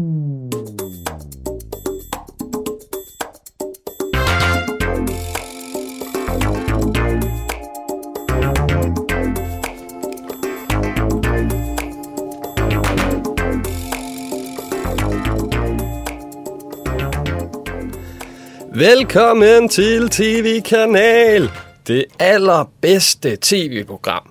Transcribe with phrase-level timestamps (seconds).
[0.00, 0.48] Velkommen
[19.68, 21.50] til TV-kanal.
[21.86, 24.22] Det allerbedste tv-program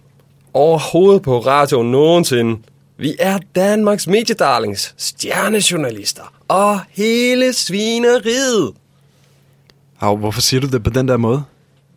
[0.53, 2.61] overhovedet på radio nogensinde.
[2.99, 8.73] Vi er Danmarks mediedarlings, stjernejournalister og hele svineriet.
[9.97, 11.43] Hav, hvorfor siger du det på den der måde?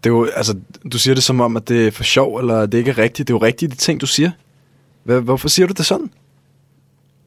[0.05, 0.59] Det er jo, altså,
[0.93, 3.29] du siger det som om, at det er for sjov, eller det ikke er rigtigt.
[3.29, 4.31] Det er jo rigtigt, de ting, du siger.
[5.05, 6.11] Hvad, hvorfor siger du det sådan?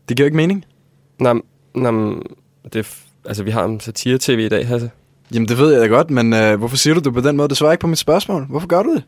[0.09, 0.65] Det giver jo ikke mening.
[1.19, 1.41] Nå,
[1.75, 2.23] nå,
[2.73, 4.91] det er, altså, vi har en satire-tv i dag, Hasse.
[5.33, 7.49] Jamen, det ved jeg da godt, men øh, hvorfor siger du det på den måde?
[7.49, 8.45] Det svarer ikke på mit spørgsmål.
[8.45, 9.03] Hvorfor gør du det?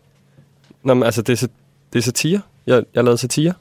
[0.83, 1.47] Nå, men, altså, det er,
[1.93, 2.41] det er satire.
[2.67, 3.53] Jeg, jeg lavede satire.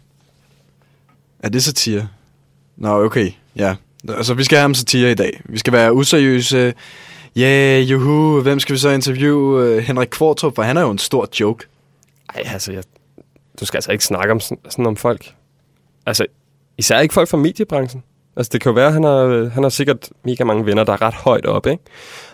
[1.46, 2.08] Er det satire?
[2.76, 3.30] Nå, okay.
[3.56, 3.74] Ja.
[4.08, 5.40] Altså, vi skal have ham satire i dag.
[5.44, 6.74] Vi skal være useriøse.
[7.36, 8.40] Ja, yeah, juhu.
[8.40, 9.80] Hvem skal vi så interviewe?
[9.80, 11.66] Henrik Kvartrup, for han er jo en stor joke.
[12.34, 12.82] Ej, altså, jeg,
[13.60, 15.34] du skal altså ikke snakke om sådan, sådan om folk.
[16.06, 16.26] Altså,
[16.78, 18.02] især ikke folk fra mediebranchen.
[18.36, 20.92] Altså, det kan jo være, at han har, han har sikkert mega mange venner, der
[20.92, 21.82] er ret højt oppe, ikke?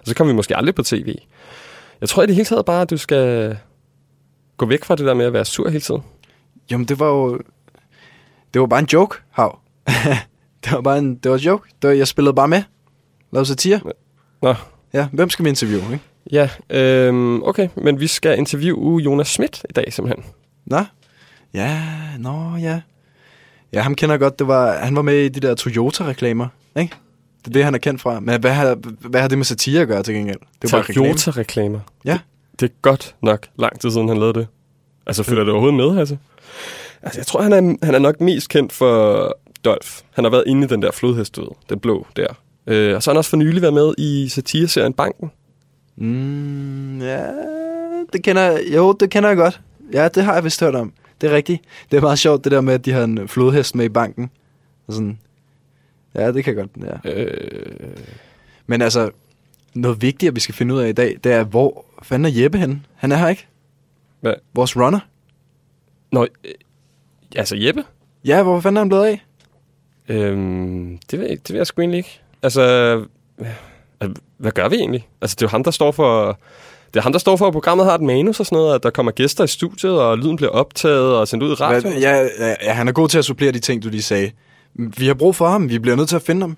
[0.00, 1.14] Og så kommer vi måske aldrig på tv.
[2.00, 3.56] Jeg tror i det hele taget bare, at du skal
[4.56, 6.02] gå væk fra det der med at være sur hele tiden.
[6.70, 7.40] Jamen, det var jo...
[8.54, 9.58] Det var bare en joke, Hav.
[10.64, 11.68] det var bare en, det var en joke.
[11.82, 12.62] Det var, jeg spillede bare med.
[13.32, 13.80] Lavede satire.
[14.42, 14.54] Nå,
[14.94, 16.04] Ja, hvem skal vi interviewe, ikke?
[16.32, 17.68] ja, øhm, okay.
[17.76, 20.24] Men vi skal interviewe Jonas Schmidt i dag, simpelthen.
[20.66, 20.84] Nå?
[21.54, 21.80] Ja,
[22.18, 22.80] nå, ja.
[23.72, 24.38] Ja, ham kender jeg godt.
[24.38, 26.46] Det var, han var med i de der Toyota-reklamer,
[26.80, 26.94] ikke?
[27.44, 28.20] Det er det, han er kendt fra.
[28.20, 28.74] Men hvad har,
[29.08, 30.38] hvad har det med satire at gøre til gengæld?
[30.62, 31.08] Det reklame.
[31.08, 31.80] Toyota-reklamer.
[32.04, 32.18] Ja.
[32.60, 34.46] Det er godt nok lang tid siden, han lavede det.
[35.06, 36.16] Altså, følger det overhovedet med, altså?
[37.02, 39.88] Altså, jeg tror, han er, han er nok mest kendt for Dolph.
[40.12, 42.26] Han har været inde i den der flodhest, du ved, den blå der.
[42.66, 45.30] Øh, og så har han også for nylig været med i satireserien Banken.
[45.96, 47.26] Mm, ja,
[48.12, 48.62] det kender jeg.
[48.74, 49.60] Jo, det kender jeg godt.
[49.92, 50.92] Ja, det har jeg vist hørt om.
[51.20, 51.62] Det er rigtigt.
[51.90, 54.30] Det er meget sjovt, det der med, at de har en flodhest med i banken.
[54.86, 55.18] Og sådan.
[56.14, 56.70] Ja, det kan godt,
[57.04, 57.10] ja.
[57.10, 57.96] Øh,
[58.66, 59.10] Men altså,
[59.74, 62.58] noget vigtigt, vi skal finde ud af i dag, det er, hvor fanden er Jeppe
[62.58, 62.82] henne?
[62.94, 63.46] Han er her ikke?
[64.20, 64.34] Hvad?
[64.54, 65.00] Vores runner?
[66.12, 66.26] nå,
[67.36, 67.84] altså Jeppe?
[68.24, 69.24] Ja, hvor fanden er han blevet af?
[70.08, 72.20] Øhm, det, ved jeg, det ved jeg sgu egentlig ikke.
[72.42, 72.62] Altså,
[73.40, 75.08] øh, hvad gør vi egentlig?
[75.20, 76.38] Altså, det er jo ham, der står for...
[76.94, 78.82] Det er ham, der står for, at programmet har et manus og sådan noget, at
[78.82, 81.98] der kommer gæster i studiet, og lyden bliver optaget og sendt ud i radioen.
[81.98, 82.28] Ja,
[82.62, 84.30] ja, han er god til at supplere de ting, du lige sagde.
[84.74, 85.68] Vi har brug for ham.
[85.68, 86.56] Vi bliver nødt til at finde ham.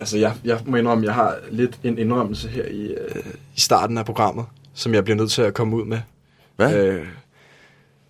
[0.00, 3.22] Altså, jeg, jeg må indrømme, jeg har lidt en indrømmelse her i, øh,
[3.56, 4.44] i starten af programmet,
[4.80, 5.98] som jeg bliver nødt til at komme ud med.
[6.56, 6.74] Hvad?
[6.74, 7.06] Øh,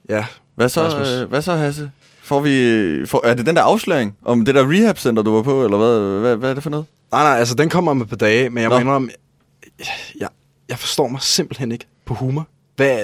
[0.09, 1.09] ja, Hvad så, Rasmus.
[1.09, 1.91] øh, hvad så Hasse?
[2.23, 5.65] Får vi, får, er det den der afsløring om det der rehab-center, du var på,
[5.65, 6.87] eller hvad, hvad, hvad er det for noget?
[7.13, 8.81] nej, nej, altså den kommer om et par dage, men jeg må Nå.
[8.81, 9.11] indrømme,
[10.21, 10.29] jeg,
[10.69, 12.47] jeg forstår mig simpelthen ikke på humor.
[12.77, 12.99] Hvad,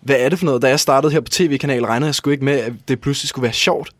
[0.00, 0.62] hvad er det for noget?
[0.62, 3.42] Da jeg startede her på tv-kanal, regnede jeg sgu ikke med, at det pludselig skulle
[3.42, 3.90] være sjovt.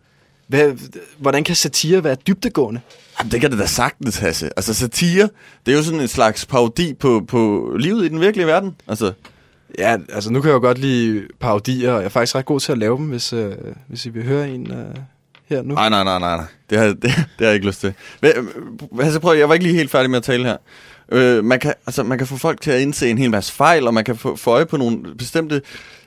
[0.53, 0.73] Hvad,
[1.19, 2.81] hvordan kan satire være dybdegående?
[3.19, 4.51] Jamen, det kan det da sagtens, Hasse.
[4.57, 5.29] Altså satire,
[5.67, 8.77] det er jo sådan en slags parodi på, på livet i den virkelige verden.
[8.89, 9.13] Altså,
[9.79, 12.61] Ja, altså nu kan jeg jo godt lide parodier, og jeg er faktisk ret god
[12.61, 13.53] til at lave dem, hvis, øh,
[13.89, 14.97] hvis I vil høre en øh,
[15.49, 15.75] her nu.
[15.75, 16.47] nej, nej, nej, nej, nej.
[16.71, 17.95] Det har, det, det har jeg ikke lyst til.
[19.01, 20.57] Hasse, prøv, jeg var ikke lige helt færdig med at tale her.
[21.13, 23.87] Øh, man, kan, altså, man kan få folk til at indse en hel masse fejl,
[23.87, 25.63] og man kan få, få øje på nogle bestemte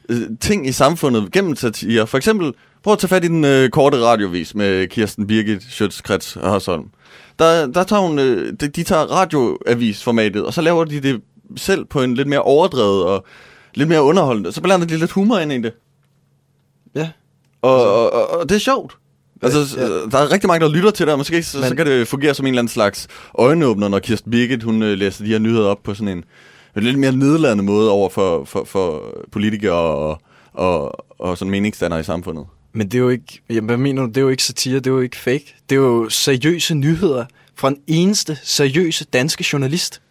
[0.10, 2.08] øh, ting i samfundet gennem satire.
[2.08, 6.40] For eksempel, prøv at tage fat i den øh, korte radiovis med Kirsten Birgit, Schøtz-Krets
[6.42, 6.86] og Hørsholm.
[7.40, 11.22] Der, der tager hun, øh, de, de tager radioavisformatet, og så laver de det
[11.58, 13.26] selv på en lidt mere overdrevet og
[13.74, 14.52] lidt mere underholdende.
[14.52, 15.74] Så blander de lidt humor ind i det.
[16.96, 17.10] Ja.
[17.62, 18.98] Og, og, og, og det er sjovt.
[19.42, 19.86] Altså, ja.
[19.86, 22.08] der er rigtig mange, der lytter til det, og måske så, Men- så kan det
[22.08, 23.08] fungere som en eller anden slags
[23.40, 26.24] øjenåbner, når Kirsten Birgit, hun øh, læser de her nyheder op på sådan en,
[26.75, 30.22] en lidt mere nedladende måde over for, for, for politikere og,
[30.53, 32.46] og, og sådan meningsstandere i samfundet.
[32.74, 34.88] Men det er jo ikke, jamen, hvad mener du, det er jo ikke satire, det
[34.88, 35.56] er jo ikke fake.
[35.69, 37.25] Det er jo seriøse nyheder
[37.56, 40.01] fra den eneste seriøse danske journalist.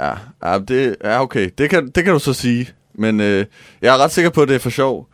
[0.00, 0.12] Ja,
[0.44, 1.50] ja, det er okay.
[1.58, 2.68] Det kan, det kan du så sige.
[2.94, 3.46] Men øh,
[3.82, 5.08] jeg er ret sikker på, at det er for sjov.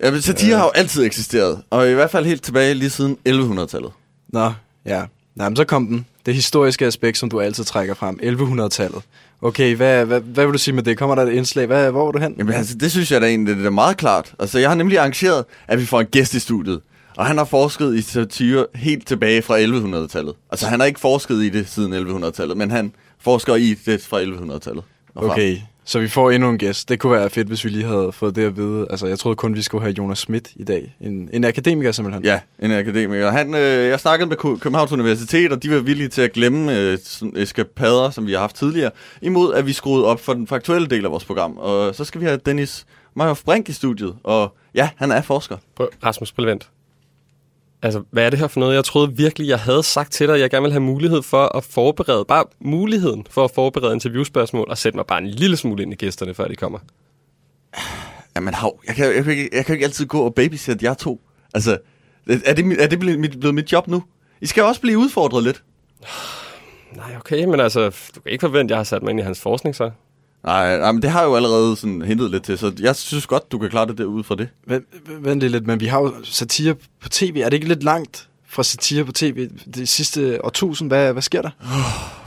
[0.00, 3.16] Ja, men satire har jo altid eksisteret, og i hvert fald helt tilbage lige siden
[3.28, 3.92] 1100-tallet.
[4.28, 4.52] Nå,
[4.84, 5.04] ja.
[5.34, 6.06] Nej, men så kom den.
[6.26, 8.18] Det historiske aspekt, som du altid trækker frem.
[8.22, 9.02] 1100-tallet.
[9.44, 10.98] Okay, hvad, hvad, hvad vil du sige med det?
[10.98, 11.66] Kommer der et indslag?
[11.66, 12.34] Hvad, hvor er du hen?
[12.38, 14.34] Jamen altså, det synes jeg da egentlig, det er meget klart.
[14.38, 16.80] Altså, jeg har nemlig arrangeret, at vi får en gæst i studiet.
[17.16, 20.34] Og han har forsket i satire helt tilbage fra 1100-tallet.
[20.50, 24.22] Altså, han har ikke forsket i det siden 1100-tallet, men han forsker i det fra
[24.22, 24.84] 1100-tallet.
[25.14, 25.30] og frem.
[25.30, 26.88] Okay, Så vi får endnu en gæst.
[26.88, 28.86] Det kunne være fedt, hvis vi lige havde fået det at vide.
[28.90, 30.96] Altså, jeg troede kun, vi skulle have Jonas Schmidt i dag.
[31.00, 32.24] En, en akademiker simpelthen.
[32.24, 33.30] Ja, en akademiker.
[33.30, 36.78] Han, øh, jeg snakkede med Kø- Københavns Universitet, og de var villige til at glemme
[36.80, 36.98] øh,
[37.36, 38.90] eskapader, som vi har haft tidligere,
[39.22, 41.56] imod at vi skruede op for den faktuelle del af vores program.
[41.58, 42.86] Og så skal vi have Dennis
[43.16, 45.56] Meyhoff Brink i studiet, og ja, han er forsker.
[45.76, 46.68] På Rasmus Prevent.
[47.84, 48.74] Altså, hvad er det her for noget?
[48.74, 51.56] Jeg troede virkelig, jeg havde sagt til dig, at jeg gerne ville have mulighed for
[51.56, 55.82] at forberede, bare muligheden for at forberede interviewspørgsmål, og sætte mig bare en lille smule
[55.82, 56.78] ind i gæsterne, før de kommer.
[58.36, 60.94] Jamen, hav, jeg kan, jeg, kan, ikke- jeg kan ikke altid gå og babysætte jer
[60.94, 61.20] to.
[61.54, 61.78] Altså,
[62.44, 64.02] er det, er det blevet, mit, blevet mit job nu?
[64.40, 65.62] I skal også blive udfordret lidt.
[66.96, 69.22] Nej, okay, men altså, du kan ikke forvente, at jeg har sat mig ind i
[69.22, 69.90] hans forskning, så.
[70.44, 73.52] Nej, nej, men det har jo allerede sådan hentet lidt til, så jeg synes godt,
[73.52, 74.48] du kan klare det der ud fra det.
[74.66, 74.86] Vent,
[75.20, 77.40] vent lidt, men vi har jo satire på tv.
[77.44, 80.90] Er det ikke lidt langt fra satire på tv det sidste årtusind?
[80.90, 81.50] Hvad, hvad sker der?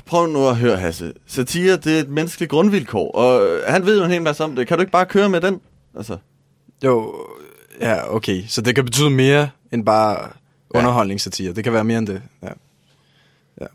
[0.06, 1.14] Prøv nu at høre, Hasse.
[1.28, 4.68] Satire, det er et menneskeligt grundvilkår, og han ved jo en hel masse om det.
[4.68, 5.62] Kan du ikke bare køre med den?
[5.96, 6.18] Altså,
[6.84, 7.16] Jo,
[7.82, 8.44] ja, okay.
[8.48, 10.30] Så det kan betyde mere end bare
[10.70, 11.54] underholdningssatire.
[11.54, 12.22] Det kan være mere end det.
[12.44, 12.50] Ja.
[13.62, 13.66] Ja.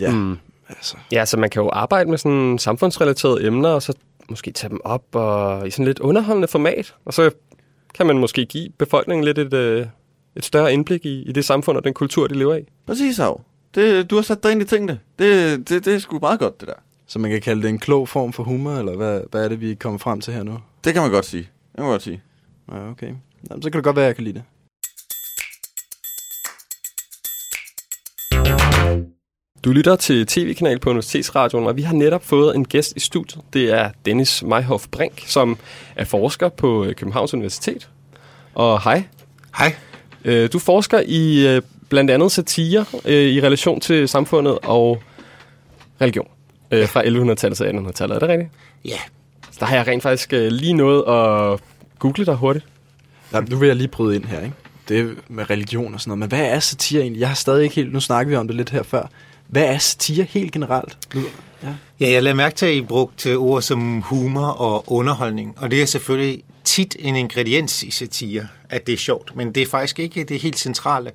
[0.00, 0.38] Ja, mm.
[0.68, 0.96] Altså.
[1.12, 3.92] Ja, så man kan jo arbejde med sådan samfundsrelaterede emner, og så
[4.30, 6.94] måske tage dem op og i sådan lidt underholdende format.
[7.04, 7.30] Og så
[7.94, 9.86] kan man måske give befolkningen lidt et, øh,
[10.36, 12.64] et større indblik i, i det samfund og den kultur, de lever i.
[12.86, 13.40] præcis, Hav.
[13.74, 14.98] Det, du har sat dig ind i tingene.
[15.18, 16.74] Det, det, det er sgu meget godt, det der.
[17.06, 19.60] Så man kan kalde det en klog form for humor, eller hvad, hvad er det,
[19.60, 20.58] vi er kommet frem til her nu?
[20.84, 21.42] Det kan man godt sige.
[21.42, 22.22] Det kan man godt sige.
[22.72, 23.14] Ja, okay.
[23.50, 24.42] Jamen, så kan det godt være, at jeg kan lide det.
[29.64, 33.42] Du lytter til tv-kanal på Universitetsradioen, og vi har netop fået en gæst i studiet.
[33.52, 35.58] Det er Dennis Meyhoff Brink, som
[35.96, 37.88] er forsker på øh, Københavns Universitet.
[38.54, 39.02] Og hej.
[39.58, 39.74] Hej.
[40.24, 45.02] Øh, Du forsker i øh, blandt andet satire i relation til samfundet og
[46.00, 46.28] religion.
[46.72, 48.50] Fra 1100-tallet til 1800-tallet, er det rigtigt?
[48.84, 48.98] Ja.
[49.50, 51.60] Så der har jeg rent faktisk lige noget at
[51.98, 52.64] google dig hurtigt.
[53.32, 54.54] Ja, nu vil jeg lige bryde ind her, ikke?
[54.88, 56.18] Det med religion og sådan noget.
[56.18, 57.20] Men hvad er satire egentlig?
[57.20, 57.92] Jeg har stadig ikke helt...
[57.92, 59.06] Nu snakker vi om det lidt her før.
[59.48, 60.98] Hvad er satire helt generelt?
[61.14, 61.20] Ja.
[62.00, 65.82] Ja, jeg lader mærke til, at I brugte ord som humor og underholdning, og det
[65.82, 69.98] er selvfølgelig tit en ingrediens i satire, at det er sjovt, men det er faktisk
[69.98, 71.12] ikke det helt centrale.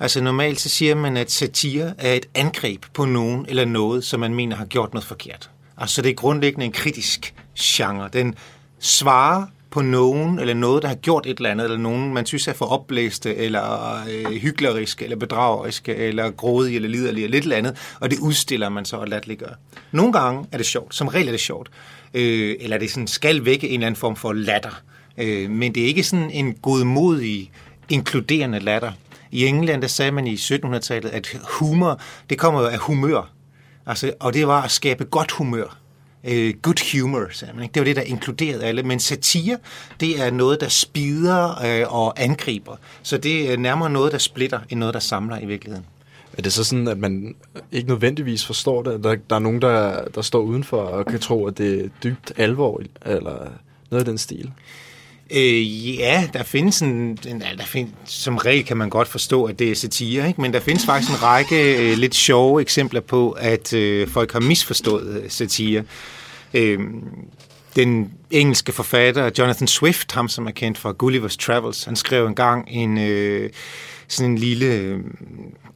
[0.00, 4.20] Altså normalt så siger man, at satire er et angreb på nogen eller noget, som
[4.20, 5.50] man mener har gjort noget forkert.
[5.78, 8.08] Altså det er grundlæggende en kritisk genre.
[8.12, 8.34] Den
[8.78, 12.48] svarer på nogen eller noget, der har gjort et eller andet, eller nogen, man synes
[12.48, 17.56] er for opblæste, eller øh, hykleriske, eller bedrageriske, eller grådige, eller liderlige, eller lidt eller
[17.56, 19.54] andet, og det udstiller man så og latterliggør.
[19.92, 21.70] Nogle gange er det sjovt, som regel er det sjovt,
[22.14, 24.82] øh, eller det sådan skal vække en eller anden form for latter,
[25.18, 27.50] øh, men det er ikke sådan en godmodig,
[27.88, 28.92] inkluderende latter.
[29.30, 33.30] I England, der sagde man i 1700-tallet, at humor, det kommer jo af humør,
[33.86, 35.78] altså, og det var at skabe godt humør
[36.24, 37.72] øh, good humor, sagde man, ikke?
[37.72, 38.82] det var det, der inkluderede alle.
[38.82, 39.58] Men satire,
[40.00, 42.76] det er noget, der spider øh, og angriber.
[43.02, 45.86] Så det er nærmere noget, der splitter, end noget, der samler i virkeligheden.
[46.38, 47.34] Er det så sådan, at man
[47.72, 49.04] ikke nødvendigvis forstår det?
[49.04, 52.32] Der, der er nogen, der, der står udenfor og kan tro, at det er dybt
[52.36, 53.50] alvor, eller
[53.90, 54.52] noget af den stil?
[55.30, 59.58] Øh, ja, der findes en, en der findes, som regel kan man godt forstå, at
[59.58, 60.40] det er satire, ikke?
[60.40, 64.40] men der findes faktisk en række øh, lidt sjove eksempler på, at øh, folk har
[64.40, 65.82] misforstået øh, satire.
[66.54, 66.78] Øh,
[67.76, 72.68] den engelske forfatter Jonathan Swift, ham som er kendt fra Gulliver's Travels, han skrev engang
[72.70, 73.50] en øh,
[74.08, 75.00] sådan en lille øh,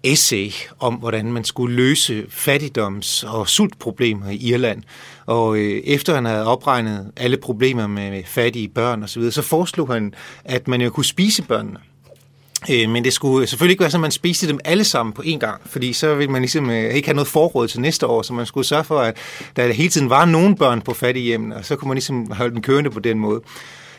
[0.05, 4.83] essay om, hvordan man skulle løse fattigdoms- og sultproblemer i Irland.
[5.27, 9.43] Og øh, efter han havde opregnet alle problemer med, fattige børn osv., så, videre, så
[9.43, 10.15] foreslog han,
[10.45, 11.79] at man jo kunne spise børnene.
[12.71, 15.23] Øh, men det skulle selvfølgelig ikke være sådan, at man spiste dem alle sammen på
[15.23, 18.23] én gang, fordi så ville man ligesom øh, ikke have noget forråd til næste år,
[18.23, 19.17] så man skulle sørge for, at
[19.57, 22.63] der hele tiden var nogen børn på fattighjemmene, og så kunne man ligesom holde dem
[22.63, 23.41] kørende på den måde.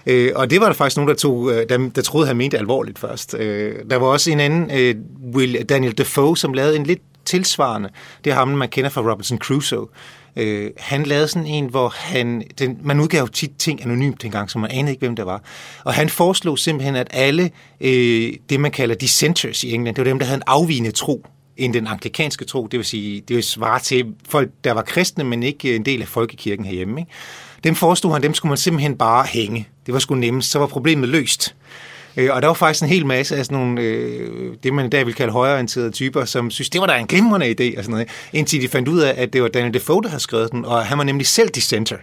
[0.05, 2.57] Øh, og det var der faktisk nogen, der, tog, øh, der, der troede, han mente
[2.57, 3.35] alvorligt først.
[3.39, 4.95] Øh, der var også en anden, øh,
[5.33, 7.89] Will, Daniel Defoe, som lavede en lidt tilsvarende.
[8.23, 9.87] Det er ham, man kender fra Robinson Crusoe.
[10.35, 12.43] Øh, han lavede sådan en, hvor han...
[12.59, 15.43] Den, man udgav tit ting anonymt dengang, så man anede ikke, hvem det var.
[15.83, 20.11] Og han foreslog simpelthen, at alle øh, det, man kalder dissenters i England, det var
[20.11, 21.25] dem, der havde en afvigende tro
[21.57, 25.23] end den anglikanske tro, det vil sige, det vil svare til folk, der var kristne,
[25.23, 27.01] men ikke en del af folkekirken herhjemme.
[27.01, 27.11] Ikke?
[27.63, 29.67] Dem forestod han, dem skulle man simpelthen bare hænge.
[29.85, 31.55] Det var sgu nemmest, så var problemet løst.
[32.17, 34.89] Øh, og der var faktisk en hel masse af sådan nogle, øh, det man i
[34.89, 37.91] dag vil kalde højreorienterede typer, som synes, det var da en glimrende idé, og sådan
[37.91, 40.65] noget, indtil de fandt ud af, at det var Daniel Defoe, der havde skrevet den,
[40.65, 41.97] og han var nemlig selv dissenter.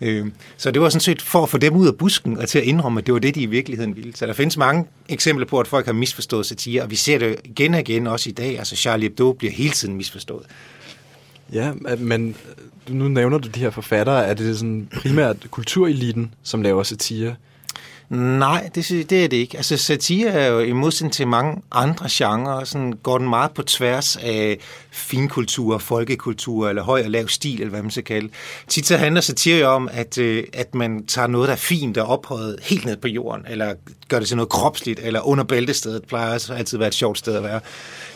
[0.00, 2.58] Øh, så det var sådan set for at få dem ud af busken og til
[2.58, 4.16] at indrømme, at det var det, de i virkeligheden ville.
[4.16, 7.36] Så der findes mange eksempler på, at folk har misforstået satire, og vi ser det
[7.44, 8.58] igen og igen også i dag.
[8.58, 10.46] Altså Charlie Hebdo bliver hele tiden misforstået.
[11.52, 12.28] Ja, men
[12.88, 14.26] øh, nu nævner du de her forfattere.
[14.26, 17.34] Er det sådan primært kultureliten, som laver satire?
[18.10, 19.56] Nej, det, det er det ikke.
[19.56, 23.62] Altså satire er jo i modsætning til mange andre genrer, sådan går den meget på
[23.62, 24.58] tværs af
[24.90, 28.28] finkultur, folkekultur, eller høj og lav stil, eller hvad man skal kalde.
[28.68, 31.98] Tit så handler satire jo om, at, øh, at man tager noget, der er fint
[31.98, 33.74] og ophøjet helt ned på jorden, eller
[34.08, 37.36] gør det til noget kropsligt, eller under bæltestedet, plejer altid at være et sjovt sted
[37.36, 37.60] at være.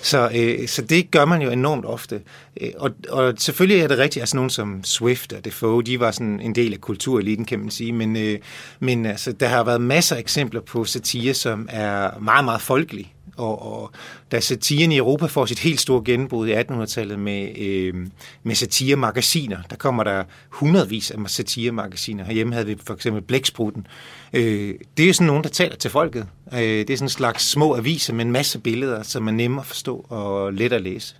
[0.02, 2.20] Så, øh, så det gør man jo enormt ofte.
[2.61, 6.11] Øh, Og, og selvfølgelig er det rigtigt, altså nogen som Swift og Defoe, de var
[6.11, 8.38] sådan en del af kultureliten, kan man sige, men, øh,
[8.80, 13.14] men altså, der har været masser af eksempler på satire, som er meget, meget folkelig.
[13.37, 13.90] Og, og
[14.32, 17.94] da satiren i Europa får sit helt store gennembrud i 1800-tallet med, øh,
[18.42, 22.25] med satiremagasiner, der kommer der hundredvis af satiremagasiner.
[22.25, 23.87] Herhjemme havde vi for eksempel Blæksprutten.
[24.32, 26.26] Øh, det er jo sådan nogen, der taler til folket.
[26.52, 29.61] Øh, det er sådan en slags små aviser med en masse billeder, som er nemme
[29.61, 31.14] at forstå og let at læse.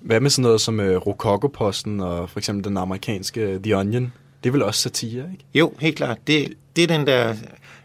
[0.00, 4.12] Hvad med sådan noget som uh, Rococo-posten og for eksempel den amerikanske The Onion?
[4.44, 5.44] Det er vel også satire, ikke?
[5.54, 6.18] Jo, helt klart.
[6.26, 7.34] Det, det er den der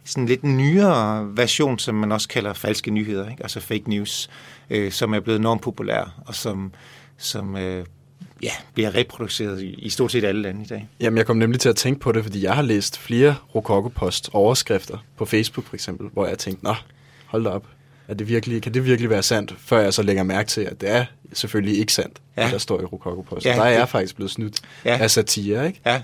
[0.03, 3.43] sådan lidt nyere version, som man også kalder falske nyheder, ikke?
[3.43, 4.29] altså fake news,
[4.69, 6.73] øh, som er blevet enormt populær, og som,
[7.17, 7.85] som øh,
[8.43, 10.87] ja, bliver reproduceret i, i stort set alle lande i dag.
[10.99, 14.29] Jamen, jeg kom nemlig til at tænke på det, fordi jeg har læst flere Rococo-post
[14.33, 16.73] overskrifter på Facebook for eksempel, hvor jeg tænkte, nå,
[17.25, 17.67] hold da op.
[18.11, 19.55] Er det virkelig, kan det virkelig være sandt?
[19.65, 22.49] Før jeg så lægger mærke til, at det er selvfølgelig ikke sandt, Ja.
[22.51, 23.45] der står i Rococo-post.
[23.45, 24.97] Ja, Ja, der er jeg faktisk blevet snydt Ja.
[25.01, 25.79] af satire, ikke?
[25.85, 26.01] Ja.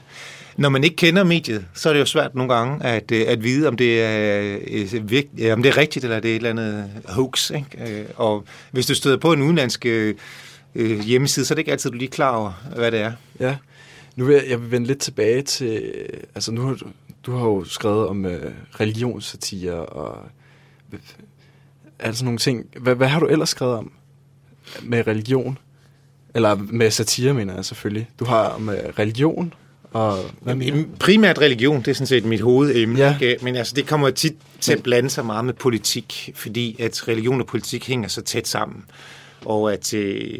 [0.57, 3.43] Når man ikke kender mediet, så er det jo svært nogle gange at, øh, at
[3.43, 6.49] vide, om det, er, øh, ja, om det er rigtigt, eller det er et eller
[6.49, 7.49] andet hoax.
[7.51, 7.99] Ikke?
[7.99, 10.15] Øh, Og hvis du støder på en udenlandsk øh,
[10.75, 13.11] øh, hjemmeside, så er det ikke altid, du lige klar over, hvad det er.
[13.39, 13.55] Ja.
[14.15, 15.83] Nu vil jeg, jeg vil vende lidt tilbage til...
[16.35, 16.85] Altså, nu har du,
[17.25, 20.17] du har jo skrevet om øh, religionssatire og...
[21.99, 22.65] Altså nogle ting.
[22.79, 23.91] Hvad, hvad har du ellers skrevet om
[24.83, 25.57] med religion?
[26.35, 28.09] Eller med satire, mener jeg selvfølgelig.
[28.19, 29.53] Du har om øh, religion
[29.91, 30.17] og...
[30.41, 30.55] Hvad?
[30.55, 33.13] Jamen, primært religion, det er sådan set mit hovedemne, Ja.
[33.21, 33.37] ikke?
[33.43, 37.41] men altså, det kommer tit til at blande sig meget med politik, fordi at religion
[37.41, 38.83] og politik hænger så tæt sammen,
[39.45, 40.39] og at øh,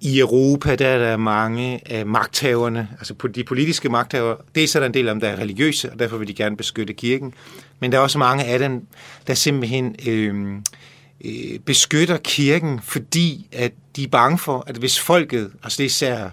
[0.00, 4.80] i Europa, der er der mange af magthaverne, altså de politiske magthavere, det er så
[4.80, 7.34] der en del af dem, der er religiøse, og derfor vil de gerne beskytte kirken,
[7.80, 8.86] men der er også mange af dem,
[9.26, 10.56] der simpelthen øh,
[11.24, 15.86] øh, beskytter kirken, fordi at de er bange for, at hvis folket, altså det er
[15.86, 16.30] især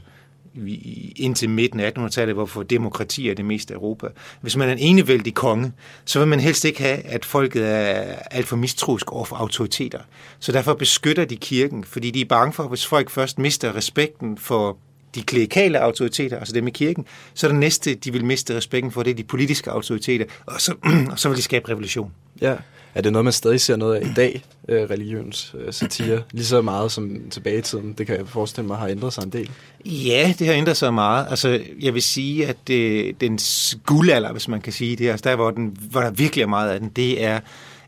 [1.16, 4.08] indtil midten af 1800-tallet, hvorfor demokrati er det meste af Europa.
[4.42, 5.72] Hvis man er en enevældig konge,
[6.06, 10.00] så vil man helst ikke have, at folket er alt for mistroisk over for autoriteter.
[10.40, 13.76] Så derfor beskytter de kirken, fordi de er bange for, at hvis folk først mister
[13.76, 14.78] respekten for
[15.16, 18.92] de klerikale autoriteter, altså dem i kirken, så er det næste, de vil miste respekten
[18.92, 20.74] for, det er de politiske autoriteter, og så,
[21.12, 22.12] og så vil de skabe revolution.
[22.42, 22.56] Ja.
[22.96, 26.22] Er det noget, man stadig ser noget af i dag, øh, religions øh, satire?
[26.32, 27.94] Lige så meget som tilbage i tiden.
[27.94, 29.50] Det kan jeg forestille mig har ændret sig en del.
[29.86, 31.28] Ja, det har ændret sig meget.
[31.30, 33.40] Altså, jeg vil sige, at det, den
[33.86, 36.70] guldalder, hvis man kan sige det, altså der, hvor, den, hvor der virkelig er meget
[36.70, 37.40] af den, det er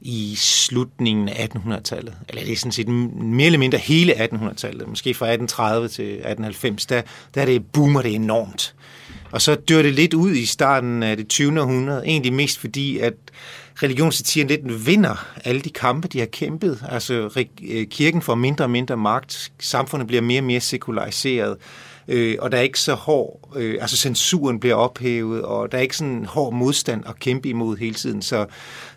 [0.02, 2.14] i slutningen af 1800-tallet.
[2.30, 4.88] Eller det er sådan set mere eller mindre hele 1800-tallet.
[4.88, 6.86] Måske fra 1830 til 1890.
[6.86, 7.02] Der,
[7.36, 8.76] der er det boomer det enormt.
[9.32, 11.62] Og så dør det lidt ud i starten af det 20.
[11.62, 12.04] århundrede.
[12.06, 13.14] Egentlig mest fordi, at
[13.84, 16.84] religionssatiren lidt vinder alle de kampe, de har kæmpet.
[16.90, 17.46] Altså
[17.90, 19.52] kirken får mindre og mindre magt.
[19.60, 21.58] Samfundet bliver mere og mere sekulariseret.
[22.12, 25.82] Øh, og der er ikke så hård, øh, altså censuren bliver ophævet, og der er
[25.82, 28.22] ikke sådan en hård modstand at kæmpe imod hele tiden.
[28.22, 28.46] Så,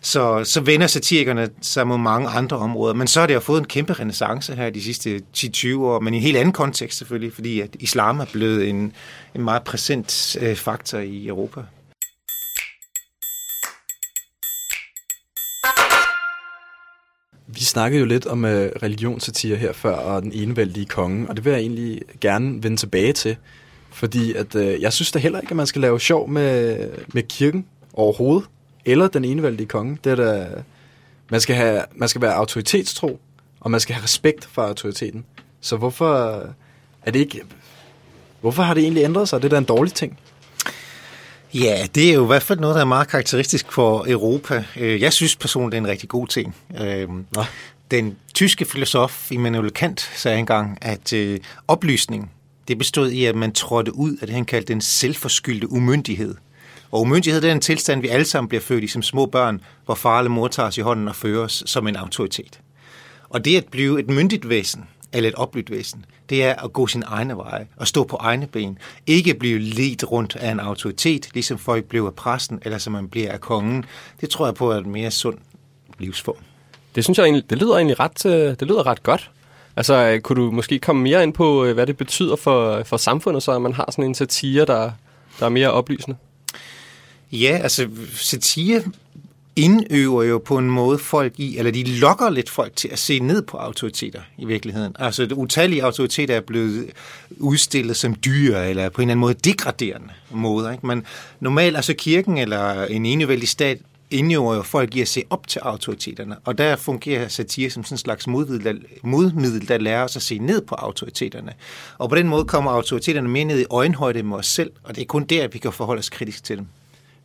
[0.01, 2.93] så, så vender satirikerne sig mod mange andre områder.
[2.93, 6.13] Men så har det jo fået en kæmpe renaissance her de sidste 10-20 år, men
[6.13, 8.93] i en helt anden kontekst selvfølgelig, fordi at islam er blevet en,
[9.35, 11.61] en meget præsent øh, faktor i Europa.
[17.55, 21.45] Vi snakkede jo lidt om øh, religionssatire her før, og den enevældige konge, og det
[21.45, 23.35] vil jeg egentlig gerne vende tilbage til.
[23.91, 27.23] Fordi at, øh, jeg synes da heller ikke, at man skal lave sjov med, med
[27.23, 28.49] kirken overhovedet,
[28.85, 29.97] eller den enevældige konge.
[30.03, 30.47] Det er da,
[31.29, 33.19] man, skal have, man skal være autoritetstro,
[33.59, 35.25] og man skal have respekt for autoriteten.
[35.61, 36.49] Så hvorfor øh,
[37.05, 37.41] er det ikke...
[38.41, 39.41] Hvorfor har det egentlig ændret sig?
[39.41, 40.19] Det er da en dårlig ting.
[41.53, 44.65] Ja, det er jo i hvert fald noget, der er meget karakteristisk for Europa.
[44.77, 46.55] Øh, Jeg synes personligt, det er en rigtig god ting.
[46.81, 47.43] Øh, Nå.
[47.91, 52.31] Den tyske filosof Immanuel Kant sagde engang, at øh, oplysning,
[52.67, 56.35] det bestod i, at man trådte ud af det, han kaldte den selvforskyldte umyndighed.
[56.91, 59.61] Og umyndighed det er en tilstand, vi alle sammen bliver født i som små børn,
[59.85, 62.59] hvor far eller mor tager os i hånden og fører os som en autoritet.
[63.29, 66.87] Og det at blive et myndigt væsen, eller et oplydt væsen, det er at gå
[66.87, 68.77] sin egne veje og stå på egne ben.
[69.07, 73.07] Ikke blive ledt rundt af en autoritet, ligesom folk blev af præsten, eller som man
[73.07, 73.85] bliver af kongen.
[74.21, 75.37] Det tror jeg på er et mere sund
[75.99, 76.37] livsform.
[76.95, 79.31] Det synes jeg egentlig, det lyder egentlig ret, øh, det lyder ret godt.
[79.75, 82.97] Altså, øh, kunne du måske komme mere ind på, øh, hvad det betyder for, for
[82.97, 84.91] samfundet, så at man har sådan en satire, der,
[85.39, 86.17] der er mere oplysende?
[87.31, 88.83] Ja, altså satire
[89.55, 93.19] indøver jo på en måde folk i, eller de lokker lidt folk til at se
[93.19, 94.95] ned på autoriteter i virkeligheden.
[94.99, 96.89] Altså utallige autoriteter er blevet
[97.37, 100.71] udstillet som dyre, eller på en eller anden måde degraderende måder.
[100.71, 100.87] Ikke?
[100.87, 101.05] Men
[101.39, 103.77] normalt, altså kirken eller en enevældig stat,
[104.11, 107.93] indøver jo folk i at se op til autoriteterne, og der fungerer satire som sådan
[107.93, 111.53] en slags modmiddel, der, modmiddel, der lærer os at se ned på autoriteterne.
[111.97, 115.01] Og på den måde kommer autoriteterne mere ned i øjenhøjde med os selv, og det
[115.01, 116.65] er kun der, at vi kan forholde os kritisk til dem.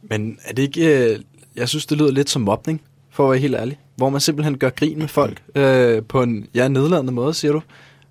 [0.02, 1.12] Men er det ikke...
[1.12, 1.20] Øh,
[1.58, 3.78] jeg synes, det lyder lidt som mobning, for at være helt ærlig.
[3.96, 7.62] Hvor man simpelthen gør grin med folk øh, på en ja, nedladende måde, siger du.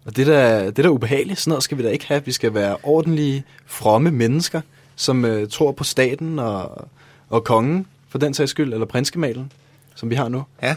[0.06, 2.26] Og det der, det der ubehageligt, sådan noget skal vi da ikke have.
[2.26, 4.62] Vi skal være ordentlige, fromme mennesker,
[4.96, 6.88] som øh, tror på staten og,
[7.30, 9.52] og kongen, for den sags skyld, eller prinskemalen,
[9.96, 10.44] som vi har nu.
[10.64, 10.76] Ja.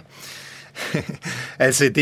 [1.58, 1.94] altså, det,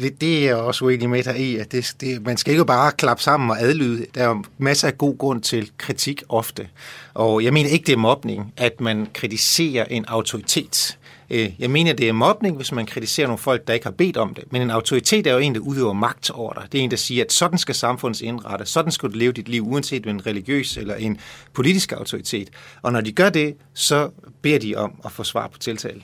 [0.00, 2.64] det, det er jeg også uenig med dig i, at det, det, man skal ikke
[2.64, 4.06] bare klappe sammen og adlyde.
[4.14, 6.68] Der er masser af god grund til kritik ofte.
[7.14, 10.98] Og jeg mener ikke, det er mobning, at man kritiserer en autoritet.
[11.30, 14.16] Øh, jeg mener, det er mobning, hvis man kritiserer nogle folk, der ikke har bedt
[14.16, 14.44] om det.
[14.52, 16.62] Men en autoritet er jo en, der udøver magt over dig.
[16.72, 18.66] Det er en, der siger, at sådan skal samfundet indrette.
[18.66, 21.20] Sådan skal du leve dit liv, uanset om en religiøs eller en
[21.52, 22.50] politisk autoritet.
[22.82, 24.10] Og når de gør det, så
[24.42, 26.02] beder de om at få svar på tiltale.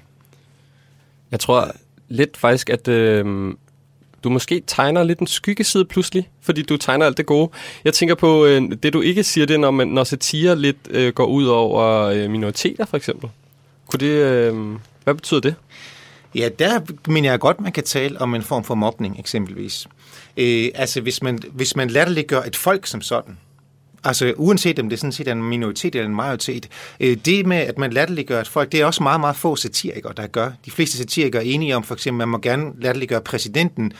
[1.31, 1.73] Jeg tror
[2.09, 3.55] lidt faktisk, at øh,
[4.25, 7.51] du måske tegner lidt en skyggeside pludselig, fordi du tegner alt det gode.
[7.85, 10.77] Jeg tænker på, øh, det du ikke siger, det er, når, man, når satire lidt
[10.91, 13.31] øh, går ud over øh, minoriteter, for eksempel.
[13.87, 14.55] Kunne det, øh,
[15.05, 15.55] hvad betyder det?
[16.35, 19.87] Ja, der mener jeg godt, man kan tale om en form for mobning, eksempelvis.
[20.37, 23.39] Øh, altså, hvis man, hvis man latterliggør et folk som sådan,
[24.05, 26.69] Altså uanset om det sådan set er en minoritet eller en majoritet.
[27.01, 30.13] Øh, det med, at man latterliggør et folk, det er også meget, meget få satirikere,
[30.17, 30.51] der gør.
[30.65, 33.93] De fleste satirikere er enige om, for eksempel, at man må gerne latterliggøre præsidenten,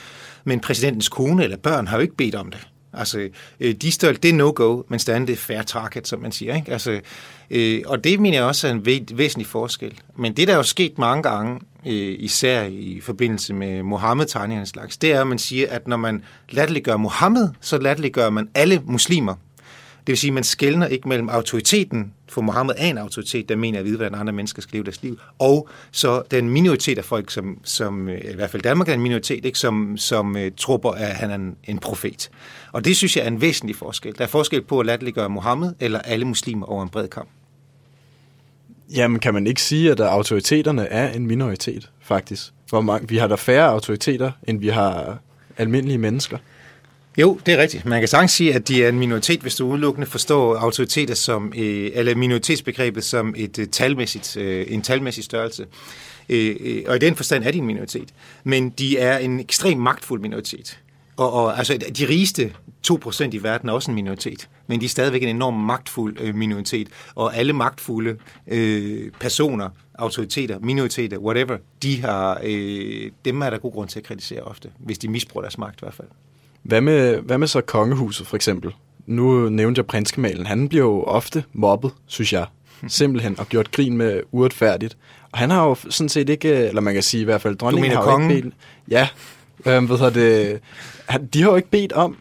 [0.43, 2.67] men præsidentens kone eller børn har jo ikke bedt om det.
[2.97, 6.31] Altså, øh, de står, det er no-go, men stadig det er fair target, som man
[6.31, 6.55] siger.
[6.55, 6.71] Ikke?
[6.71, 7.01] Altså,
[7.49, 9.93] øh, og det mener jeg også er en væsentlig forskel.
[10.17, 14.97] Men det, der er jo sket mange gange, øh, især i forbindelse med Mohammed-tegningerne slags,
[14.97, 19.35] det er, at man siger, at når man latterliggør Mohammed, så latterliggør man alle muslimer.
[20.07, 23.55] Det vil sige, at man skældner ikke mellem autoriteten, for Mohammed er en autoritet, der
[23.55, 27.05] mener at vide, hvordan andre mennesker skal leve deres liv, og så den minoritet af
[27.05, 30.41] folk, som, som øh, i hvert fald Danmark er en minoritet, ikke, som, som uh,
[30.57, 32.29] tror på, at han er en, en profet.
[32.71, 34.17] Og det synes jeg er en væsentlig forskel.
[34.17, 37.29] Der er forskel på at latterliggøre Mohammed eller alle muslimer over en bred kamp.
[38.95, 42.53] Jamen, kan man ikke sige, at autoriteterne er en minoritet, faktisk?
[42.69, 45.17] Hvor mange, vi har der færre autoriteter, end vi har
[45.57, 46.37] almindelige mennesker.
[47.17, 47.85] Jo, det er rigtigt.
[47.85, 51.53] Man kan sagtens sige, at de er en minoritet, hvis du udelukkende forstår autoriteter som,
[51.57, 55.65] øh, eller minoritetsbegrebet som et øh, talmæssigt, øh, en talmæssig størrelse.
[56.29, 58.09] Øh, øh, og i den forstand er de en minoritet.
[58.43, 60.79] Men de er en ekstremt magtfuld minoritet.
[61.17, 62.53] Og, og altså, de rigeste
[62.87, 66.35] 2% i verden er også en minoritet, men de er stadigvæk en enorm magtfuld øh,
[66.35, 66.87] minoritet.
[67.15, 73.71] Og alle magtfulde øh, personer, autoriteter, minoriteter, whatever, de har, øh, dem er der god
[73.71, 76.07] grund til at kritisere ofte, hvis de misbruger deres magt i hvert fald.
[76.65, 78.71] Hvad med, hvad med så kongehuset for eksempel?
[79.05, 80.45] Nu nævnte jeg prinskamalen.
[80.45, 82.45] Han bliver jo ofte mobbet, synes jeg.
[82.87, 84.97] Simpelthen, og gjort grin med uretfærdigt.
[85.31, 87.91] Og han har jo sådan set ikke, eller man kan sige i hvert fald, dronningen
[87.91, 88.31] har kongen?
[88.31, 88.55] ikke bedt...
[88.89, 89.07] Ja,
[89.65, 90.59] øh, hvad det,
[91.33, 92.17] de har jo ikke bedt om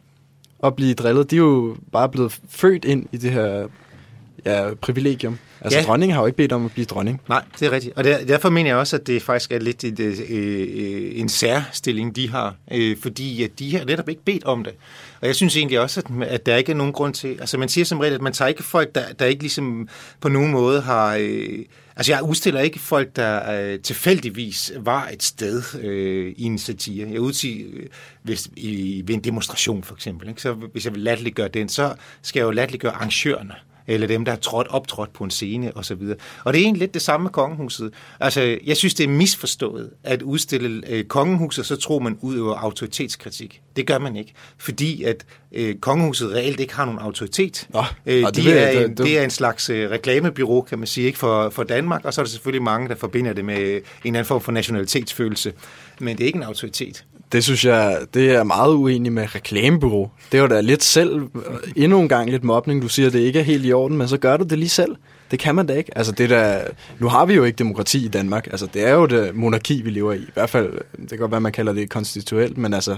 [0.65, 1.31] at blive drillet.
[1.31, 3.67] De er jo bare blevet født ind i det her
[4.47, 5.39] ja, privilegium.
[5.61, 5.85] Altså, ja.
[5.85, 7.21] dronningen har jo ikke bedt om at blive dronning.
[7.29, 7.97] Nej, det er rigtigt.
[7.97, 11.29] Og der, derfor mener jeg også, at det faktisk er lidt et, øh, øh, en
[11.29, 12.55] særstilling, de har.
[12.73, 14.73] Øh, fordi at de har netop ikke bedt om det.
[15.21, 17.29] Og jeg synes egentlig også, at, at der ikke er nogen grund til...
[17.41, 19.89] Altså, man siger som regel, at man tager ikke folk, der, der ikke ligesom
[20.21, 21.17] på nogen måde har...
[21.21, 21.59] Øh,
[21.97, 27.09] altså, jeg udstiller ikke folk, der øh, tilfældigvis var et sted øh, i en satire.
[27.11, 27.87] Jeg udsiger, øh,
[28.23, 30.29] hvis, i, ved en demonstration for eksempel.
[30.29, 30.43] Ikke?
[30.43, 33.55] Så hvis jeg vil latterliggøre den, så skal jeg jo latterliggøre arrangørerne
[33.87, 36.03] eller dem, der har trådt optrådt på en scene osv.
[36.45, 37.93] Og det er egentlig lidt det samme med kongehuset.
[38.21, 43.63] Altså, jeg synes, det er misforstået at udstille øh, kongehuset, så tror man udøver autoritetskritik.
[43.77, 47.67] Det gør man ikke, fordi at øh, kongehuset reelt ikke har nogen autoritet.
[47.71, 50.87] Nå, øh, de det, er en, det, det er en slags øh, reklamebyrå, kan man
[50.87, 53.57] sige, ikke for, for Danmark, og så er der selvfølgelig mange, der forbinder det med
[53.57, 55.53] en eller anden form for nationalitetsfølelse.
[56.01, 57.05] Men det er ikke en autoritet.
[57.33, 60.11] Det synes jeg, det er meget uenig med reklamebureau.
[60.33, 61.23] Det var da lidt selv,
[61.77, 62.83] endnu en gang lidt mobning.
[62.83, 64.69] Du siger, at det ikke er helt i orden, men så gør du det lige
[64.69, 64.97] selv.
[65.31, 65.99] Det kan man da ikke.
[65.99, 66.61] Altså, det der,
[66.99, 68.47] nu har vi jo ikke demokrati i Danmark.
[68.47, 70.19] Altså, det er jo det monarki, vi lever i.
[70.19, 72.97] I hvert fald, det kan godt være, man kalder det konstituelt, men altså,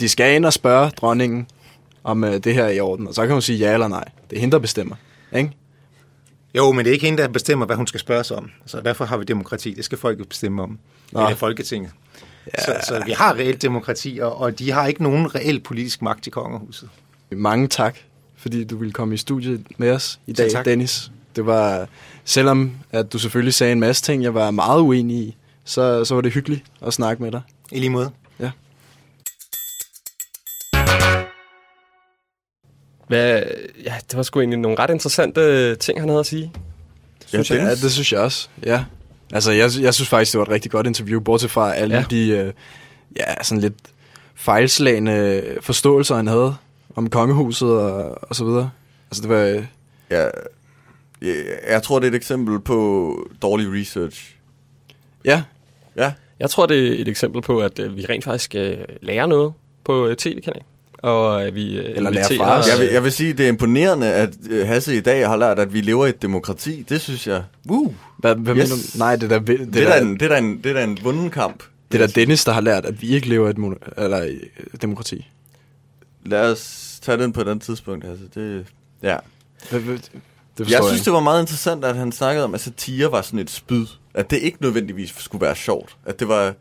[0.00, 1.46] de skal ind og spørge dronningen,
[2.04, 3.08] om uh, det her er i orden.
[3.08, 4.04] Og så kan hun sige ja eller nej.
[4.30, 4.96] Det er hende, der bestemmer.
[5.32, 5.50] Ikke?
[6.54, 8.50] Jo, men det er ikke hende, der bestemmer, hvad hun skal spørge sig om.
[8.66, 9.74] Så derfor har vi demokrati.
[9.74, 10.78] Det skal folket bestemme om.
[11.12, 11.20] Nå.
[11.20, 11.90] Det er Folketinget.
[12.58, 12.64] Ja.
[12.64, 16.26] Så, så vi har reelt demokrati, og, og de har ikke nogen reel politisk magt
[16.26, 16.88] i kongehuset.
[17.30, 17.96] Mange tak,
[18.36, 20.64] fordi du ville komme i studiet med os i dag, tak.
[20.64, 21.10] Dennis.
[21.36, 21.88] Det var,
[22.24, 26.14] selvom at du selvfølgelig sagde en masse ting, jeg var meget uenig i, så, så
[26.14, 27.40] var det hyggeligt at snakke med dig.
[27.72, 28.10] I lige måde.
[33.08, 33.42] Hvad,
[33.84, 36.52] ja, det var sgu egentlig nogle ret interessante ting, han havde at sige.
[37.26, 37.70] Synes ja, Dennis?
[37.70, 38.48] ja, det synes jeg også.
[38.66, 38.84] Ja.
[39.32, 42.00] Altså, jeg, jeg synes faktisk, det var et rigtig godt interview, bortset fra alle Ja.
[42.00, 42.06] ja.
[42.10, 42.52] de øh,
[43.16, 43.74] ja, sådan lidt
[44.34, 46.56] fejlslagende forståelser, han havde
[46.96, 48.70] om kongehuset og, og så videre.
[49.10, 49.40] Altså, det var...
[49.42, 49.64] øh,
[50.10, 50.22] Ja,
[51.22, 51.34] jeg,
[51.68, 54.34] jeg tror, det er et eksempel på dårlig research.
[55.24, 55.42] Ja,
[55.96, 59.26] Ja, Jeg tror, det er et eksempel på, at øh, vi rent faktisk øh, lærer
[59.26, 59.52] noget
[59.84, 60.62] på øh, tv-kanalen.
[60.98, 62.68] Og at vi øh, Eller lærer inviterer- fra os.
[62.68, 65.58] jeg vil, jeg vil sige, det er imponerende, at øh, Hasse i dag har lært,
[65.58, 66.82] at vi lever i et demokrati.
[66.88, 67.42] Det synes jeg.
[67.68, 67.94] Woo!
[68.18, 68.70] hvad, hvad Yes.
[68.70, 68.98] mener du?
[68.98, 70.72] Nej, det er da, det, Det, er da en, det, er da en, det er
[70.74, 71.62] da en vunden kamp.
[71.92, 74.22] det er da Dennis, der har lært, at vi ikke lever i et mono, eller,
[74.22, 74.36] i
[74.74, 75.28] et demokrati.
[76.24, 78.24] Lad os tage den på et andet tidspunkt, Hasse.
[78.34, 78.66] Det,
[79.02, 79.16] ja.
[79.70, 80.10] Hvad- hvad- Det
[80.58, 83.38] Jeg jeg, synes, det var meget interessant, at han snakkede om, at satire var sådan
[83.38, 83.86] et spyd.
[84.14, 85.96] At det ikke nødvendigvis skulle være sjovt.
[86.06, 86.54] At det var,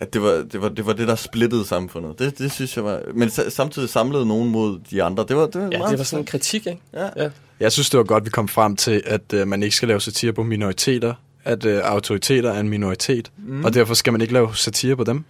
[0.00, 2.18] at det var, det var, det, var det, der splittede samfundet.
[2.18, 3.00] Det, det synes jeg var...
[3.14, 5.24] Men sa- samtidig samlede nogen mod de andre.
[5.28, 6.80] Det var, det var Ja, meget det var sådan en kritik, ikke?
[6.92, 7.08] Ja.
[7.24, 7.30] Ja.
[7.60, 10.00] Jeg synes, det var godt, vi kom frem til, at øh, man ikke skal lave
[10.00, 13.64] satire på minoriteter, at øh, autoriteter er en minoritet, mm.
[13.64, 15.24] og derfor skal man ikke lave satire på dem.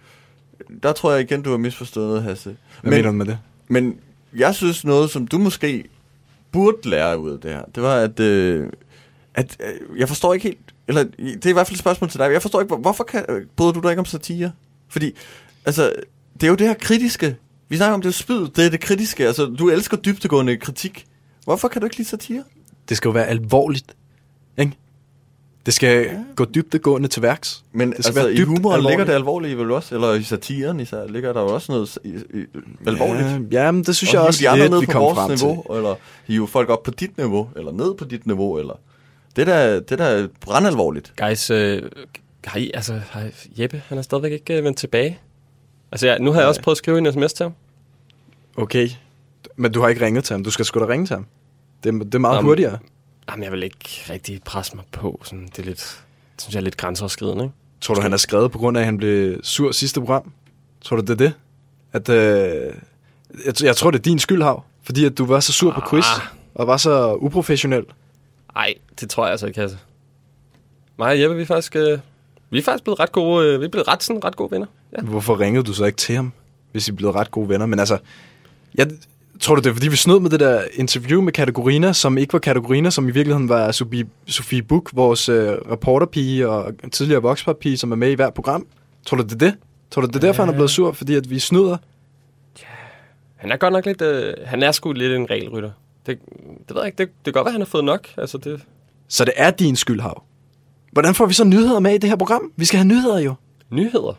[0.83, 2.55] Der tror jeg igen, du har misforstået, Hasse.
[2.81, 3.37] Hvad Men- mener du med det?
[3.67, 3.95] Men
[4.35, 5.83] jeg synes noget, som du måske
[6.51, 8.67] burde lære ud af det her, det var, at, øh,
[9.33, 10.57] at øh, jeg forstår ikke helt,
[10.97, 13.03] eller det er i hvert fald et spørgsmål til dig, jeg forstår ikke, hvor- hvorfor
[13.03, 14.51] kan, øh, bryder du dig ikke om satire?
[14.89, 15.11] Fordi,
[15.65, 15.93] altså,
[16.33, 17.35] det er jo det her kritiske,
[17.69, 21.05] vi snakker om det er spyd, det er det kritiske, altså, du elsker dybtegående kritik.
[21.43, 22.43] Hvorfor kan du ikke lide satire?
[22.89, 23.95] Det skal jo være alvorligt,
[24.57, 24.71] ikke?
[25.65, 26.11] Det skal ja.
[26.35, 27.63] gå dybdegående til værks.
[27.73, 28.89] Men Det skal altså, være i dybt humoren alvorligt.
[28.99, 32.09] ligger det alvorlige vel også, eller i satiren især, ligger der jo også noget i,
[32.09, 32.45] i,
[32.87, 33.53] alvorligt.
[33.53, 35.29] Ja, men det synes og jeg også de andre lidt, ned vi på vores frem
[35.31, 35.75] niveau, til.
[35.77, 35.95] eller
[36.27, 38.73] hive folk op på dit niveau, eller ned på dit niveau, eller...
[39.35, 41.13] Det der, det der er brandalvorligt.
[41.17, 41.83] Guys, øh,
[42.45, 45.19] har I, altså, har Jeppe, han er stadigvæk ikke øh, vendt tilbage.
[45.91, 47.53] Altså, ja, nu har jeg også prøvet at skrive en sms til ham.
[48.57, 48.89] Okay,
[49.55, 50.43] men du har ikke ringet til ham.
[50.43, 51.25] Du skal sgu da ringe til ham.
[51.83, 52.77] Det, er- det er meget Nå, men- hurtigere.
[53.29, 55.21] Jamen, jeg vil ikke rigtig presse mig på.
[55.25, 56.03] Sådan, det er lidt,
[56.35, 57.55] det synes jeg er lidt grænseoverskridende, ikke?
[57.81, 60.31] Tror du, han er skrevet på grund af, at han blev sur sidste program?
[60.81, 61.33] Tror du, det er det?
[61.93, 62.73] At, øh,
[63.45, 64.63] jeg, jeg tror, det er din skyld, Hav.
[64.83, 66.21] Fordi at du var så sur på quiz, Ah.
[66.55, 67.83] og var så uprofessionel.
[68.55, 69.77] Nej, det tror jeg altså ikke, altså.
[70.97, 71.99] Mig og Jeppe, vi er faktisk, øh,
[72.49, 74.67] vi er faktisk blevet ret gode, øh, vi er blevet ret, sådan, ret gode venner.
[74.97, 75.01] Ja.
[75.01, 76.31] Hvorfor ringede du så ikke til ham,
[76.71, 77.65] hvis I blev ret gode venner?
[77.65, 77.97] Men altså,
[78.75, 78.87] jeg,
[79.39, 82.33] tror du, det er, fordi vi snød med det der interview med Kategorina, som ikke
[82.33, 87.77] var Kategorina, som i virkeligheden var Sofie, Sofie Buk, vores øh, reporterpige og tidligere vokspapige,
[87.77, 88.67] som er med i hver program?
[89.05, 89.55] Tror du, det er det?
[89.91, 90.91] Tror du, det er derfor, han er blevet sur?
[90.91, 91.77] Fordi at vi snyder?
[93.35, 95.71] Han er godt nok lidt, øh, han er sgu lidt en regelrytter.
[96.05, 96.19] Det,
[96.67, 98.07] det ved jeg ikke, det, det kan godt være, han har fået nok.
[98.17, 98.61] Altså, det,
[99.07, 100.23] Så det er din skyld, Hav.
[100.91, 102.51] Hvordan får vi så nyheder med i det her program?
[102.55, 103.33] Vi skal have nyheder jo.
[103.69, 104.13] nyheder.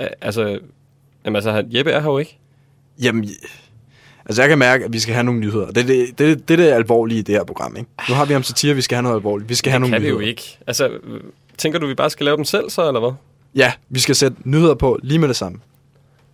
[0.00, 0.58] Øh, altså,
[1.24, 2.38] jamen, altså, Jeppe er her jo ikke.
[3.02, 3.28] Jamen,
[4.26, 5.66] altså jeg kan mærke, at vi skal have nogle nyheder.
[5.66, 7.90] Det er det, det, det, er det alvorlige i det her program, ikke?
[8.08, 9.48] Nu har vi om satire, vi skal have noget alvorligt.
[9.48, 10.22] Vi skal have Det nogle kan vi nyheder.
[10.22, 10.58] jo ikke.
[10.66, 10.90] Altså,
[11.58, 13.12] tænker du, vi bare skal lave dem selv så, eller hvad?
[13.54, 15.58] Ja, vi skal sætte nyheder på lige med det samme.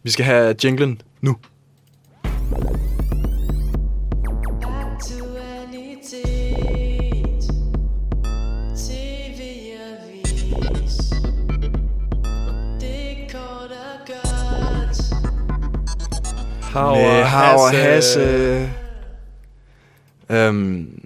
[0.02, 1.36] Vi skal have jinglen nu.
[16.72, 18.70] Hav Med Hav og Hasse.
[20.30, 21.00] Øhm,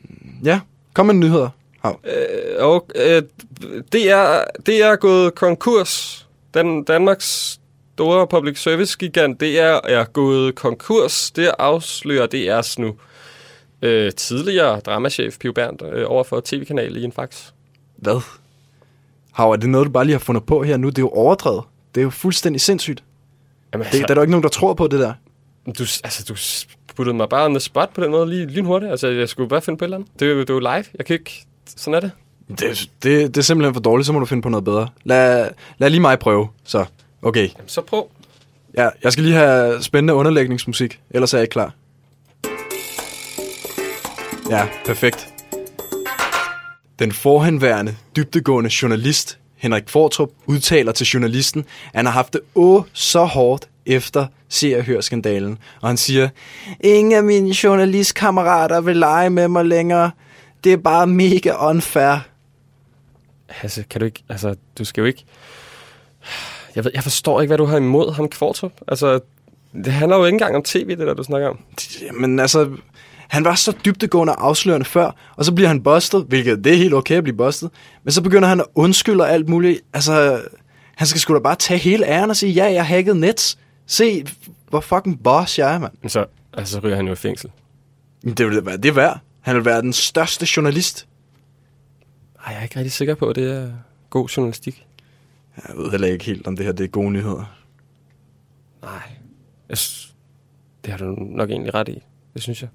[0.45, 0.61] ja,
[0.95, 1.49] kom med nyheder.
[1.81, 2.01] Hav.
[2.05, 3.23] Øh, og, øh,
[3.93, 6.27] det, er, det er gået konkurs.
[6.55, 7.61] Den Danmarks
[7.95, 11.31] store public service gigant, det er, er gået konkurs.
[11.31, 12.95] Det afslører DR's nu
[13.83, 17.51] øh, tidligere dramachef Pio Berndt øh, over for tv-kanal i en fax.
[17.97, 18.21] Hvad?
[19.33, 20.89] Hav, er det noget, du bare lige har fundet på her nu?
[20.89, 21.63] Det er jo overdrevet.
[21.95, 23.05] Det er jo fuldstændig sindssygt.
[23.73, 25.13] Jamen, Det, der er jo ikke nogen, der tror på det der.
[25.67, 26.37] Du, altså, du
[26.97, 28.91] puttede mig bare on the spot på den måde lige lynhurtigt.
[28.91, 30.11] Altså, jeg skulle bare finde på et eller andet.
[30.21, 30.85] Det er jo, det er jo live.
[30.99, 31.47] Jeg kan ikke...
[31.77, 32.11] Sådan er det.
[32.49, 34.89] Det, det, det er simpelthen for dårligt, så må du finde på noget bedre.
[35.05, 36.85] Lad, lad lige mig prøve, så.
[37.23, 37.49] Okay.
[37.57, 38.09] Jamen, så prøv.
[38.77, 41.73] Ja, jeg skal lige have spændende underlægningsmusik, ellers er jeg ikke klar.
[44.51, 45.29] Ja, perfekt.
[46.99, 52.83] Den forhenværende, dybdegående journalist, Henrik Fortrup, udtaler til journalisten, at han har haft det åh
[52.93, 55.59] så hårdt efter Se og Hør skandalen.
[55.81, 56.29] Og han siger,
[56.81, 60.11] ingen af mine journalistkammerater vil lege med mig længere.
[60.65, 62.19] Det er bare mega unfair.
[63.47, 64.23] Hasse, kan du ikke...
[64.29, 65.25] Altså, du skal jo ikke...
[66.75, 68.73] jeg, ved, jeg forstår ikke, hvad du har imod ham, Kvartrup.
[68.89, 69.21] Altså,
[69.85, 71.59] det handler jo ikke engang om tv, det der, du snakker om.
[72.21, 72.71] Men altså,
[73.29, 76.77] han var så dybtegående og afslørende før, og så bliver han bustet, hvilket det er
[76.77, 77.71] helt okay at blive bustet,
[78.05, 79.81] men så begynder han at undskylde og alt muligt.
[79.95, 80.43] Altså,
[80.95, 83.59] han skal sgu da bare tage hele æren og sige, ja, jeg hackede Nets.
[83.87, 84.27] Se,
[84.69, 85.93] hvor fucking boss jeg er, mand.
[86.09, 87.51] Så, altså, så ryger han jo i fængsel.
[88.23, 89.21] Det vil være det er værd.
[89.41, 91.07] Han vil være den største journalist.
[92.47, 93.71] Ej, jeg er ikke rigtig sikker på, at det er
[94.11, 94.87] god journalistik.
[95.69, 97.57] Jeg ved heller ikke helt, om det her det er gode nyheder.
[98.83, 99.03] Nej.
[99.69, 100.15] Jeg, s-
[100.85, 102.03] det har du nok egentlig ret i.
[102.35, 102.69] Det synes jeg.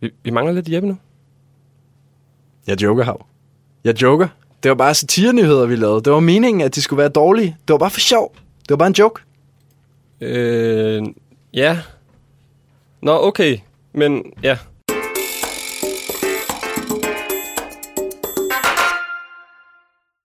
[0.00, 0.96] Vi, vi mangler lidt Jeppe nu.
[2.66, 3.26] Jeg joker, Hav.
[3.84, 4.28] Jeg joker.
[4.62, 6.02] Det var bare satirenyheder, vi lavede.
[6.02, 7.56] Det var meningen, at de skulle være dårlige.
[7.68, 8.34] Det var bare for sjov.
[8.62, 9.22] Det var bare en joke.
[10.22, 11.02] Øh,
[11.54, 11.78] ja.
[13.02, 13.58] Nå, okay.
[13.92, 14.58] Men ja.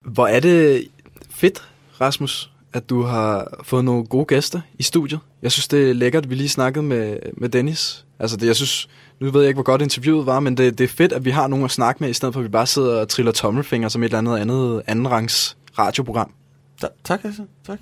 [0.04, 0.88] Hvor er det
[1.30, 1.68] fedt,
[2.00, 5.20] Rasmus, at du har fået nogle gode gæster i studiet.
[5.42, 8.06] Jeg synes, det er lækkert, at vi lige snakkede med, med Dennis.
[8.18, 8.88] Altså, det, jeg synes,
[9.20, 11.30] nu ved jeg ikke, hvor godt interviewet var, men det, det er fedt, at vi
[11.30, 13.88] har nogen at snakke med, i stedet for at vi bare sidder og triller tommelfinger
[13.88, 16.32] som et eller andet andet andenrangs radioprogram.
[16.80, 17.46] Ta- tak, Hasse.
[17.66, 17.78] Tak.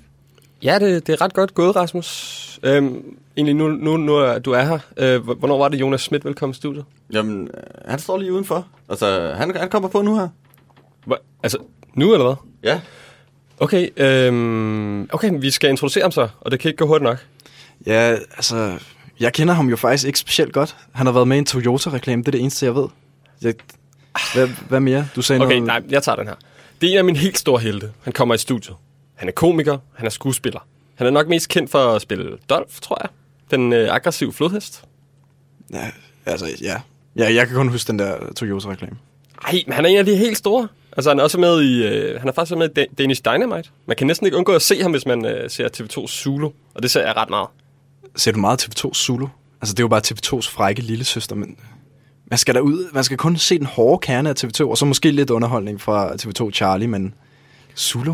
[0.63, 2.59] Ja, det, det er ret godt gået, Rasmus.
[2.63, 3.03] Øhm,
[3.37, 4.79] egentlig nu, nu, nu du er her.
[4.97, 6.85] Øh, hvor- hvornår var det, Jonas Schmidt velkommen i studiet?
[7.13, 8.67] Jamen, øh, han står lige udenfor.
[8.89, 10.27] Altså, han, han kommer på nu her.
[11.05, 11.57] Hvor, altså,
[11.93, 12.35] nu eller hvad?
[12.63, 12.79] Ja.
[13.59, 17.17] Okay, øhm, okay, vi skal introducere ham så, og det kan ikke gå hurtigt nok.
[17.85, 18.77] Ja, altså,
[19.19, 20.75] jeg kender ham jo faktisk ikke specielt godt.
[20.91, 22.87] Han har været med i en Toyota-reklame, det er det eneste, jeg ved.
[23.41, 23.53] Jeg,
[24.33, 25.07] hvad, hvad mere?
[25.15, 25.67] Du sagde Okay, noget...
[25.67, 26.35] nej, jeg tager den her.
[26.81, 27.91] Det er en af mine helt store helte.
[28.03, 28.75] Han kommer i studiet.
[29.17, 30.67] Han er komiker, han er skuespiller.
[30.95, 33.09] Han er nok mest kendt for at spille Dolph, tror jeg.
[33.51, 34.83] Den øh, aggressive flodhest.
[35.73, 35.89] Ja,
[36.25, 36.81] altså, ja.
[37.15, 37.33] ja.
[37.33, 38.97] Jeg kan kun huske den der Toyota-reklame.
[39.43, 40.67] Ej, men han er en af de helt store.
[40.97, 41.83] Altså, han er også med i...
[41.87, 43.69] Øh, han er faktisk med i Da- Danish Dynamite.
[43.85, 46.49] Man kan næsten ikke undgå at se ham, hvis man øh, ser TV2 Zulu.
[46.73, 47.47] Og det ser jeg ret meget.
[48.15, 49.27] Ser du meget TV2 Zulu?
[49.61, 51.57] Altså, det er jo bare TV2's frække lille søster, men
[52.25, 55.11] man skal ud, man skal kun se den hårde kerne af TV2, og så måske
[55.11, 57.13] lidt underholdning fra TV2 Charlie, men
[57.77, 58.13] Zulu?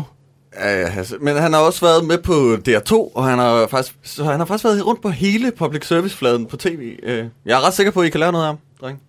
[0.56, 1.16] Ja, ja, Hasse.
[1.20, 4.46] Men han har også været med på DR2, og han har faktisk, så han har
[4.46, 6.98] faktisk været rundt på hele public service-fladen på tv.
[7.02, 9.00] Øh, Jeg er ret sikker på, at I kan lære noget af ham, dreng.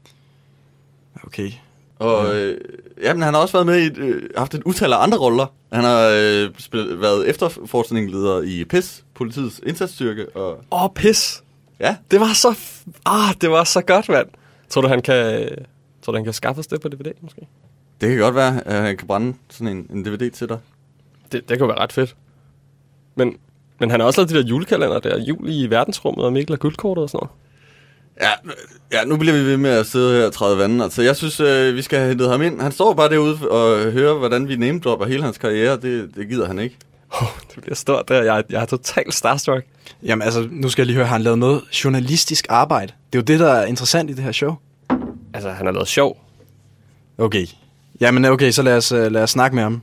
[1.23, 1.51] Okay.
[1.99, 2.57] Og øh,
[3.03, 5.45] jamen, han har også været med i øh, haft et utal af andre roller.
[5.73, 10.35] Han har øh, spillet, været efterforskningsleder i PIS, politiets indsatsstyrke.
[10.35, 11.43] Og, Åh, oh, pis.
[11.79, 12.57] ja, Det var så...
[13.05, 14.27] Ah, det var så godt, mand.
[14.69, 15.47] Tror du, han kan...
[16.01, 17.47] Tror du, han kan skaffe os det på DVD, måske?
[18.01, 20.57] det kan godt være, at han kan brænde sådan en, en DVD til dig.
[21.35, 22.15] Det, det kunne være ret fedt.
[23.15, 23.37] Men,
[23.79, 25.19] men han har også lavet de der julekalender der.
[25.19, 27.31] Jul i verdensrummet og Mikkel og guldkortet og sådan noget.
[28.21, 28.31] Ja,
[28.97, 30.83] ja, nu bliver vi ved med at sidde her og træde vandet.
[30.83, 32.61] Altså, jeg synes, øh, vi skal have hentet ham ind.
[32.61, 35.77] Han står bare derude og hører, hvordan vi name-dropper hele hans karriere.
[35.77, 36.77] Det, det gider han ikke.
[37.11, 38.23] Oh, det bliver stort der.
[38.23, 39.65] Jeg, jeg er totalt starstruck.
[40.03, 42.93] Jamen altså, nu skal jeg lige høre, har han lavet noget journalistisk arbejde?
[43.13, 44.55] Det er jo det, der er interessant i det her show.
[45.33, 46.17] Altså, han har lavet sjov.
[47.17, 47.47] Okay.
[48.01, 49.81] Jamen okay, så lad os, uh, lad os snakke med ham.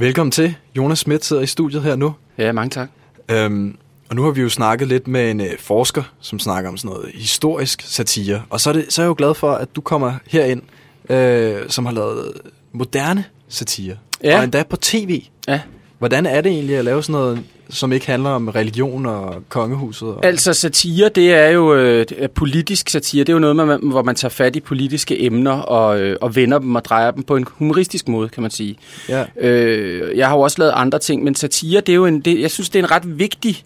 [0.00, 0.54] Velkommen til.
[0.76, 2.14] Jonas Schmidt sidder i studiet her nu.
[2.38, 2.88] Ja, mange tak.
[3.30, 6.76] Øhm, og nu har vi jo snakket lidt med en øh, forsker, som snakker om
[6.76, 8.42] sådan noget historisk satire.
[8.50, 10.62] Og så er, det, så er jeg jo glad for, at du kommer herind,
[11.10, 12.32] øh, som har lavet
[12.72, 13.96] moderne satire.
[14.22, 14.38] Ja.
[14.38, 15.22] Og endda på tv.
[15.48, 15.60] Ja.
[15.98, 20.08] Hvordan er det egentlig at lave sådan noget, som ikke handler om religion og kongehuset?
[20.08, 20.26] Og...
[20.26, 23.24] Altså satire, det er jo øh, politisk satire.
[23.24, 26.36] Det er jo noget, man, hvor man tager fat i politiske emner og, øh, og
[26.36, 28.78] vender dem og drejer dem på en humoristisk måde, kan man sige.
[29.08, 29.24] Ja.
[29.40, 32.40] Øh, jeg har jo også lavet andre ting, men satire, det er jo en, det,
[32.40, 33.64] jeg synes, det er en ret vigtig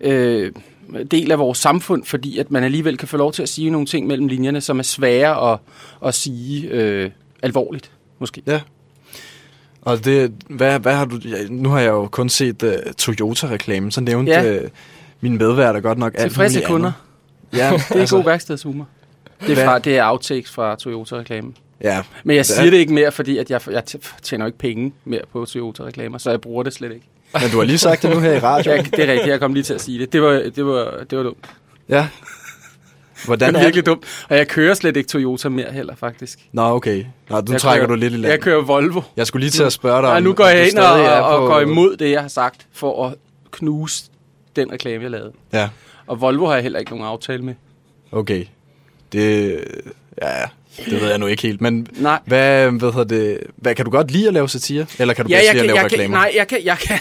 [0.00, 0.52] øh,
[1.10, 3.86] del af vores samfund, fordi at man alligevel kan få lov til at sige nogle
[3.86, 5.58] ting mellem linjerne, som er svære at,
[6.06, 7.10] at sige øh,
[7.42, 8.42] alvorligt, måske.
[8.46, 8.60] Ja.
[9.84, 11.16] Og det, hvad, hvad har du...
[11.24, 14.42] Ja, nu har jeg jo kun set uh, Toyota-reklamen, så nævnte Ja.
[14.42, 14.62] ja.
[14.64, 14.68] uh,
[15.20, 16.92] min medværter godt nok alt Tilfredse kunder.
[17.52, 17.60] andet.
[17.60, 18.86] Ja, Det er altså, god værkstedshumor.
[19.46, 21.56] Det er, fra, det er outtakes fra Toyota-reklamen.
[21.82, 22.42] Ja, Men jeg Ja.
[22.54, 23.82] siger det ikke mere, fordi at jeg, jeg
[24.22, 27.06] tjener ikke penge mere på Toyota-reklamer, så jeg bruger det slet ikke.
[27.40, 28.76] men du har lige sagt det nu her i radioen.
[28.78, 30.12] Jeg, det er rigtigt, jeg kom lige til at sige det.
[30.12, 31.46] Det var, det var, det var dumt.
[31.88, 32.08] Ja.
[33.24, 34.26] Hvordan Det er virkelig dumt.
[34.28, 36.38] Og jeg kører slet ikke Toyota mere heller, faktisk.
[36.52, 37.04] Nå, okay.
[37.30, 38.30] Nå, nu jeg trækker kører, du lidt i land.
[38.30, 39.00] Jeg kører Volvo.
[39.16, 41.38] Jeg skulle lige til at spørge dig Nej, nu går jeg du ind og, og,
[41.40, 43.14] og går imod det, jeg har sagt, for at
[43.50, 44.04] knuse
[44.56, 45.32] den reklame, jeg lavede.
[45.52, 45.68] Ja,
[46.06, 47.54] Og Volvo har jeg heller ikke nogen aftale med.
[48.12, 48.44] okay.
[49.12, 49.60] Det...
[50.22, 50.28] Ja,
[50.84, 51.60] det ved jeg nu ikke helt.
[51.60, 52.18] Men Nej.
[52.26, 54.86] hvad, hvad, hedder det, hvad kan du godt lide at lave satire?
[54.98, 56.16] Eller kan du Ja, bedst lide at kan, lave jeg kan, reklamer?
[56.16, 56.98] nej, jeg kan, jeg kan,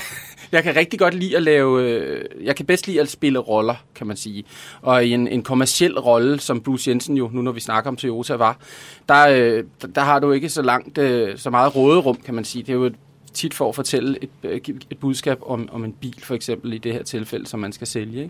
[0.53, 1.81] Jeg kan rigtig godt lide at lave...
[1.81, 4.43] Øh, jeg kan bedst lide at spille roller, kan man sige.
[4.81, 7.95] Og i en, en kommersiel rolle, som Bruce Jensen jo, nu når vi snakker om
[7.95, 8.57] Toyota, var,
[9.09, 9.63] der, øh,
[9.95, 12.63] der, har du ikke så langt, øh, så meget råderum, kan man sige.
[12.63, 12.95] Det er jo et
[13.33, 16.93] tit for at fortælle et, et budskab om, om en bil, for eksempel i det
[16.93, 18.21] her tilfælde, som man skal sælge.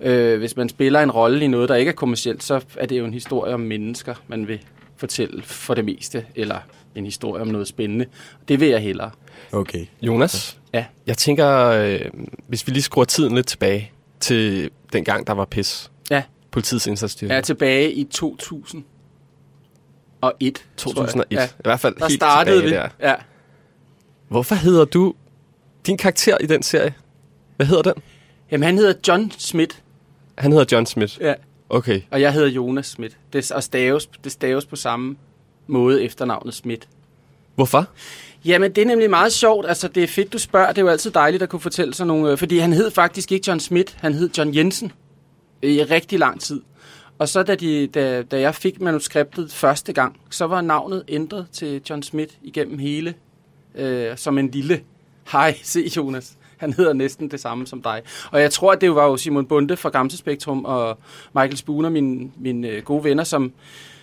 [0.00, 0.32] Ikke?
[0.32, 2.98] Øh, hvis man spiller en rolle i noget, der ikke er kommercielt, så er det
[2.98, 4.60] jo en historie om mennesker, man vil
[4.96, 6.58] fortælle for det meste, eller
[6.94, 8.06] en historie om noget spændende.
[8.48, 9.10] Det vil jeg hellere.
[9.52, 9.86] Okay.
[10.02, 10.84] Jonas, Ja.
[11.06, 12.00] jeg tænker, øh,
[12.48, 15.90] hvis vi lige skruer tiden lidt tilbage til den gang, der var PIS.
[16.10, 16.22] Ja.
[16.50, 17.34] Politiets indsatsstyrke.
[17.34, 18.84] Er tilbage i 2001.
[20.76, 21.26] 2001.
[21.30, 21.44] Ja.
[21.44, 22.68] I hvert fald Der helt startede vi.
[22.68, 23.08] tilbage der.
[23.08, 23.14] Ja.
[24.28, 25.14] Hvorfor hedder du
[25.86, 26.94] din karakter i den serie?
[27.56, 28.02] Hvad hedder den?
[28.50, 29.76] Jamen, han hedder John Smith,
[30.38, 31.18] Han hedder John Smith.
[31.20, 31.34] ja.
[31.68, 32.00] Okay.
[32.10, 33.16] og jeg hedder Jonas Smith.
[33.32, 35.16] Det, og staves, det staves på samme
[35.66, 36.86] måde efternavnet Smith.
[37.54, 37.86] Hvorfor?
[38.44, 39.66] Jamen, det er nemlig meget sjovt.
[39.68, 40.68] Altså, det er fedt, du spørger.
[40.68, 42.32] Det er jo altid dejligt at kunne fortælle sådan nogle...
[42.32, 44.92] Øh, fordi han hed faktisk ikke John Smith, han hed John Jensen
[45.62, 46.62] i rigtig lang tid.
[47.18, 51.46] Og så da, de, da, da jeg fik manuskriptet første gang, så var navnet ændret
[51.52, 53.14] til John Smith igennem hele,
[53.74, 54.80] øh, som en lille...
[55.32, 56.36] Hej, se Jonas.
[56.56, 58.02] Han hedder næsten det samme som dig.
[58.30, 60.98] Og jeg tror, at det var jo Simon Bunde fra Gamse Spektrum og
[61.34, 63.52] Michael Spooner, min, mine øh, gode venner, som,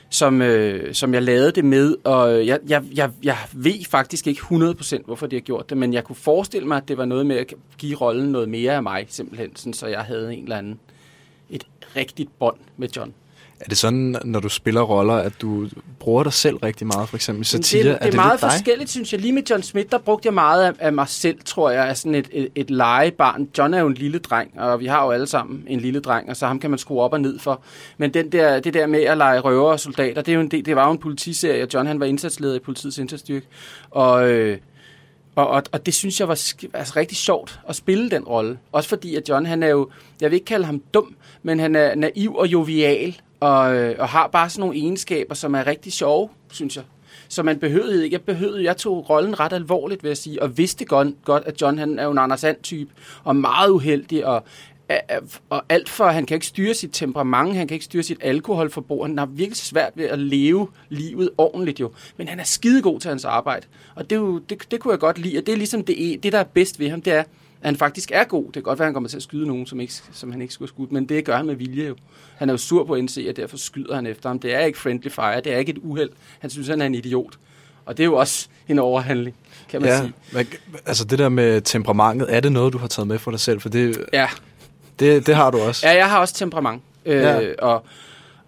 [0.09, 4.41] som, øh, som jeg lavede det med, og jeg, jeg, jeg, jeg ved faktisk ikke
[4.41, 7.25] 100% hvorfor de har gjort det, men jeg kunne forestille mig, at det var noget
[7.25, 10.57] med at give rollen noget mere af mig, simpelthen, sådan, så jeg havde en eller
[10.57, 10.79] anden,
[11.49, 13.13] et rigtigt bånd med John.
[13.59, 17.15] Er det sådan, når du spiller roller, at du bruger dig selv rigtig meget, for
[17.15, 17.83] eksempel satire?
[17.83, 18.51] det, det er, meget lidt dig?
[18.51, 19.21] forskelligt, synes jeg.
[19.21, 21.97] Lige med John Smith, der brugte jeg meget af, af mig selv, tror jeg, af
[21.97, 23.49] sådan et, et, et legebarn.
[23.57, 26.29] John er jo en lille dreng, og vi har jo alle sammen en lille dreng,
[26.29, 27.61] og så ham kan man skrue op og ned for.
[27.97, 30.49] Men den der, det der med at lege røver og soldater, det, er jo en
[30.49, 33.47] det var jo en politiserie, og John han var indsatsleder i politiets indsatsstyrke.
[33.91, 34.57] Og, øh,
[35.35, 36.39] og, og, og det synes jeg var
[36.73, 38.57] altså, rigtig sjovt at spille den rolle.
[38.71, 39.89] Også fordi, at John, han er jo,
[40.21, 44.07] jeg vil ikke kalde ham dum, men han er naiv og jovial, og, øh, og
[44.07, 46.83] har bare sådan nogle egenskaber, som er rigtig sjove, synes jeg.
[47.27, 50.57] Så man behøvede ikke, jeg behøvede, jeg tog rollen ret alvorligt, vil jeg sige, og
[50.57, 52.91] vidste godt, godt at John han er jo en Anders type
[53.23, 54.43] og meget uheldig, og,
[54.91, 58.03] øh, øh, og alt for, han kan ikke styre sit temperament, han kan ikke styre
[58.03, 62.43] sit alkoholforbrug, han har virkelig svært ved at leve livet ordentligt jo, men han er
[62.43, 65.45] skidegod til hans arbejde, og det, er jo, det, det kunne jeg godt lide, og
[65.45, 67.23] det er ligesom det, det, der er bedst ved ham, det er,
[67.67, 68.45] han faktisk er god.
[68.45, 70.41] Det kan godt være, at han kommer til at skyde nogen, som, ikke, som han
[70.41, 71.95] ikke skulle have skudt, men det gør han med vilje jo.
[72.37, 74.39] Han er jo sur på NC, og derfor skyder han efter ham.
[74.39, 76.09] Det er ikke friendly fire, det er ikke et uheld.
[76.39, 77.37] Han synes, han er en idiot.
[77.85, 79.35] Og det er jo også en overhandling,
[79.69, 80.13] kan man Ja, sige.
[80.33, 80.47] men,
[80.85, 83.59] altså det der med temperamentet, er det noget, du har taget med for dig selv?
[83.61, 84.27] For det, Ja,
[84.99, 85.87] det, det har du også.
[85.87, 86.81] Ja, jeg har også temperament.
[87.05, 87.53] Øh, Ja.
[87.59, 87.85] og,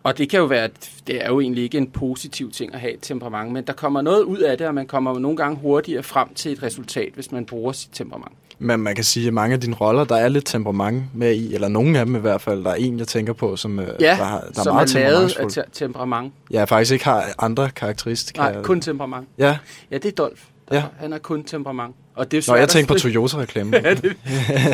[0.04, 2.80] og det kan jo være, at det er jo egentlig ikke en positiv ting at
[2.80, 5.58] have et temperament, men der kommer noget ud af det, og man kommer nogle gange
[5.58, 8.32] hurtigere frem til et resultat, hvis man bruger sit temperament.
[8.60, 11.54] Men man kan sige, at mange af dine roller, der er lidt temperament med i,
[11.54, 12.64] eller nogle af dem i hvert fald.
[12.64, 14.96] Der er en, jeg tænker på, som øh, Ja, der, har- der er som meget
[14.96, 16.34] er lavet af te- temperament.
[16.52, 18.42] Ja, faktisk ikke har andre karakteristika.
[18.42, 19.28] Nej, kun temperament.
[19.38, 19.58] Ja,
[19.92, 20.42] Ja, det er Dolph.
[20.72, 20.84] Ja.
[21.00, 21.96] Han er kun temperament.
[22.16, 23.74] Og det er Nå, jeg at tænker på Toyota-reklamen.
[23.84, 24.16] Ja, det,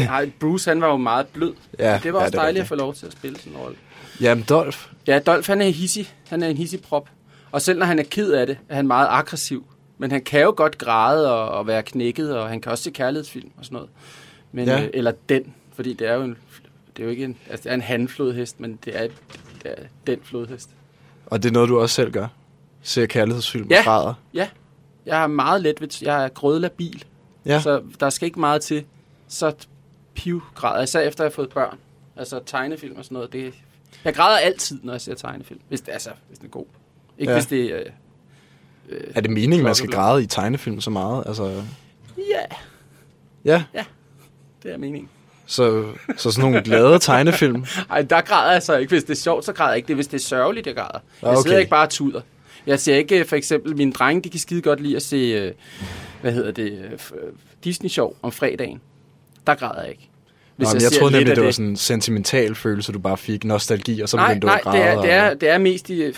[0.05, 1.53] nej, Bruce han var jo meget blød.
[1.79, 2.67] Ja, det var ja, også er dejligt at rigtigt.
[2.67, 3.77] få lov til at spille sådan en rolle.
[4.21, 4.77] Jamen, Dolph.
[5.07, 6.09] Ja, Dolph han er hissig.
[6.29, 7.09] Han er en hissig prop.
[7.51, 9.65] Og selv når han er ked af det, er han meget aggressiv.
[9.97, 12.91] Men han kan jo godt græde og, og være knækket, og han kan også se
[12.91, 13.89] kærlighedsfilm og sådan noget.
[14.51, 14.83] Men, Ja.
[14.83, 16.37] øh, eller den, fordi det er jo en,
[16.97, 19.07] det er jo ikke en, altså det er en handflodhest, men det er,
[19.63, 20.69] det er den flodhest.
[21.25, 22.27] Og det er noget, du også selv gør.
[22.81, 23.77] Ser kærlighedsfilm Ja.
[23.79, 24.13] og græder.
[24.33, 24.49] Ja,
[25.05, 27.03] jeg er meget let ved, jeg er grødlabil,
[27.45, 27.61] Ja.
[27.61, 28.85] så der skal ikke meget til,
[29.27, 29.53] så
[30.13, 31.77] piv græder, især efter jeg har fået børn.
[32.15, 33.53] Altså tegnefilm og sådan noget, det,
[34.03, 36.65] jeg græder altid, når jeg ser tegnefilm, hvis, det- altså, hvis den er god.
[37.17, 37.37] Ikke Ja.
[37.37, 37.85] hvis det øh,
[38.89, 41.23] øh, Er det meningen, man skal græde i tegnefilm så meget?
[41.27, 41.63] Altså,
[43.45, 43.83] Ja, ja.
[44.63, 45.09] det er meningen.
[45.45, 45.85] Så,
[46.17, 47.65] så sådan nogle glade tegnefilm.
[47.91, 48.89] Ej, der græder jeg så ikke.
[48.89, 49.87] Hvis det er sjovt, så græder jeg ikke.
[49.87, 50.99] Det er, hvis det er sørgeligt, jeg græder.
[51.21, 51.41] Jeg Okay.
[51.41, 52.21] sidder ikke bare og tuder.
[52.67, 55.15] Jeg ser ikke, øh, for eksempel, mine drenge, de kan skide godt lide at se,
[55.17, 55.51] øh,
[56.21, 56.99] hvad hedder det, øh,
[57.63, 58.81] Disney-show om fredagen.
[59.47, 60.09] Der græder jeg ikke.
[60.57, 63.17] Nå, men jeg ser troede nemlig, af det var sådan en sentimental følelse, du bare
[63.17, 64.77] fik nostalgi, og så nej, begyndte du nej, at græde.
[64.77, 66.11] det er, det, er, det er mest i,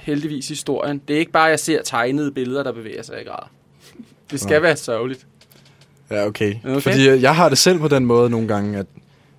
[0.00, 1.00] heldigvis historien.
[1.08, 3.50] Det er ikke bare, at jeg ser tegnede billeder, der bevæger sig, jeg græder.
[4.30, 4.60] Det skal Nå.
[4.62, 5.26] være sørgeligt.
[6.10, 6.54] Ja, okay.
[6.64, 6.80] Okay.
[6.80, 8.86] Fordi øh, jeg har det selv på den måde nogle gange, at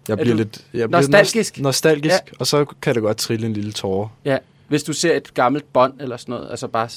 [0.07, 0.65] jeg bliver lidt...
[0.73, 1.57] Jeg bliver nostalgisk?
[1.57, 2.19] nost- nostalgisk, Ja.
[2.27, 2.31] ja.
[2.39, 4.07] og så kan det godt trille en lille tårer.
[4.25, 4.37] Ja,
[4.67, 6.89] hvis du ser et gammelt bånd eller sådan noget, altså bare...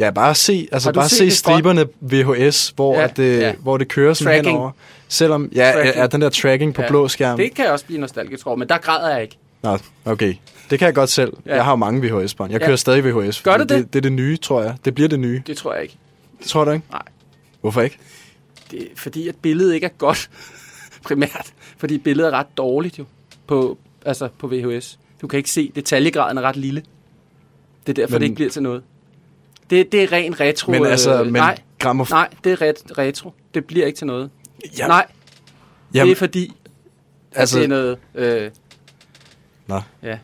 [0.00, 3.46] Ja, bare se, altså bare se striberne VHS, hvor, Ja, at det, ja.
[3.46, 3.54] ja.
[3.62, 4.46] hvor det kører sådan Tracking.
[4.56, 4.70] henover.
[5.08, 5.94] Selvom, ja, Tracking.
[5.96, 6.88] er den der tracking på Ja.
[6.88, 7.36] blå skærm.
[7.38, 9.38] Det kan også blive nostalgisk, tror jeg, men der græder jeg ikke.
[9.62, 10.34] Nå, okay.
[10.70, 11.32] Det kan jeg godt selv.
[11.46, 11.54] Ja.
[11.54, 12.52] Jeg har jo mange VHS-bånd.
[12.52, 12.66] Jeg Ja.
[12.66, 13.40] kører stadig VHS.
[13.42, 13.68] Gør du det?
[13.70, 13.92] det?
[13.92, 14.76] Det er det nye, tror jeg.
[14.84, 15.42] Det bliver det nye.
[15.46, 15.96] Det tror jeg ikke.
[16.38, 16.84] Det tror du ikke?
[16.90, 17.02] Nej.
[17.60, 17.98] Hvorfor ikke?
[18.70, 20.30] Det er fordi, at billedet ikke er godt.
[21.06, 23.04] primært, fordi billedet er ret dårligt jo
[23.46, 24.98] på, altså på VHS.
[25.20, 26.82] Du kan ikke se, detaljegraden er ret lille.
[27.86, 28.82] Det er derfor, Men- det ikke bliver til noget.
[29.70, 30.72] Det, det er ren retro.
[30.72, 33.32] Men altså, øh, men nej, gramof- nej, det er ret, retro.
[33.54, 34.30] Det bliver ikke til noget.
[34.78, 35.06] Ja, Nej,
[35.94, 36.52] jamen, det er fordi,
[37.32, 37.98] at altså- det er noget...
[38.14, 38.50] Øh,
[39.66, 39.80] Nå.
[40.02, 40.08] Ja.
[40.08, 40.18] Det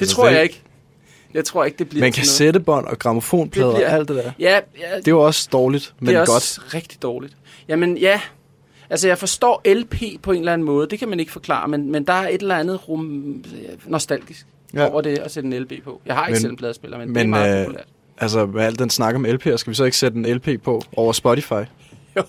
[0.00, 0.62] Altså, tror det- jeg ikke.
[1.34, 2.28] Jeg tror ikke, det bliver man til kan noget.
[2.36, 4.32] sætte bånd og gramofonplader Det og bliver- alt det der.
[4.38, 6.28] Ja, ja Det er jo også dårligt, men det er godt.
[6.30, 7.36] også rigtig dårligt.
[7.68, 8.20] Jamen ja,
[8.90, 11.92] altså jeg forstår LP på en eller anden måde, det kan man ikke forklare, men,
[11.92, 13.44] men der er et eller andet rum,
[13.86, 14.88] nostalgisk Ja.
[14.90, 16.00] over det at sætte en LP på.
[16.06, 17.86] Jeg har ikke Men- selv en pladespiller, men, men det er men, meget øh, populært.
[18.20, 20.82] Altså, med al den snak om LP'er, skal vi så ikke sætte en LP på
[20.96, 21.52] over Spotify?
[22.16, 22.22] Jo.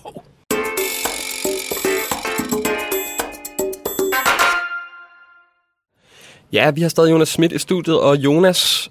[6.52, 8.90] Ja, vi har stadig Jonas Schmidt i studiet, og Jonas,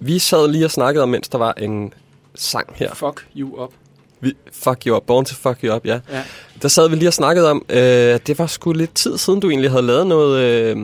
[0.00, 1.92] vi sad lige og snakkede om, mens der var en
[2.34, 2.94] sang her.
[2.94, 3.72] Fuck you up.
[4.20, 6.00] Vi, fuck you up, Born to fuck you up, ja.
[6.10, 6.22] Ja.
[6.62, 7.78] Der sad vi lige og snakkede om, øh,
[8.26, 10.76] det var sgu lidt tid siden, du egentlig havde lavet noget, øh,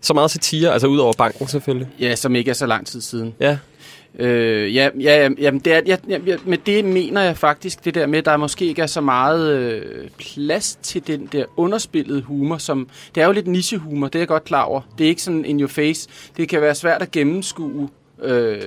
[0.00, 1.88] så meget satire, altså ud over banken selvfølgelig.
[2.00, 3.34] ja, som ikke er så lang tid siden.
[3.40, 3.58] Ja,
[4.18, 7.94] Øh, ja, ja, ja, jamen det er, ja, ja, med det mener jeg faktisk det
[7.94, 12.22] der med, at der måske ikke er så meget øh, plads til den der underspillede
[12.22, 14.80] humor, som det er jo lidt nichehumor, det er jeg godt klar over.
[14.98, 16.08] Det er ikke sådan in your face.
[16.36, 17.88] Det kan være svært at gennemskue
[18.22, 18.62] øh,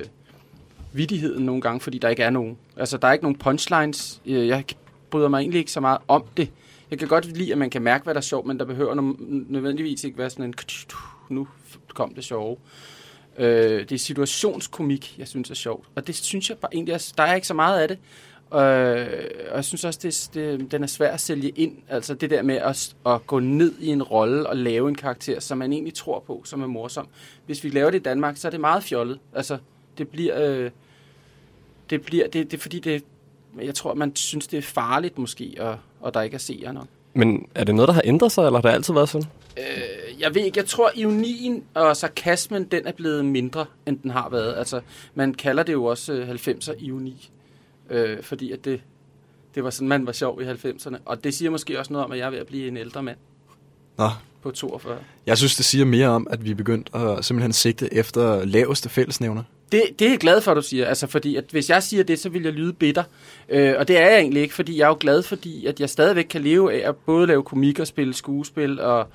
[0.93, 2.57] vidtigheden nogle gange, fordi der ikke er nogen.
[2.77, 4.21] Altså, der er ikke nogen punchlines.
[4.25, 4.63] Øh, jeg
[5.09, 6.49] bryder mig egentlig ikke så meget om det.
[6.91, 9.13] Jeg kan godt lide, at man kan mærke, hvad der er sjovt, men der behøver
[9.49, 10.53] nødvendigvis ikke være sådan en...
[11.29, 11.47] Nu
[11.93, 12.51] kom det sjove.
[12.51, 12.57] Øh,
[13.38, 15.88] det er situationskomik, jeg synes er sjovt.
[15.95, 17.97] Og det synes jeg bare egentlig, er, der er ikke så meget af det.
[18.53, 18.59] Øh,
[19.49, 21.77] og jeg synes også, det, det, den er svær at sælge ind.
[21.89, 25.39] Altså det der med at, at gå ned i en rolle og lave en karakter,
[25.39, 27.07] som man egentlig tror på, som er morsom.
[27.45, 29.19] Hvis vi laver det i Danmark, så er det meget fjollet.
[29.33, 29.57] Altså
[29.97, 30.41] det bliver...
[30.41, 30.71] Øh,
[31.89, 32.27] det bliver...
[32.27, 33.03] Det, det er fordi, det,
[33.61, 36.88] jeg tror, man synes, det er farligt måske, og, og der ikke er seere nok.
[37.13, 39.27] men er det noget, der har ændret sig, eller har det altid været sådan?
[39.57, 39.63] Øh,
[40.20, 44.30] jeg ved ikke, jeg tror, ironien og sarkasmen, den er blevet mindre, end den har
[44.30, 44.55] været.
[44.57, 44.82] Altså,
[45.16, 47.30] man kalder det jo også øh, 90'er ironi,
[47.89, 48.82] øh, fordi at det,
[49.55, 50.97] det var sådan, man var sjov i 90'erne.
[51.05, 53.03] Og det siger måske også noget om, at jeg er ved at blive en ældre
[53.03, 53.18] mand
[53.97, 54.09] Nå,
[54.41, 54.97] på 42.
[55.26, 58.89] jeg synes, det siger mere om, at vi er begyndt at simpelthen sigte efter laveste
[58.89, 59.43] fællesnævner.
[59.72, 60.86] Det, det er jeg glad for, at du siger.
[60.86, 63.03] Altså, fordi at hvis jeg siger det, så vil jeg lyde bitter.
[63.49, 65.89] Øh, og det er jeg egentlig ikke, fordi jeg er jo glad, fordi at jeg
[65.89, 69.07] stadigvæk kan leve af at både lave komik og spille skuespil og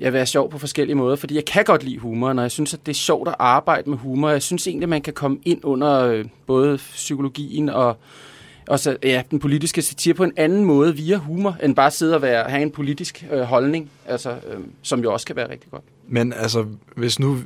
[0.00, 1.16] ja, være sjov på forskellige måder.
[1.16, 3.90] Fordi jeg kan godt lide humor, og jeg synes, at det er sjovt at arbejde
[3.90, 4.30] med humor.
[4.30, 7.96] Jeg synes egentlig, at man kan komme ind under øh, både psykologien og
[8.66, 12.22] også ja, den politiske satire på en anden måde via humor, end bare sidde og
[12.22, 15.82] være, have en politisk øh, holdning, altså, øh, som jo også kan være rigtig godt.
[16.08, 17.38] Men altså, hvis nu,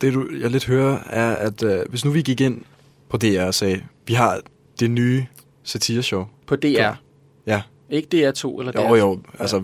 [0.00, 2.60] det du, jeg lidt hører, er, at øh, hvis nu vi gik ind
[3.08, 4.40] på DR og sagde, vi har
[4.80, 5.26] det nye
[5.62, 6.24] satireshow.
[6.46, 6.92] På DR.
[7.46, 8.98] Ja, Ikke DR2 eller jo DR2.
[8.98, 9.62] jo, altså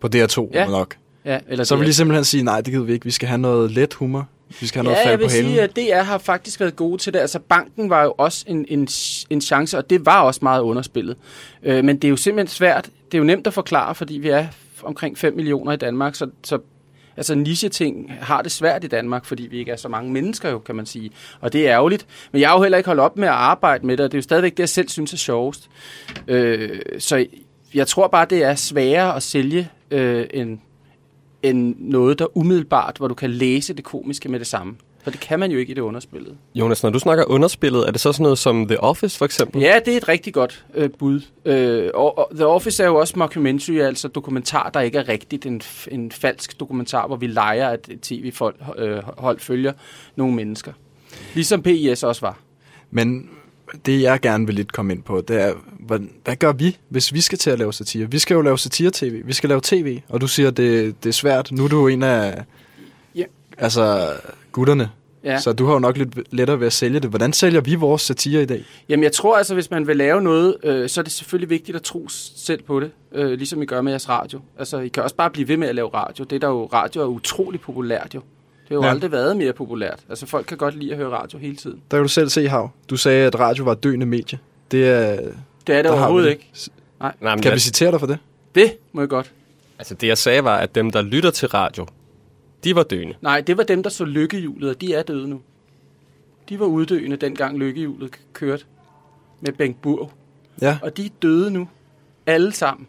[0.00, 0.60] på DR2 Ja.
[0.60, 0.68] ja.
[0.70, 0.96] nok.
[1.26, 1.88] Ja, eller Så vil DR2.
[1.88, 4.28] de simpelthen sige, nej, det gider vi ikke, vi skal have noget let humor.
[4.60, 5.76] Vi skal have noget Ja, jeg fald vil på halen.
[5.76, 7.18] sige, at DR har faktisk været gode til det.
[7.18, 8.88] Altså, banken var jo også en, en,
[9.30, 11.16] en chance, og det var også meget underspillet.
[11.62, 12.84] Øh, men det er jo simpelthen svært.
[12.84, 14.46] Det er jo nemt at forklare, fordi vi er
[14.82, 16.58] omkring 5 millioner i Danmark, så, så
[17.16, 20.58] altså niche-ting har det svært i Danmark, fordi vi ikke er så mange mennesker jo,
[20.58, 21.10] kan man sige.
[21.40, 22.06] Og det er ærgerligt.
[22.32, 24.16] Men jeg har jo heller ikke holdt op med at arbejde med det, og det
[24.16, 25.68] er jo stadigvæk det, jeg selv synes er sjovest.
[26.28, 27.26] Øh, så
[27.74, 30.58] jeg tror bare, det er sværere at sælge øh, end,
[31.48, 34.76] end noget, der umiddelbart, hvor du kan læse det komiske med det samme.
[35.06, 36.36] For det kan man jo ikke i det underspillet.
[36.54, 39.62] Jonas, når du snakker underspillet, er det så sådan noget som The Office for eksempel?
[39.62, 41.20] Ja, det er et rigtig godt øh, bud.
[41.44, 45.46] Øh, og, og The Office er jo også mockumentary, altså dokumentar, der ikke er rigtigt.
[45.46, 49.72] En, en falsk dokumentar, hvor vi leger, at et tv-hold øh, hold følger
[50.16, 50.72] nogle mennesker.
[51.34, 52.38] Ligesom PIS også var.
[52.90, 53.30] Men
[53.86, 57.12] det, jeg gerne vil lidt komme ind på, det er, hvad, hvad gør vi, hvis
[57.12, 58.10] vi skal til at lave satire?
[58.10, 59.22] Vi skal jo lave satire-tv.
[59.26, 61.52] Vi skal lave tv, og du siger, det, det er svært.
[61.52, 62.44] Nu er du en af
[63.14, 63.24] Ja.
[63.58, 64.12] altså,
[64.52, 64.90] gutterne,
[65.24, 65.38] Ja.
[65.40, 67.10] så du har jo nok lidt lettere ved at sælge det.
[67.10, 68.64] Hvordan sælger vi vores satire i dag?
[68.88, 71.76] Jamen, jeg tror altså, hvis man vil lave noget, øh, så er det selvfølgelig vigtigt
[71.76, 74.40] at tro selv på det, øh, ligesom I gør med jeres radio.
[74.58, 76.24] Altså, I kan også bare blive ved med at lave radio.
[76.24, 78.20] Det der jo, radio er utrolig populært jo.
[78.68, 78.90] Det har jo ja.
[78.90, 80.00] Aldrig været mere populært.
[80.08, 81.80] Altså, folk kan godt lide at høre radio hele tiden.
[81.90, 82.70] Der kan du selv se, Hav.
[82.90, 84.38] Du sagde, at radio var et døende medie.
[84.70, 85.16] Det er,
[85.66, 86.32] Det er det overhovedet det.
[86.32, 86.52] ikke.
[87.00, 88.18] Nej, men Kan det, vi citere dig for det?
[88.54, 89.32] Det må jeg godt.
[89.78, 91.86] altså det jeg sagde var, at dem, der lytter til radio,
[92.64, 93.14] de var døende.
[93.20, 95.40] Nej, det var dem, der så lykkehjulet, og de er døde nu.
[96.48, 98.64] De var uddøende, dengang lykkehjulet kørte
[99.40, 100.10] med Bengt Burg.
[100.62, 101.68] Ja, Og de er døde nu.
[102.26, 102.86] Alle sammen.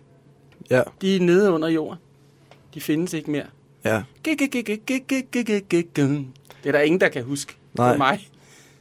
[0.70, 2.00] ja, De er nede under jorden.
[2.74, 3.46] De findes ikke mere.
[3.88, 4.02] Ja.
[4.26, 4.42] Det
[6.66, 7.54] er der ingen, der kan huske.
[7.74, 7.92] Nej.
[7.94, 8.28] For mig.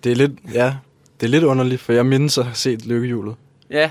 [0.04, 0.74] Det er lidt, ja,
[1.20, 3.34] det er lidt underligt, for jeg mindes at have set lykkehjulet.
[3.70, 3.90] Ja.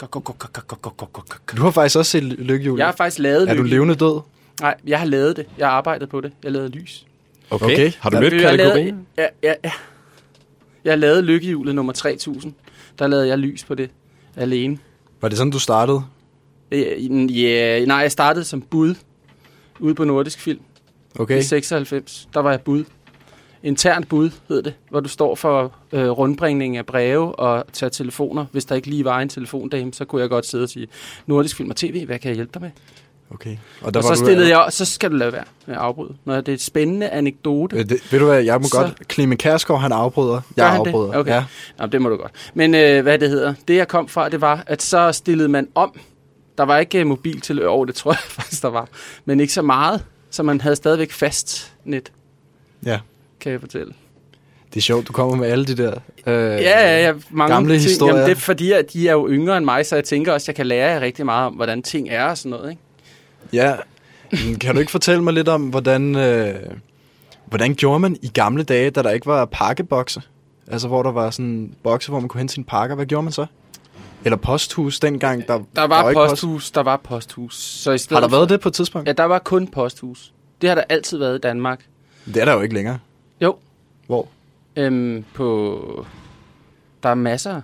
[0.00, 2.78] Du har faktisk også set lykkehjulet.
[2.78, 3.50] Jeg har faktisk lavet det.
[3.50, 4.20] Er du levende død?
[4.60, 5.46] Nej, jeg har lavet det.
[5.58, 6.32] Jeg har arbejdet på det.
[6.44, 7.06] Jeg lavede lys.
[7.50, 7.64] Okay.
[7.64, 7.92] okay.
[7.98, 9.06] Har du mødt kategorien?
[9.18, 9.70] Ja, ja, ja.
[10.84, 12.52] Jeg lavede lykkehjulet nummer 3000.
[12.98, 13.90] Der lavede jeg lys på det
[14.36, 14.78] alene.
[15.20, 16.02] Var det sådan, du startede?
[16.72, 18.94] Øh, ja, nej, jeg startede som bud
[19.80, 20.60] ude på Nordisk Film
[21.18, 21.38] okay.
[21.38, 22.28] I 96.
[22.34, 22.84] Der var jeg bud.
[23.62, 28.46] Internt bud hed det, hvor du står for øh, rundbringning af breve og tager telefoner.
[28.52, 30.86] Hvis der ikke lige var en telefondame, så kunne jeg godt sidde og sige,
[31.26, 32.70] Nordisk Film og TV, hvad kan jeg hjælpe dig med?
[33.30, 33.56] okay.
[33.82, 36.14] Og så stillede jeg, så skal du lade være med at afbryde.
[36.24, 37.76] Når det er et spændende anekdote.
[37.76, 39.12] Øh, det, ved du hvad, jeg må Så- godt...
[39.12, 40.40] Clemen Kærsgaard, han afbryder.
[40.56, 40.86] Jeg han det?
[40.86, 41.18] afbryder.
[41.18, 41.32] Okay.
[41.32, 41.44] Ja.
[41.78, 42.32] Nå, det må du godt.
[42.54, 45.68] Men øh, hvad det hedder, det jeg kom fra, det var, at så stillede man
[45.74, 45.98] om.
[46.58, 48.88] Der var ikke uh, mobil til over, det tror jeg faktisk, der var.
[49.24, 52.12] Men ikke så meget, så man havde stadigvæk fast net,
[52.86, 52.98] ja.
[53.40, 53.92] kan jeg fortælle.
[54.74, 55.92] Det er sjovt, du kommer med alle de der...
[56.26, 57.12] Øh, Ja, ja, ja.
[57.30, 57.82] Mange gamle ting.
[57.82, 58.14] historier.
[58.14, 60.44] Jamen, det er fordi, at de er jo yngre end mig, så jeg tænker også,
[60.44, 62.70] at jeg kan lære jer rigtig meget om, hvordan ting er og sådan noget.
[62.70, 62.82] Ikke?
[63.52, 63.74] Ja.
[64.60, 66.54] Kan du ikke fortælle mig lidt om, hvordan, øh,
[67.46, 70.22] hvordan gjorde man i gamle dage, da der ikke var pakkebokse?
[70.66, 72.96] Altså, hvor der var sådan bokse, hvor man kunne hente sine pakker.
[72.96, 73.46] Hvad gjorde man så?
[74.26, 75.48] Eller posthus dengang?
[75.48, 77.56] Der, Der var, ikke posthus, der var posthus.
[77.56, 78.04] Så i Post.
[78.04, 79.08] stedet Har der for- været det på et tidspunkt?
[79.08, 80.32] Ja, der var kun posthus.
[80.60, 81.84] Det har der altid været i Danmark.
[82.26, 82.98] Det er der jo ikke længere.
[83.40, 83.56] Jo,
[84.06, 84.28] Hvor?
[84.76, 86.06] øhm, på...
[87.02, 87.60] Der er masser.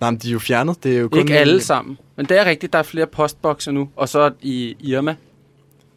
[0.00, 0.82] Nej, men de er jo fjernet.
[0.84, 1.18] Det er jo kun...
[1.20, 1.98] Ikke alle sammen.
[2.16, 3.88] Men det er rigtigt, der er flere postbokser nu.
[3.96, 5.16] Og så i Irma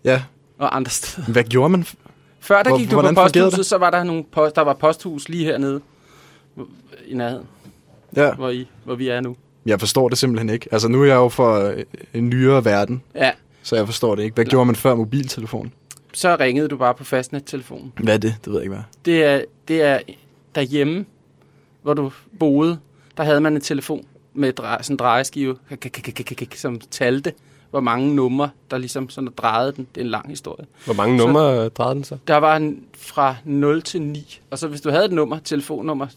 [0.03, 0.23] Ja.
[0.57, 1.27] og andre steder.
[1.31, 1.85] Hvad gjorde man?
[2.39, 5.29] Før der Hvor- gik du på posthuset, så var der nogle post, der var posthus
[5.29, 5.81] lige hernede
[7.07, 7.47] i nærheden,
[8.15, 8.33] Ja.
[8.33, 9.35] hvor, I, hvor vi er nu.
[9.65, 10.67] Jeg forstår det simpelthen ikke.
[10.71, 11.83] Altså, nu er jeg jo for øh,
[12.13, 13.31] en nyere verden, Ja,
[13.63, 14.35] så jeg forstår det ikke.
[14.35, 15.73] Hvad gjorde man før mobiltelefon?
[16.13, 17.93] så ringede du bare på fastnettelefonen.
[18.03, 18.35] Hvad er det?
[18.45, 18.83] Det ved jeg ikke, hvad.
[19.05, 19.99] Det er, det er
[20.55, 21.05] derhjemme,
[21.81, 22.79] hvor du boede,
[23.17, 25.57] der havde man en telefon med drej, sådan en drejeskive,
[26.55, 27.33] som talte,
[27.69, 29.87] hvor mange numre, der ligesom sådan drejede den.
[29.95, 30.65] Det er en lang historie.
[30.85, 32.17] Hvor mange Så- numre drejede den så?
[32.27, 34.39] Der var en fra 0 til 9.
[34.51, 36.07] Og så hvis du havde et nummer, telefonnummer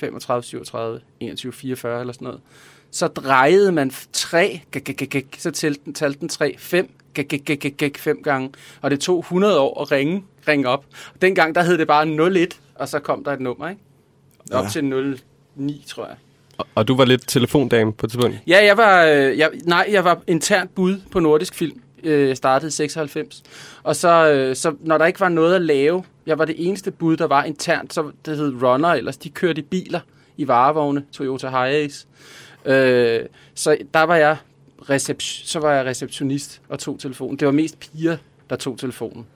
[0.00, 2.40] 35, 37, 21, 44 eller sådan noget,
[2.90, 4.60] så drejede man 3,
[5.38, 6.90] så talte den, talte den 3, 5,
[7.96, 8.50] 5 gange.
[8.82, 10.84] Og det tog 100 år at ringe, ringe op.
[11.14, 13.80] Og dengang der hed det bare 01, og så kom der et nummer, ikke?
[14.52, 14.70] Op Ja.
[14.70, 14.84] til
[15.56, 16.16] 09, tror jeg.
[16.58, 18.36] Og, og du var lidt telefondame på et tidspunkt.
[18.46, 21.80] Ja, jeg var, øh, jeg, nej, jeg var internt bud på Nordisk Film.
[22.04, 23.42] Øh, Jeg startede i 96.
[23.82, 26.90] Og så, øh, så, når der ikke var noget at lave, jeg var det eneste
[26.90, 30.00] bud, der var internt, så det hed Runner, ellers de kørte i biler
[30.36, 32.06] i varevogne, Toyota Hiace.
[32.64, 33.20] Øh,
[33.54, 34.36] så der var jeg
[34.82, 37.36] recep- så var jeg receptionist og tog telefonen.
[37.36, 38.16] Det var mest piger,
[38.50, 39.26] der tog telefonen.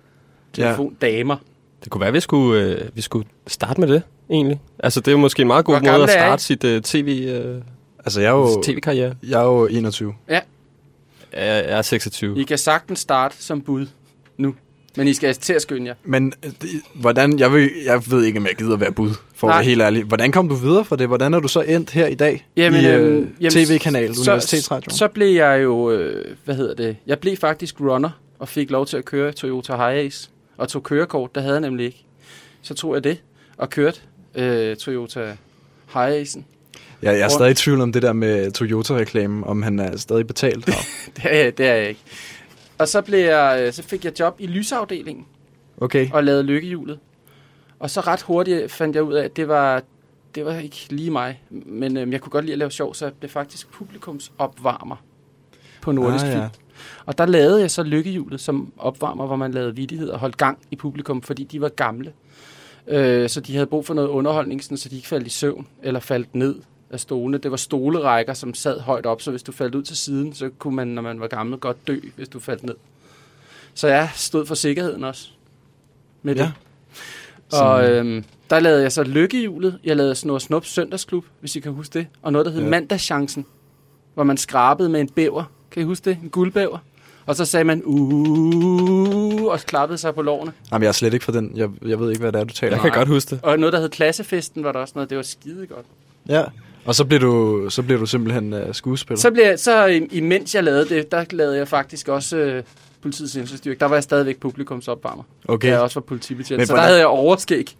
[0.52, 1.36] Telefondamer.
[1.84, 4.60] Det kunne være, at vi skulle, øh, vi skulle starte med det, egentlig.
[4.78, 7.26] Altså, det er jo måske en meget god Hvor måde at starte sit øh, TV,
[7.28, 7.62] øh,
[8.06, 9.14] Altså, jeg er jo, tv-karriere.
[9.28, 10.14] jeg er jo 21.
[10.28, 10.42] Jeg,
[11.36, 12.40] jeg er 26.
[12.40, 13.86] I kan sagtens starte som bud
[14.38, 14.54] nu.
[14.96, 15.94] Men I skal til at skynde jer.
[16.04, 19.46] Men øh, det, hvordan, jeg, vil, jeg ved ikke, om jeg gider være bud, for
[19.46, 19.54] Nej.
[19.56, 20.04] at være helt ærlig.
[20.04, 21.06] Hvordan kom du videre fra det?
[21.06, 24.20] Hvordan er du så endt her i dag Jamen, i øh, øhm, jamen, tv-kanal, så-
[24.20, 24.90] Universitetsradio?
[24.90, 28.86] Så blev jeg jo, øh, hvad hedder det, jeg blev faktisk runner og fik lov
[28.86, 32.04] til at køre Toyota Hiace og tog kørekort, det havde jeg nemlig ikke.
[32.62, 33.18] Så tog jeg det
[33.56, 34.00] og kørte
[34.34, 35.36] øh, Toyota
[35.94, 36.40] Hiace'en.
[37.02, 40.26] Ja, jeg er stadig i tvivl om det der med Toyota-reklamen, om han er stadig
[40.26, 40.66] betalt.
[41.16, 42.00] Det er, jeg- det er jeg ikke.
[42.78, 45.26] Og så, blev jeg, øh, så fik jeg job i lysafdelingen
[45.80, 46.10] Okay.
[46.12, 46.98] og lavede lykkehjulet.
[47.78, 49.82] Og så ret hurtigt fandt jeg ud af, at det var,
[50.34, 51.42] det var ikke lige mig.
[51.50, 54.96] Men øh, jeg kunne godt lide at lave sjov, så jeg blev faktisk publikumsopvarmer
[55.82, 56.48] på Nordisk Ah, ja.
[57.06, 60.58] Og der lavede jeg så lykkehjulet som opvarmer, hvor man lavede vidighed og holdt gang
[60.70, 62.12] i publikum, fordi de var gamle.
[62.88, 65.66] Øh, så de havde brug for noget underholdning, sådan, så de ikke faldt i søvn
[65.82, 66.54] eller faldt ned
[66.94, 67.38] af stolene.
[67.38, 70.50] Det var stolerækker, som sad højt op, så hvis du faldt ud til siden, så
[70.58, 72.74] kunne man, når man var gammel, godt dø, hvis du faldt ned.
[73.74, 75.28] Så jeg stod for sikkerheden også.
[76.22, 76.42] Med Ja.
[76.42, 76.52] det.
[77.60, 79.78] Og øhm, der lavede jeg så lykkehjulet.
[79.84, 82.06] Jeg lavede Snor Snup Søndagsklub, hvis I kan huske det.
[82.22, 82.64] Og noget, der hed Ja.
[82.66, 82.70] ja.
[82.70, 83.46] Mandagschancen,
[84.14, 85.44] hvor man skrabede med en bæver.
[85.70, 86.18] Kan I huske det?
[86.22, 86.78] En guldbæver.
[87.26, 90.52] Og så sagde man, uh, og klappede sig på lårene.
[90.72, 91.52] Jamen, jeg er slet ikke for den.
[91.54, 93.40] Jeg, jeg ved ikke, hvad det er, du taler Jeg kan godt huske det.
[93.44, 95.10] Og noget, der hed Klassefesten, var der også noget.
[95.10, 95.86] Det var skide godt.
[96.28, 96.44] Ja.
[96.84, 99.20] Og så blev du, så blev du simpelthen uh, skuespiller.
[99.20, 102.62] Så, blev så im- imens jeg lavede det, der lavede jeg faktisk også øh,
[103.02, 103.80] politiets indsatsstyrke.
[103.80, 105.22] Der var jeg stadigvæk publikumsopvarmer.
[105.48, 105.68] Okay.
[105.68, 106.58] Da jeg også var politibetjent.
[106.58, 107.76] Men Så der hvordan- havde jeg overskæg.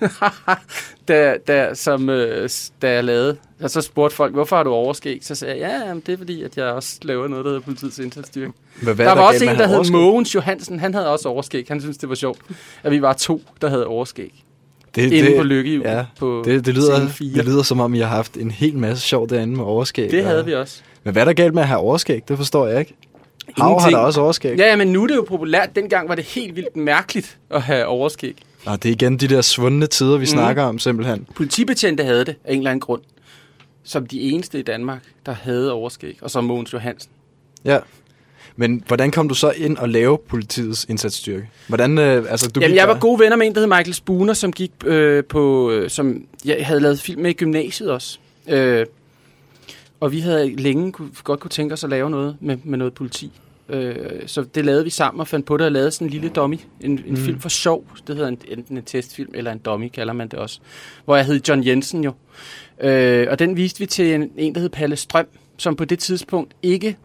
[1.08, 2.48] da, da, som, øh,
[2.82, 3.36] da jeg lavede.
[3.62, 5.18] Og så spurgte folk, hvorfor har du overskæg?
[5.22, 7.64] Så sagde jeg, ja, jamen, det er fordi, at jeg også laver noget, der hedder
[7.64, 8.52] politiets indsatsstyrke.
[8.82, 9.90] Hvad, hvad Der er var også en, der hed?
[9.92, 10.80] Mogens Johansen.
[10.80, 11.64] Han havde også overskæg.
[11.68, 12.38] Han syntes, det var sjovt,
[12.82, 14.44] at vi var to, der havde overskæg.
[14.98, 15.82] Det, inde på Lykkehjul.
[15.84, 19.04] Ja, på det, det, lyder, det lyder som om, I har haft en hel masse
[19.08, 20.10] sjov derinde med overskæg.
[20.10, 20.80] Det havde og- vi også.
[21.04, 22.28] Men hvad er der galt med at have overskæg?
[22.28, 22.94] Det forstår jeg ikke.
[23.56, 24.58] Hav har der også overskæg.
[24.58, 25.76] Ja, ja, men nu er det jo populært.
[25.76, 28.36] Dengang var det helt vildt mærkeligt at have overskæg.
[28.66, 30.26] Nå, det er igen de der svundne tider, vi mm.
[30.26, 31.26] snakker om simpelthen.
[31.34, 33.02] Politibetjente havde det af en eller anden grund.
[33.84, 36.18] Som de eneste i Danmark, der havde overskæg.
[36.22, 37.10] Og så Mogens Johansen.
[37.64, 37.78] Ja.
[38.60, 41.48] Men hvordan kom du så ind og lave politiets indsatsstyrke?
[41.68, 43.94] Hvordan, øh, altså, du Jamen, jeg var der- gode venner med en, der hed Michael
[43.94, 48.18] Spooner, som gik øh, på, øh, som jeg havde lavet film med i gymnasiet også.
[48.48, 48.86] Øh,
[50.00, 52.94] og vi havde længe kunne, godt kunne tænke os at lave noget med, med noget
[52.94, 53.32] politi.
[53.68, 53.96] Øh,
[54.26, 56.58] så det lavede vi sammen og fandt på det og lavede sådan en lille dummy.
[56.80, 57.16] En, en mm.
[57.16, 57.84] film for sjov.
[58.06, 60.60] Det hedder en, enten en testfilm eller en dummy, kalder man det også.
[61.04, 62.12] Hvor jeg hed John Jensen jo.
[62.80, 65.98] Øh, og den viste vi til en, en, der hed Palle Strøm, som på det
[65.98, 66.96] tidspunkt ikke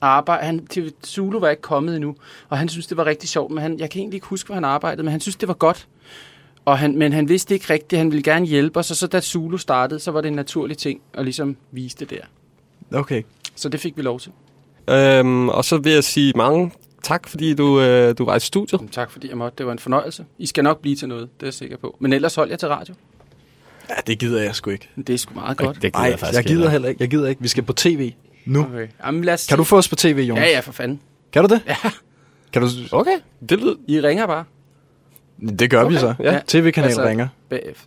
[0.00, 0.46] arbejde.
[0.46, 2.16] Han, til Zulu var ikke kommet endnu,
[2.48, 4.54] og han synes det var rigtig sjovt, men han, jeg kan egentlig ikke huske, hvor
[4.54, 5.88] han arbejdede, men han synes det var godt.
[6.64, 9.20] Og han, men han vidste ikke rigtigt, han ville gerne hjælpe os, og så da
[9.20, 12.22] Zulu startede, så var det en naturlig ting at ligesom vise det der.
[12.98, 13.22] Okay.
[13.54, 14.32] Så det fik vi lov til.
[14.90, 16.72] Øhm, og så vil jeg sige mange
[17.02, 18.80] tak, fordi du, øh, du var i studiet.
[18.80, 19.58] Men tak fordi jeg måtte.
[19.58, 20.24] Det var en fornøjelse.
[20.38, 21.96] I skal nok blive til noget, det er jeg sikker på.
[21.98, 22.94] Men ellers hold jer til radio.
[23.88, 24.88] Ja, det gider jeg sgu ikke.
[24.96, 25.82] Det er sgu meget godt.
[25.82, 27.02] Det gider Nej, faktisk jeg gider heller ikke.
[27.02, 27.42] Jeg gider ikke.
[27.42, 28.12] Vi skal på tv
[28.44, 28.60] nu.
[28.64, 28.88] Okay.
[29.04, 30.42] Jamen, lad os Kan du få os på tv, Jonas?
[30.44, 31.00] Ja, ja, for fanden.
[31.32, 31.62] Kan du det?
[31.66, 31.76] Ja.
[32.52, 32.68] Kan du...
[32.92, 33.18] Okay,
[33.50, 33.74] det lyder...
[33.88, 34.44] I ringer bare
[35.58, 36.14] Det gør vi Okay, så.
[36.22, 36.40] ja.
[36.46, 37.28] TV-kanal Altså- ringer.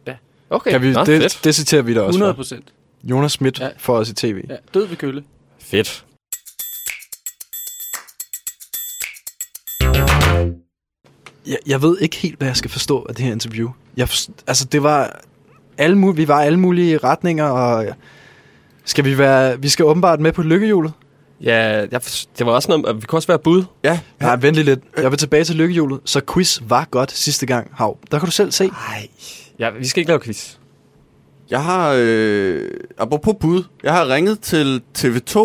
[0.07, 0.13] Ja,
[0.49, 1.39] Okay, Kan vi, Nå, det, fedt.
[1.43, 2.35] det citerer vi da også 100 for.
[2.35, 2.73] procent.
[3.03, 3.69] Jonas Schmidt Ja.
[3.77, 4.43] får os i tv.
[4.49, 5.23] Ja, død ved kølle.
[5.59, 6.05] Fedt.
[11.47, 13.69] Jeg, jeg ved ikke helt, hvad jeg skal forstå af det her interview.
[13.97, 15.21] Jeg forst- altså, det var
[15.77, 17.85] alle mul- vi var alle mulige retninger, og
[18.85, 19.61] skal vi være...
[19.61, 20.91] Vi skal åbenbart med på lykkehjulet.
[21.41, 22.01] Ja, jeg,
[22.37, 23.63] det var også noget, vi kunne også være bud.
[23.83, 24.79] Ja, Nej, vent lige lidt.
[24.97, 25.99] Jeg vil tilbage til lykkehjulet.
[26.05, 27.97] Så quiz var godt sidste gang, Hav.
[28.11, 28.67] Der kan du selv se.
[28.67, 29.07] Nej.
[29.59, 30.55] Ja, vi skal ikke lave quiz.
[31.49, 35.37] Jeg har, øh, apropos bud, jeg har ringet til TV2,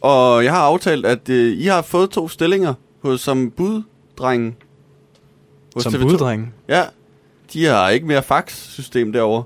[0.00, 4.56] og jeg har aftalt, at øh, I har fået to stillinger hos, som buddrengen.
[5.74, 5.98] hos Som TV2.
[6.02, 6.46] buddrenge.
[6.68, 6.82] Ja,
[7.52, 9.42] de har ikke mere fax-system derovre.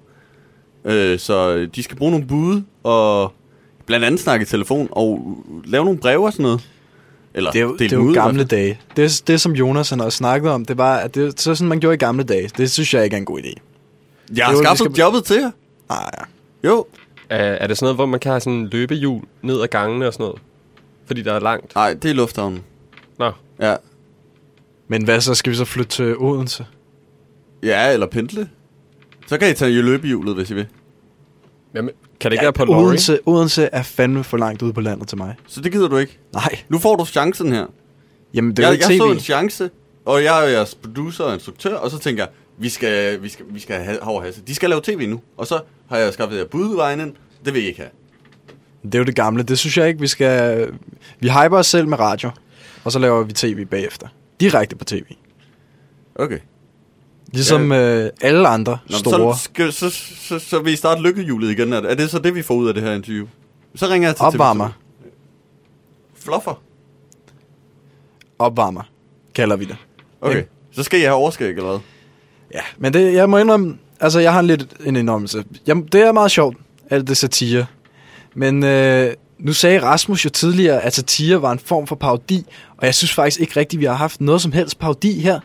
[0.85, 3.33] Øh, så de skal bruge nogle bud, og
[3.87, 6.69] blandt andet snakke i telefon, og lave nogle breve og sådan noget.
[7.35, 8.81] Eller Det er jo, det er jo ud i gamle dage.
[8.97, 11.69] Det, det, som Jonas han også snakkede om, det var, at det så er sådan,
[11.69, 12.51] man gjorde i gamle dage.
[12.57, 13.55] Det synes jeg ikke er en god idé.
[14.37, 15.51] Jeg har skaffet skal- jobbet til jer.
[15.89, 16.25] Nej, ja.
[16.69, 16.85] Jo.
[17.29, 20.07] Er, er det sådan noget, hvor man kan have sådan en løbehjul ned ad gangene
[20.07, 20.41] og sådan noget?
[21.07, 21.75] Fordi der er langt.
[21.75, 22.63] Nej, det er lufthavnen.
[23.19, 23.33] Nå.
[23.61, 23.77] Ja.
[24.89, 25.35] Men hvad så?
[25.35, 26.67] Skal vi så flytte til Odense?
[27.63, 28.49] Ja, eller pendle.
[29.27, 30.67] Så kan I tage i løbehjulet, hvis I vil.
[31.75, 31.91] Jamen,
[32.23, 32.85] kan det ikke være på lorry?
[32.85, 35.35] Odense, Odense er fandme for langt ude på landet til mig.
[35.47, 36.19] Så det gider du ikke.
[36.33, 37.67] Nej, Nu får du chancen her.
[38.35, 39.13] jamen det er jo jeg, ikke jeg så tv.
[39.13, 39.71] en chance,
[40.05, 43.45] og jeg er jeres producer og instruktør, og så tænker jeg, vi skal, vi skal,
[43.51, 44.43] vi skal have Hav og Hasse.
[44.47, 45.21] De skal lave tv nu.
[45.37, 47.13] Og så har jeg skaffet jer budvejen ind.
[47.45, 47.91] Det vil I ikke have.
[48.83, 49.43] Det er jo det gamle.
[49.43, 50.69] Det synes jeg ikke, vi skal...
[51.21, 52.31] Vi hyper os selv med radio,
[52.85, 54.09] og så laver vi tv bagefter.
[54.41, 55.03] Direkte på tv.
[56.15, 56.39] Okay.
[57.33, 59.37] Ligesom øh, alle andre Nå, store.
[59.37, 61.73] Så, skal, så, så, så, så vil I starte lykkehjulet igen.
[61.73, 63.27] Er, er det så det, vi får ud af det her interview?
[63.75, 64.69] Så ringer jeg til Opvarmer.
[64.69, 66.23] TV2.
[66.25, 66.63] Fluffer.
[68.39, 68.83] Opvarmer,
[69.35, 69.77] kalder vi det.
[70.21, 70.37] Okay.
[70.37, 70.49] Ikke?
[70.73, 71.79] Så skal I have overskæg eller hvad?
[72.55, 75.45] Ja, men det, jeg må indrømme, altså jeg har lidt en indrømmelse.
[75.67, 76.57] Jamen, det er meget sjovt,
[76.91, 77.67] alt det satire.
[78.35, 82.87] Men øh, nu sagde Rasmus jo tidligere, at satire var en form for parodi, og
[82.87, 85.41] jeg synes faktisk ikke rigtigt, vi har haft noget som helst parodi her.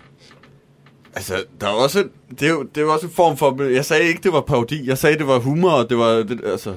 [1.18, 2.03] Altså, der er også
[2.39, 3.63] det, er jo, det er jo også en form for...
[3.63, 4.88] Jeg sagde ikke, det var parodi.
[4.88, 6.09] Jeg sagde, det var humor, og det var...
[6.11, 6.74] Det, altså,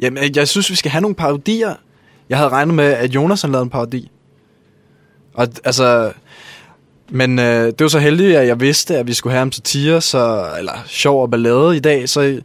[0.00, 1.74] Jamen, jeg synes, vi skal have nogle parodier.
[2.28, 4.10] Jeg havde regnet med, at Jonas havde lavet en parodi.
[5.34, 6.12] Og altså...
[7.10, 10.00] Men øh, det var så heldigt, at jeg vidste, at vi skulle have ham satire,
[10.00, 12.40] så, eller sjov og ballade i dag, så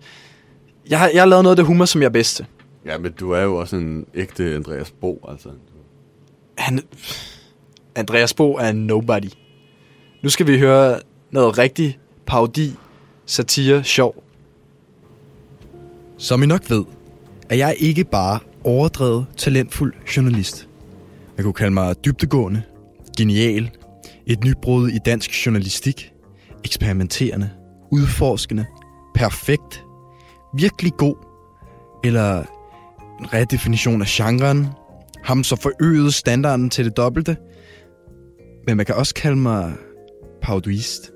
[0.90, 2.46] jeg, har- jeg har lavet noget af det humor, som jeg bedst til.
[2.86, 5.50] ja, men du er jo også en ægte Andreas Bo, altså.
[6.58, 6.80] Han,
[7.96, 9.30] Andreas Bo er nobody.
[10.24, 11.00] Nu skal vi høre
[11.32, 12.76] noget rigtig parodi,
[13.26, 14.24] satire, sjov.
[16.18, 16.84] Som I nok ved,
[17.50, 20.68] er jeg ikke bare overdrevet talentfuld journalist.
[21.38, 22.62] Man kunne kalde mig dybtegående,
[23.18, 23.72] genial,
[24.26, 26.14] et nybrud i dansk journalistik,
[26.64, 27.50] eksperimenterende,
[27.92, 28.66] udforskende,
[29.16, 29.84] perfekt,
[30.56, 31.16] virkelig god,
[32.04, 32.44] eller
[33.20, 34.68] en redefinition af genren,
[35.24, 37.38] ham så forøget standarden til det dobbelte,
[38.68, 39.74] men man kan også kalde mig
[40.42, 41.12] parodiist.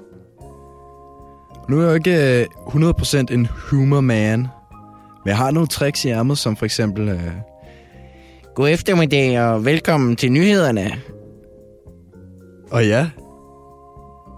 [1.69, 4.47] Nu er jeg jo ikke øh, 100% en humor man, men
[5.25, 7.09] jeg har nogle tricks i ærmet, som for eksempel...
[7.09, 7.31] Øh,
[8.55, 10.91] God eftermiddag og velkommen til nyhederne.
[12.71, 13.09] Og ja,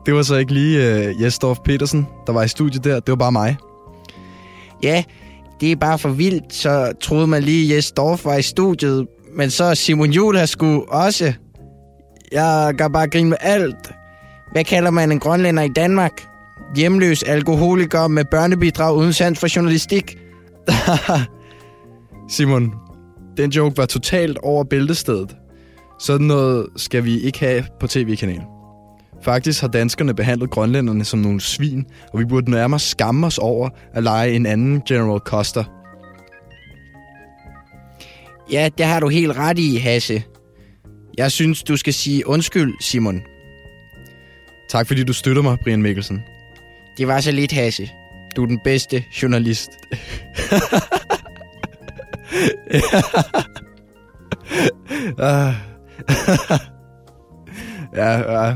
[0.05, 2.99] det var så ikke lige uh, Jesdorf Petersen, der var i studiet der.
[2.99, 3.57] Det var bare mig.
[4.83, 5.03] Ja,
[5.61, 9.07] det er bare for vildt, så troede man lige, Jes Dorf var i studiet.
[9.33, 11.33] Men så Simon Juhl her sgu også.
[12.31, 13.91] Jeg gør bare grin med alt.
[14.51, 16.11] Hvad kalder man en grønlænder i Danmark?
[16.75, 20.17] Hjemløs alkoholiker med børnebidrag uden sans for journalistik.
[22.29, 22.73] Simon,
[23.37, 25.35] den joke var totalt over bæltestedet.
[25.99, 28.43] Sådan noget skal vi ikke have på tv-kanalen.
[29.23, 33.69] Faktisk har danskerne behandlet grønlænderne som nogle svin, og vi burde nærmere skamme os over
[33.93, 35.63] at lege en anden General Coster.
[38.51, 40.23] Ja, det har du helt ret i, Hasse.
[41.17, 43.21] Jeg synes, du skal sige undskyld, Simon.
[44.69, 46.21] Tak fordi du støtter mig, Brian Mikkelsen.
[46.97, 47.89] Det var så lidt, Hasse.
[48.35, 49.69] Du er den bedste journalist.
[55.19, 55.53] Ah.
[57.95, 58.55] ja, ja.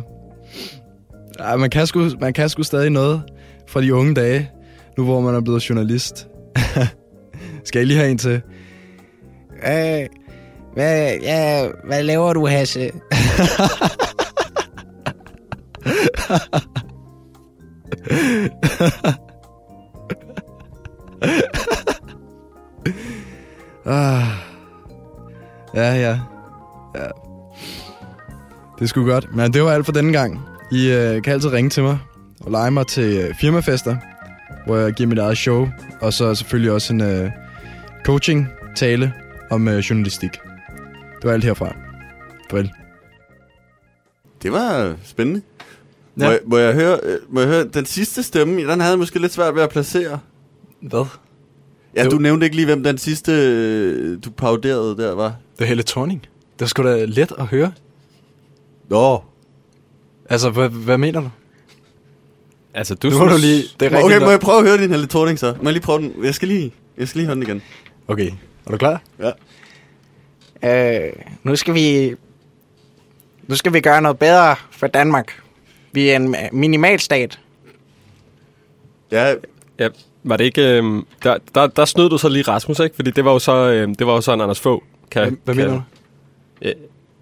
[1.40, 3.24] ja man, kan sgu, man kan sgu stadig noget
[3.68, 4.50] fra de unge dage,
[4.98, 6.28] nu hvor man er blevet journalist.
[7.66, 8.42] Skal jeg lige have en til?
[9.68, 10.08] Øh,
[10.74, 12.92] hvad, ja, hvad laver du, Hasse?
[23.86, 24.24] Ah.
[25.74, 26.20] Ja, ja.
[26.96, 27.08] ja.
[28.80, 29.36] Det skulle godt.
[29.36, 30.40] Men det var alt for denne gang.
[30.72, 31.98] I øh, kan altid ringe til mig
[32.42, 33.98] og lege mig til øh, firmafester,
[34.66, 35.68] hvor jeg giver mit eget show.
[36.02, 37.32] Og så selvfølgelig også en øh,
[38.06, 39.14] coaching-tale
[39.52, 40.32] om øh, journalistik.
[41.22, 41.76] Det var alt herfra.
[42.50, 42.72] Farvel.
[44.44, 45.42] Det var spændende.
[46.20, 46.26] Ja.
[46.26, 49.00] Må, jeg, må, jeg høre, øh, må jeg høre, den sidste stemme, den havde jeg
[49.00, 50.20] måske lidt svært ved at placere.
[50.82, 51.06] Hvad?
[51.96, 52.10] Ja, Jo.
[52.10, 55.36] du nævnte ikke lige, hvem den sidste, øh, du pauderede der var.
[55.58, 56.26] Det er Helle Thorning.
[56.60, 57.72] Det er sgu da let at høre.
[58.90, 59.24] Nå.
[60.30, 61.30] Altså, hvad, hvad mener du?
[62.74, 63.64] Altså, du Nu må du lige...
[63.80, 64.24] Det er Okay, nok.
[64.24, 65.54] må jeg prøve at høre din Helle Thorning så?
[65.58, 66.14] Må jeg lige prøve den?
[66.24, 67.62] Jeg skal lige, jeg skal lige høre den igen.
[68.08, 68.32] Okay,
[68.66, 69.02] er du klar?
[70.64, 71.08] Ja.
[71.08, 71.14] Øh,
[71.44, 72.16] nu skal vi...
[73.48, 75.42] Nu skal vi gøre noget bedre for Danmark.
[75.92, 77.40] Vi er en minimalstat.
[79.12, 79.36] Ja,
[79.80, 79.88] Ja,
[80.24, 80.62] var det ikke...
[80.78, 80.84] Øh,
[81.24, 82.96] der, der, der snød du så lige Rasmus, ikke?
[82.96, 84.82] Fordi det var jo så, øh, det var jo så en Anders Fogh.
[85.12, 85.84] Kan, Hvad, hvad kan, mener du?
[86.68, 86.72] Ja,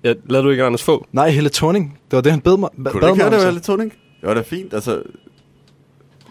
[0.03, 1.03] ja, lavede du ikke Anders Fogh?
[1.11, 1.99] Nej, Helle Thorning.
[2.11, 2.69] Det var det, han bed mig.
[2.75, 3.45] kunne bad du ikke mig høre det.
[3.45, 3.91] Helle Thorning?
[4.21, 5.03] Det var da fint, altså...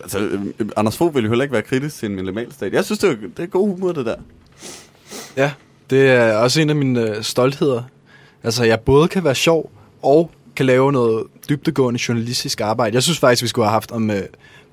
[0.03, 2.73] Altså, øh, øh, Anders Fogh ville jo heller ikke være kritisk til en minimalstat.
[2.73, 4.17] Jeg synes, det er, det er god humor, det der.
[5.37, 5.53] Ja,
[5.91, 7.83] det er også en af mine øh, stoltheder.
[8.43, 9.71] Altså, jeg både kan være sjov
[10.03, 12.95] og kan lave noget dybdegående journalistisk arbejde.
[12.95, 14.23] Jeg synes faktisk, vi skulle have haft om øh,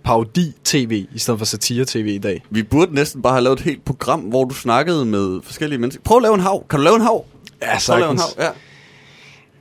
[0.03, 2.43] parodi-tv i stedet for satire-tv i dag.
[2.49, 6.03] Vi burde næsten bare have lavet et helt program, hvor du snakkede med forskellige mennesker.
[6.03, 6.67] Prøv at lave en hav.
[6.69, 7.26] Kan du lave en hav?
[7.61, 8.36] Ja, Prøv at lave en sagtens.
[8.38, 8.53] hav,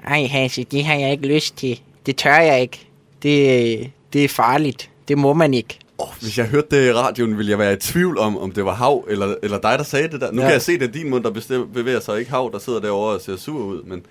[0.05, 0.15] ja.
[0.15, 1.81] Ej, Hasse, det har jeg ikke lyst til.
[2.07, 2.87] Det tør jeg ikke.
[3.23, 4.91] Det, det er farligt.
[5.09, 5.79] Det må man ikke.
[5.99, 8.65] Oh, hvis jeg hørte det i radioen, ville jeg være i tvivl om, om det
[8.65, 10.33] var hav, eller, eller dig, der sagde det der.
[10.33, 10.43] Nu ja.
[10.43, 10.49] Ja.
[10.49, 12.81] kan jeg se, det er din mund, der bestem- bevæger sig, ikke hav, der sidder
[12.81, 14.03] derovre og ser sur ud, men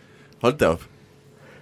[0.42, 0.80] hold da op.
[0.80, 0.88] Det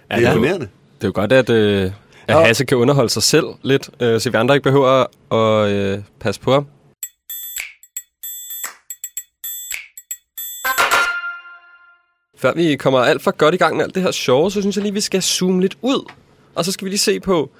[0.08, 0.28] er Ja.
[0.32, 0.68] imponerende.
[1.00, 1.82] Det er jo godt, at, øh,
[2.28, 2.44] at Ja.
[2.44, 6.40] Hasse kan underholde sig selv lidt, øh, så vi andre ikke behøver at øh, passe
[6.40, 6.66] på ham.
[12.38, 14.76] Før vi kommer alt for godt i gang med alt det her sjove, så synes
[14.76, 16.10] jeg lige, vi skal zoome lidt ud.
[16.54, 17.50] Og så skal vi lige se på,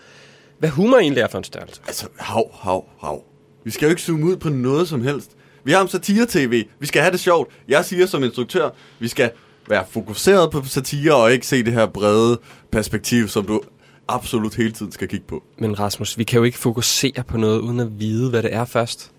[0.59, 1.80] hvad humor egentlig er for en størrelse.
[1.86, 3.22] Altså, hav, hav, hav.
[3.64, 5.30] Vi skal jo ikke zoome ud på noget som helst.
[5.64, 6.64] Vi har om satire-tv.
[6.78, 7.49] Vi skal have det sjovt.
[7.68, 9.30] Jeg siger som instruktør, vi skal
[9.68, 12.40] være fokuseret på satire og ikke se det her brede
[12.70, 13.61] perspektiv, som du
[14.08, 15.42] absolut hele tiden skal kigge på.
[15.58, 18.64] Men Rasmus, vi kan jo ikke fokusere på noget, uden at vide, hvad det er
[18.64, 19.11] først.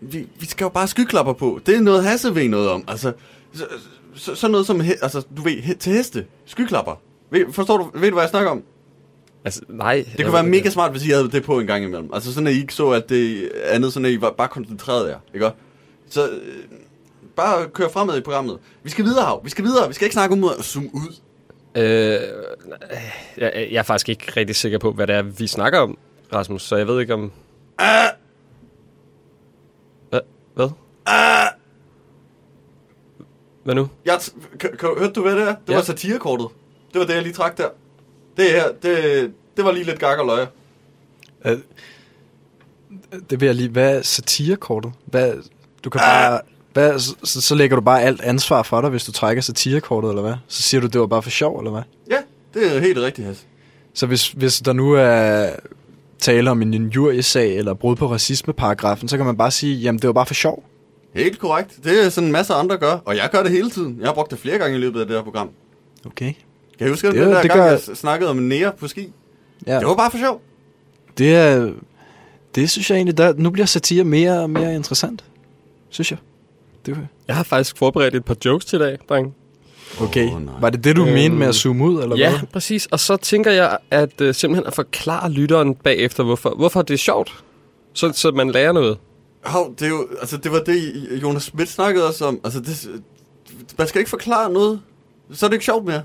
[0.00, 1.60] Vi, vi skal jo bare skyklapper på.
[1.66, 2.84] Det er noget Hasse ved noget om.
[2.88, 3.12] Altså,
[3.52, 3.66] så,
[4.14, 6.26] så, sådan noget som, he, altså, du ved, he, til heste.
[6.46, 7.00] Skyklapper.
[7.30, 8.62] Ved, forstår du, ved du, hvad jeg snakker om?
[9.44, 10.04] Altså, nej.
[10.16, 12.10] Det kunne være mega smart, hvis I havde det på en gang imellem.
[12.12, 15.08] Altså sådan, at I ikke så, at det andet, sådan at I var bare koncentreret
[15.08, 15.50] jer, ikke?
[16.08, 16.38] Så øh,
[17.40, 18.58] bare kør fremad i programmet.
[18.82, 19.44] Vi skal videre, Hav.
[19.44, 19.88] Vi skal videre.
[19.88, 21.16] Vi skal ikke snakke om at zoome ud.
[21.74, 21.82] Øh,
[23.36, 25.98] jeg, jeg er faktisk ikke rigtig sikker på, hvad det er, vi snakker om,
[26.32, 27.32] Rasmus, så jeg ved ikke om...
[27.78, 28.08] Ah,
[30.10, 30.20] Hvad?
[30.54, 30.68] Hvad?
[31.06, 31.46] ah.
[33.64, 33.88] Hvad nu?
[34.04, 34.34] Jeg t-
[34.64, 35.54] k- k- hørte du, hvad det er?
[35.54, 35.74] Det Ja.
[35.74, 36.46] var satirekortet.
[36.92, 37.68] Det var det, jeg lige trak der.
[38.36, 40.46] Det her, det, det var lige lidt gak og løjer.
[41.44, 41.58] Øh,
[43.30, 43.68] Det vil jeg lige...
[43.68, 44.92] Hvad er satirekortet?
[45.04, 45.34] Hvad,
[45.84, 46.40] du kan bare...
[46.72, 50.22] Hvad, så, så lægger du bare alt ansvar for dig, hvis du trækker satirekortet, eller
[50.22, 50.34] hvad?
[50.48, 51.82] Så siger du, det var bare for sjov, eller hvad?
[52.10, 52.16] Ja,
[52.60, 53.42] det er helt rigtigt, Hasse.
[53.94, 55.48] Så hvis, hvis der nu er
[56.18, 60.06] tale om en injuriesag eller brud på racismeparagrafen, så kan man bare sige, jamen det
[60.06, 60.64] var bare for sjov.
[61.14, 61.78] Helt korrekt.
[61.84, 63.96] Det er sådan en masse andre gør, og jeg gør det hele tiden.
[64.00, 65.50] Jeg har brugt det flere gange i løbet af det her program.
[66.06, 66.32] Okay.
[66.78, 69.12] Kan I huske Det- den der det gang, gør- jeg snakkede om nære på ski?
[69.66, 69.78] Ja.
[69.78, 70.40] Det var bare for sjov.
[71.18, 71.72] Det er...
[72.54, 75.24] Det synes jeg egentlig, der, nu bliver satire mere og mere interessant.
[75.90, 76.18] Synes jeg.
[76.86, 79.34] Det var, Jeg har faktisk forberedt et par jokes til i dag, dreng.
[80.00, 80.24] okay.
[80.30, 80.54] Nej.
[80.60, 82.40] var det det, du Øhm, mente med at zoome ud, eller Ja, hvad?
[82.52, 82.86] præcis.
[82.86, 86.98] Og så tænker jeg, at øh, simpelthen at forklare lytteren bagefter, hvorfor, hvorfor det er
[86.98, 87.44] sjovt.
[87.92, 88.98] Så, så man lærer noget.
[89.44, 92.40] Hov, det, er jo, altså, det var det, Jonas Schmidt snakkede også om.
[92.44, 92.88] Altså, det,
[93.78, 94.80] man skal ikke forklare noget.
[95.32, 96.02] Så er det ikke sjovt mere.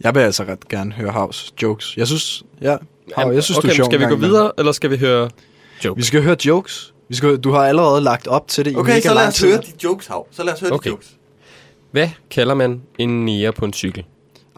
[0.00, 1.96] Jeg vil altså ret gerne høre Havs jokes.
[1.96, 2.76] Jeg synes, ja,
[3.16, 5.30] Hav, jeg synes, okay, du er sjov skal vi gå videre, eller skal vi høre
[5.84, 5.98] jokes?
[5.98, 6.91] Vi skal høre jokes.
[7.08, 9.28] Vi skal, du har allerede lagt op til det i Okay, mega så lad lang
[9.28, 9.48] os tid.
[9.48, 10.26] høre de jokes, Hav.
[10.30, 10.84] Så lad os høre Okay.
[10.84, 11.16] de jokes.
[11.90, 14.04] Hvad kalder man en nære på en cykel?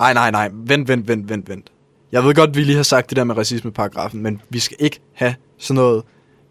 [0.01, 0.51] Ej, nej, nej.
[0.53, 1.73] Vent, vent, vent, vent, vent.
[2.13, 5.01] Jeg ved godt, vi lige har sagt det der med racismeparagrafen, men vi skal ikke
[5.13, 6.03] have sådan noget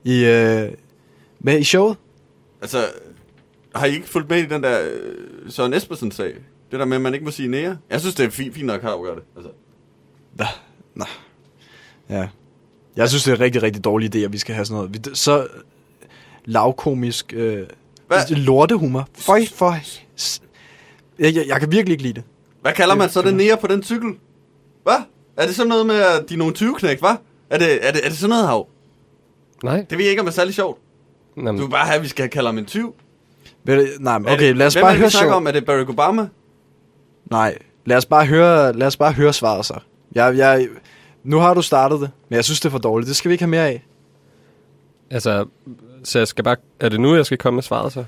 [0.04, 0.72] i, øh,
[1.40, 1.98] med i showet.
[2.62, 2.78] Altså,
[3.76, 6.34] har I ikke fulgt med i den der øh, Søren Espersen-sag?
[6.72, 7.78] Det der med, at man ikke må sige nære?
[7.90, 9.24] Jeg synes, det er fint, fint nok, Hav gør det.
[9.36, 9.50] Altså.
[12.10, 12.28] Ja.
[12.96, 14.94] Jeg synes, det er en rigtig, rigtig dårlig idé, at vi skal have sådan noget.
[14.94, 15.48] Vi- Så
[16.46, 17.64] lavkomisk øh,
[18.08, 18.36] Hvad?
[18.36, 19.08] lortehumor.
[19.18, 19.76] Føj, føj.
[21.20, 22.24] Jeg, jeg, jeg kan virkelig ikke lide det.
[22.62, 24.10] Hvad kalder man så den nære på den cykel?
[24.84, 24.96] Hvad?
[25.38, 27.16] Er det sådan noget med, at de er nogle 20 knæk, hvad?
[27.50, 28.68] Er det, er, det, er det sådan noget, Hav?
[29.64, 29.86] Nej.
[29.90, 30.80] Det ved jeg ikke, om det er særlig sjovt.
[31.38, 32.94] Jamen, Du vil bare have, at vi skal kalde ham en 20.
[33.64, 35.38] Ved du- Nej, men okay, det, lad os bare er det, høre vi snakker sjov.
[35.38, 35.48] om?
[35.48, 36.28] Er det Barack Obama?
[37.32, 39.74] Nej, lad os bare høre, lad os bare høre svaret så.
[40.16, 40.68] Jeg, jeg,
[41.24, 43.08] nu har du startet det, men jeg synes, det er for dårligt.
[43.08, 43.86] Det skal vi ikke have mere af.
[45.14, 45.46] Altså,
[46.04, 46.56] så jeg skal bare...
[46.80, 48.06] Er det nu, jeg skal komme med svaret så?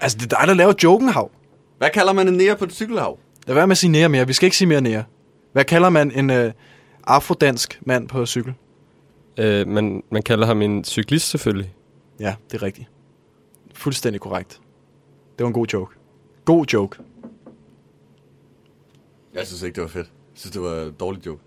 [0.00, 1.30] Altså, det er dig, der laver joken, Hav.
[1.78, 3.18] Hvad kalder man en nære på en cykelhav?
[3.46, 4.26] Lad være med at sige nære mere.
[4.26, 5.04] Vi skal ikke sige mere nære.
[5.52, 6.52] Hvad kalder man en øh,
[7.04, 8.54] afrodansk mand på cykel?
[9.36, 11.74] Øh, man, man kalder ham en cyklist selvfølgelig.
[12.20, 12.88] Ja, det er rigtigt.
[13.74, 14.60] Fuldstændig korrekt.
[15.38, 15.94] Det var en god joke.
[16.44, 16.98] God joke.
[19.34, 20.06] Jeg synes ikke, det var fedt.
[20.06, 21.42] Jeg synes, det var en dårlig joke.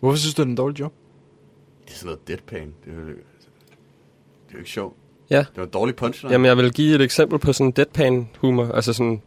[0.00, 0.94] Hvorfor synes du, det er en dårlig joke?
[1.84, 2.74] Det er sådan noget deadpan.
[2.84, 3.14] Det er
[4.54, 4.96] jo, er ikke sjovt.
[5.30, 5.38] Ja.
[5.38, 6.32] Det var en dårlig punchline.
[6.32, 8.72] Jamen, jeg vil give et eksempel på sådan deadpan humor.
[8.74, 9.22] Altså sådan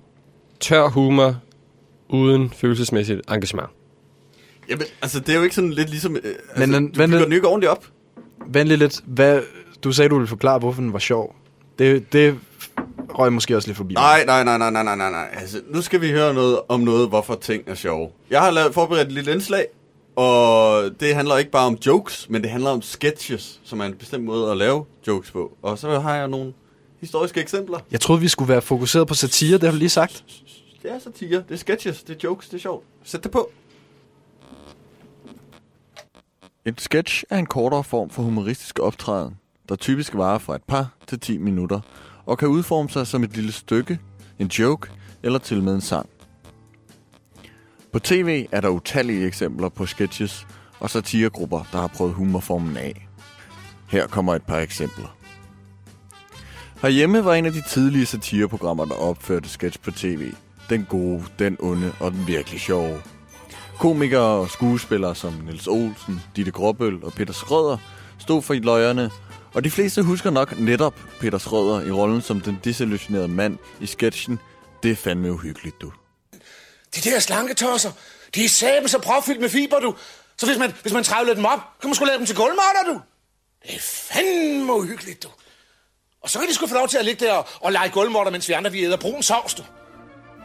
[0.60, 1.36] tør humor
[2.10, 3.70] uden følelsesmæssigt engagement.
[4.70, 6.16] Jamen, altså, det er jo ikke sådan lidt ligesom...
[6.16, 7.86] Øh, altså, Men du men bygger den- ikke ordentligt op.
[8.48, 9.02] Vent lige lidt.
[9.06, 9.42] Hvad,
[9.84, 11.36] du sagde, du ville forklare, hvorfor den var sjov.
[11.80, 12.40] Det, det
[13.10, 13.94] røg måske også lidt forbi.
[13.94, 15.28] nej, nej, nej, nej, nej, nej, nej.
[15.34, 18.10] Altså, nu skal vi høre noget om noget, hvorfor ting er sjove.
[18.30, 19.66] Jeg har lavet, forberedt et lille indslag,
[20.18, 23.94] og det handler ikke bare om jokes, men det handler om sketches, som er en
[23.94, 25.58] bestemt måde at lave jokes på.
[25.62, 26.54] Og så har jeg nogle
[27.00, 27.80] historiske eksempler.
[27.92, 30.24] Jeg troede, vi skulle være fokuseret på satire, det har du lige sagt.
[30.84, 32.86] Det er satire, det er sketches, det er jokes, det er sjovt.
[33.04, 33.52] Sæt det på.
[36.66, 39.38] En sketch er en kortere form for humoristisk optræden,
[39.70, 41.80] der typisk varer fra et par til 10 minutter,
[42.26, 44.00] og kan udforme sig som et lille stykke,
[44.40, 44.90] en joke
[45.24, 46.10] eller til med en sang.
[47.92, 50.48] På tv er der utallige eksempler på sketches
[50.80, 53.08] og satiregrupper, der har prøvet humorformen af.
[53.90, 55.18] Her kommer et par eksempler.
[56.82, 60.32] Herhjemme var en af de tidlige satireprogrammer, der opførte sketch på tv.
[60.70, 63.02] Den gode, den onde og den virkelig sjove.
[63.80, 67.78] Komikere og skuespillere som Nils Olsen, Ditte Gråbøl og Peter Schrøder
[68.20, 69.12] stod for i løjerne,
[69.54, 73.86] og de fleste husker nok netop Peter Schrøder i rollen som den desillusionerede mand i
[73.86, 74.40] sketchen
[74.84, 75.92] Det er fandme uhyggeligt, du.
[77.04, 77.92] De der slanketosser,
[78.36, 79.96] de er saben så propfyldt med fiber, du.
[80.38, 82.84] Så hvis man, hvis man trævler dem op, kan man sgu lave dem til gulvmåtter,
[82.94, 83.02] du.
[83.64, 85.30] Det er fandme uhyggeligt, du.
[86.24, 88.32] Og så kan de sgu få lov til at ligge der og, og lege gulvmåtter,
[88.32, 89.64] mens vi andre vi æder brun sovs, du.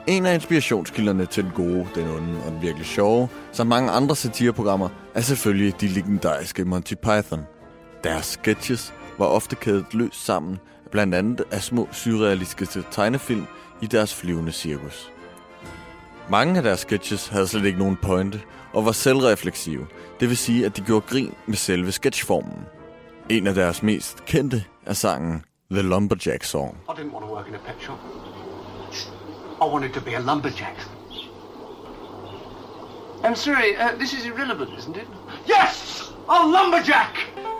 [0.07, 4.17] En af inspirationskilderne til den gode, den onde og den virkelig sjove, som mange andre
[4.17, 7.47] satireprogrammer, er selvfølgelig de legendariske Monty Python.
[8.05, 10.59] Deres sketches var ofte kædet løs sammen,
[10.91, 13.47] blandt andet af små surrealistiske tegnefilm
[13.83, 15.11] i deres flyvende cirkus.
[16.33, 18.41] Mange af deres sketches havde slet ikke nogen pointe
[18.73, 19.87] og var selvrefleksive,
[20.21, 22.67] det vil sige, at de gjorde grin med selve sketchformen.
[23.31, 26.77] En af deres mest kendte er sangen The Lumberjack Song.
[26.89, 27.99] I didn't want to work in a pet shop.
[29.63, 30.77] I wanted to be a lumberjack.
[33.25, 35.09] I'm sorry, uh, this is irrelevant, isn't it?
[35.47, 36.12] Yes!
[36.35, 37.15] A lumberjack!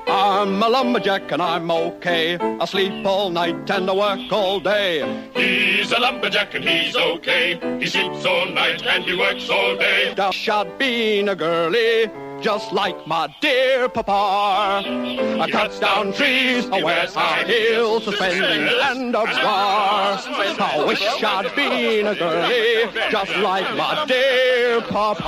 [0.07, 2.39] I'm a lumberjack and I'm okay.
[2.39, 5.29] I sleep all night and I work all day.
[5.35, 7.61] He's a lumberjack and he's okay.
[7.79, 10.15] He sleeps all night and he works all day.
[10.15, 12.11] Dash out being a girly,
[12.41, 14.83] just like my dear papa.
[14.87, 20.19] I cuts down trees, I wears high heels, suspending and a bar.
[20.19, 25.21] I wish I'd been a girly, just like my dear papa.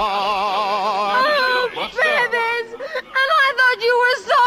[1.27, 2.54] Oh, babies!
[3.75, 4.43] Thought you were so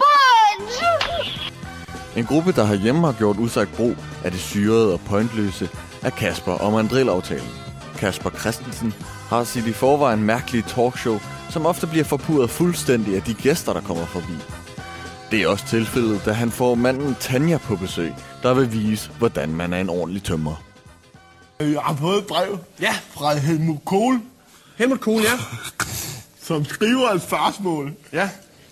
[0.00, 1.40] budge!
[2.16, 5.68] En gruppe, der herhjemme har gjort usagt brug af det syrede og pointløse,
[6.02, 7.48] er Kasper og Mandrill-aftalen.
[7.98, 8.94] Kasper Christensen
[9.28, 11.20] har sit i forvejen mærkelige talkshow
[11.50, 14.34] som ofte bliver forpurret fuldstændig af de gæster, der kommer forbi.
[15.30, 19.48] Det er også tilfældet, da han får manden Tanja på besøg, der vil vise, hvordan
[19.48, 20.62] man er en ordentlig tømmer.
[21.60, 22.94] Jeg har fået et brev ja.
[23.10, 24.20] fra Helmut Kohl.
[24.76, 25.38] Helmut Kohl, ja.
[26.48, 27.92] Som skriver et spørgsmål.
[28.12, 28.30] Ja.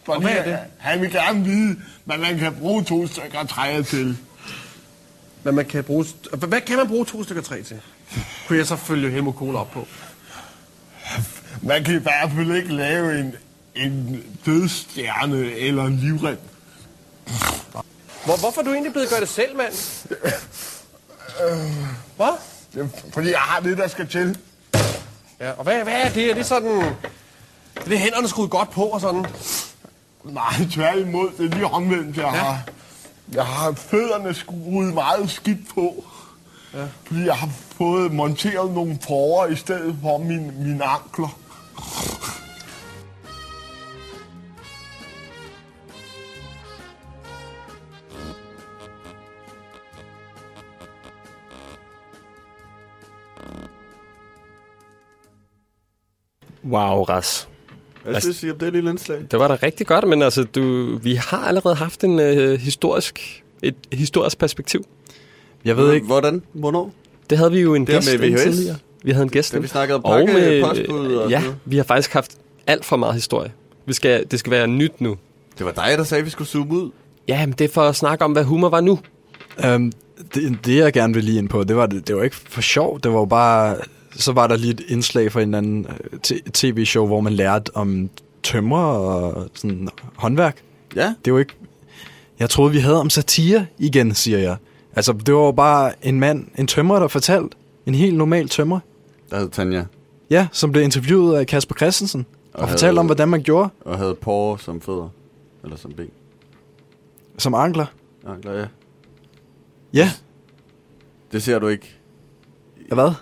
[0.08, 0.58] Og hvad er det?
[0.78, 4.16] Han vil gerne vide, hvad man kan bruge to stykker træer til.
[5.42, 7.80] Hvad, man kan bruge, hvad kan man bruge to stykker træ til?
[8.48, 9.86] Kunne jeg så følge Helmut Kohl op på?
[11.62, 13.34] Man kan i hvert fald ikke lave en,
[13.74, 16.38] en dødstjerne eller en livrem.
[18.24, 19.72] Hvor, hvorfor er du egentlig blevet gøre det selv, mand?
[22.16, 22.38] Hvad?
[22.74, 24.38] Det er, fordi jeg har det, der skal til.
[25.40, 26.30] Ja, og hvad, hvad er det?
[26.30, 26.82] Er det sådan...
[27.76, 29.26] Er det hænderne skruet godt på og sådan?
[30.24, 31.30] Nej, tværtimod.
[31.38, 32.30] Det er lige omvendt, jeg ja.
[32.30, 32.58] har.
[33.32, 36.04] Jeg har fødderne skruet meget skidt på.
[36.74, 36.86] Ja.
[37.04, 37.48] Fordi jeg har
[37.78, 41.38] fået monteret nogle forer i stedet for mine, mine ankler.
[56.64, 57.47] Wow, Ras.
[58.10, 59.18] Hvad synes I om det lille indslag?
[59.30, 63.42] Det var da rigtig godt, men altså, du, vi har allerede haft en øh, historisk,
[63.62, 64.84] et historisk perspektiv.
[65.64, 66.06] Jeg ved ikke...
[66.06, 66.42] Hvordan?
[66.52, 66.92] Hvornår?
[67.30, 68.42] Det havde vi jo en Det gæst med VHS?
[68.42, 68.76] tidligere.
[69.02, 71.76] Vi havde en gæst Da vi snakkede om Og pakke- med- postbud og Ja, vi
[71.76, 72.32] har faktisk haft
[72.66, 73.52] alt for meget historie.
[73.86, 75.16] Vi skal, det skal være nyt nu.
[75.58, 76.90] Det var dig, der sagde, at vi skulle zoome ud.
[77.28, 78.98] Ja, men det er for at snakke om, hvad humor var nu.
[79.74, 79.92] Um,
[80.34, 83.00] det, det, jeg gerne vil lige ind på, det var, det var ikke for sjov.
[83.00, 83.76] Det var jo bare...
[84.18, 88.10] Så var der lige et indslag fra en anden øh, tv-show, hvor man lærte om
[88.42, 90.62] tømmer og sådan håndværk.
[90.96, 91.14] Ja.
[91.24, 91.54] Det var ikke...
[92.38, 94.56] Jeg troede, vi havde om satire igen, siger jeg.
[94.96, 97.56] Altså, det var bare en mand, en tømrer, der fortalte.
[97.86, 98.80] En helt normal tømrer.
[99.30, 99.84] Der hed Tanja.
[100.30, 102.26] Ja, som blev interviewet af Kasper Christensen.
[102.54, 105.08] Og, og fortalte om, hvordan man gjorde Og havde porre som fødder.
[105.64, 106.10] Eller som ben.
[107.38, 107.86] som ankler.
[108.26, 108.66] Ankler, ja.
[109.92, 110.10] Ja.
[111.32, 111.98] Det ser du ikke.
[112.92, 113.12] Hvad?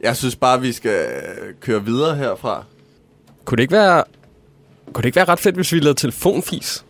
[0.00, 1.06] Jeg synes bare, vi skal
[1.60, 2.64] køre videre herfra.
[3.44, 4.04] Kunne det ikke være,
[4.92, 6.84] kunne det ikke være ret fedt, hvis vi lavede telefonfis?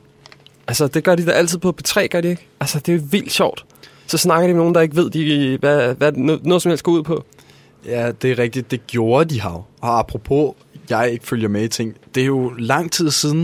[0.69, 2.49] Altså, det gør de da altid på P3, gør de ikke?
[2.61, 3.67] Altså, det er vildt sjovt.
[4.07, 6.85] Så snakker de med nogen, der ikke ved, de, hvad, hvad noget, noget som helst
[6.85, 7.25] går ud på.
[7.85, 8.71] Ja, det er rigtigt.
[8.71, 9.65] Det gjorde de hav.
[9.81, 10.55] Og apropos,
[10.91, 11.97] jeg ikke følger med i ting.
[12.15, 13.41] Det er jo lang tid siden.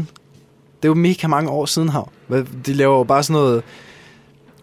[0.82, 2.10] Det er jo mega mange år siden hav.
[2.66, 3.62] De laver jo bare sådan noget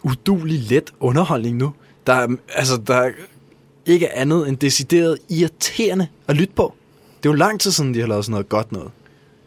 [0.02, 1.72] udulig let underholdning nu.
[2.06, 3.10] Der er, altså, der
[3.90, 6.74] er ikke andet end decideret irriterende at lytte på.
[7.22, 8.90] Det er jo lang tid siden, de har lavet sådan noget godt noget.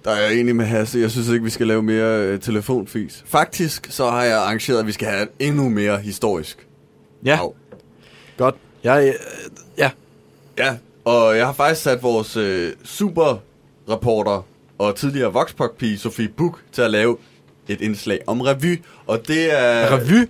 [0.06, 1.00] Der er jeg enig med Hasse.
[1.00, 3.24] Jeg synes ikke, vi skal lave mere øh, telefonfis.
[3.26, 6.68] Faktisk så har jeg arrangeret, at vi skal have endnu mere historisk.
[7.26, 7.36] Ja.
[7.36, 7.56] Hav.
[8.38, 8.56] Godt.
[8.84, 9.14] Jeg, øh,
[9.78, 9.92] ja.
[10.58, 10.76] Ja,
[11.06, 13.38] og jeg har faktisk sat vores øh, super
[13.90, 14.46] reporter
[14.78, 17.18] og tidligere voxpop Sofie Buk til at lave
[17.68, 18.82] et indslag om revy.
[19.08, 19.98] Og det er...
[19.98, 20.28] Revy?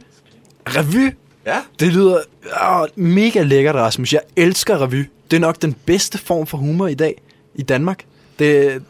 [0.68, 1.14] Revy?
[1.46, 1.62] Ja.
[1.80, 2.20] Det lyder
[2.64, 4.14] åh, mega lækkert, Rasmus.
[4.14, 5.10] Jeg elsker revy.
[5.32, 7.22] Det er nok den bedste form for humor i dag
[7.56, 8.04] i Danmark.
[8.39, 8.82] Det,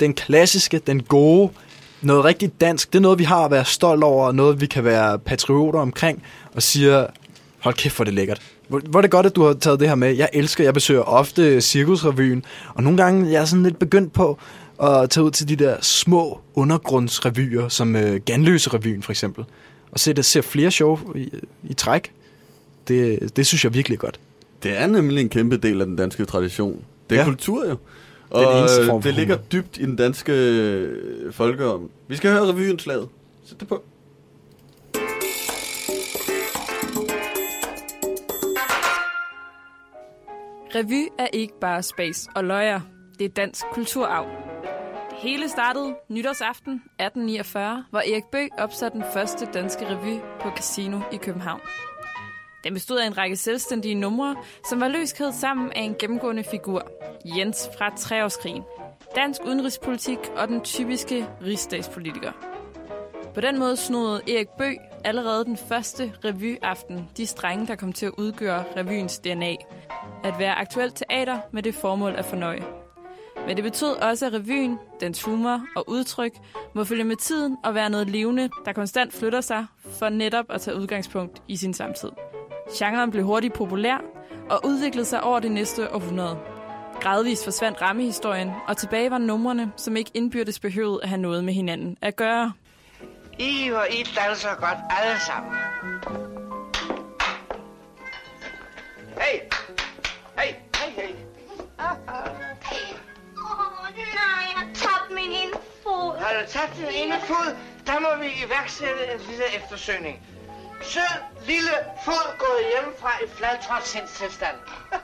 [0.00, 1.50] den klassiske, den gode,
[2.02, 2.92] noget rigtig dansk.
[2.92, 5.80] Det er noget, vi har at være stolt over, og noget, vi kan være patrioter
[5.80, 6.22] omkring,
[6.54, 7.06] og siger,
[7.58, 8.42] hold kæft, hvor er det lækkert.
[8.68, 10.16] Hvor, hvor er det godt, at du har taget det her med.
[10.16, 12.44] Jeg elsker, jeg besøger ofte Cirkusrevyen,
[12.74, 14.38] og nogle gange jeg er sådan lidt begyndt på
[14.82, 19.44] at tage ud til de der små undergrundsrevyer, som øh, Ganløse-revyen for eksempel,
[19.92, 21.30] og se, der ser flere show i,
[21.68, 22.12] i træk.
[22.88, 24.20] Det, det synes jeg virkelig er godt.
[24.62, 26.84] Det er nemlig en kæmpe del af den danske tradition.
[27.10, 27.24] Det er Ja.
[27.26, 27.70] kultur jo.
[27.70, 27.78] Det
[28.42, 31.90] er Og eneste øh, form det ligger dybt i den danske øh, folkeom.
[32.08, 33.08] Vi skal høre revyindslaget.
[33.44, 33.82] Sæt det på.
[40.74, 42.80] Revy er ikke bare space og løjer.
[43.18, 44.47] Det er dansk kulturarv.
[45.18, 51.16] Hele startede nytårsaften 1849, hvor Erik Bøg opsatte den første danske revy på Casino i
[51.16, 51.60] København.
[52.64, 54.36] Den bestod af en række selvstændige numre,
[54.68, 56.90] som var løskædet sammen af en gennemgående figur.
[57.24, 58.62] Jens fra Treårskrigen,
[59.16, 62.32] dansk udenrigspolitik og den typiske rigsdagspolitiker.
[63.34, 68.06] På den måde snodede Erik Bøg allerede den første revyaften de strenge, der kom til
[68.06, 69.54] at udgøre revyens DNA.
[70.24, 72.87] At være aktuelt teater med det formål at fornøje.
[73.48, 76.32] Men det betød også, at revyen, dens humor og udtryk,
[76.74, 79.66] må følge med tiden og være noget levende, der konstant flytter sig,
[79.98, 82.10] for netop at tage udgangspunkt i sin samtid.
[82.78, 83.98] Genren blev hurtigt populær
[84.50, 86.38] og udviklede sig over det næste århundrede.
[87.00, 91.54] Gradvist forsvandt rammehistorien, og tilbage var numrene, som ikke indbyrdes behøvede at have noget med
[91.54, 92.52] hinanden at gøre.
[93.38, 95.52] I hvor I danser godt alle sammen.
[99.20, 99.40] Hey!
[100.38, 100.54] Hey!
[100.74, 102.47] Hey, hey!
[105.86, 110.16] Åh, det er den ene fod, der må vi iværksætte en lille eftersøgning.
[110.82, 111.14] Sød,
[111.46, 111.74] lille
[112.04, 114.56] fod gået hjemmefra i fladtrådt sindstilstand.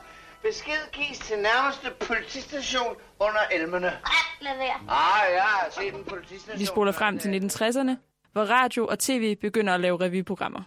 [0.47, 3.93] Besked gives til nærmeste politistation under elmene.
[4.41, 4.79] Lad være.
[4.89, 6.59] Ah, ja, se den politistation.
[6.59, 7.93] Vi spoler frem til 1960'erne,
[8.33, 10.63] hvor radio og tv begynder at lave revyprogrammer.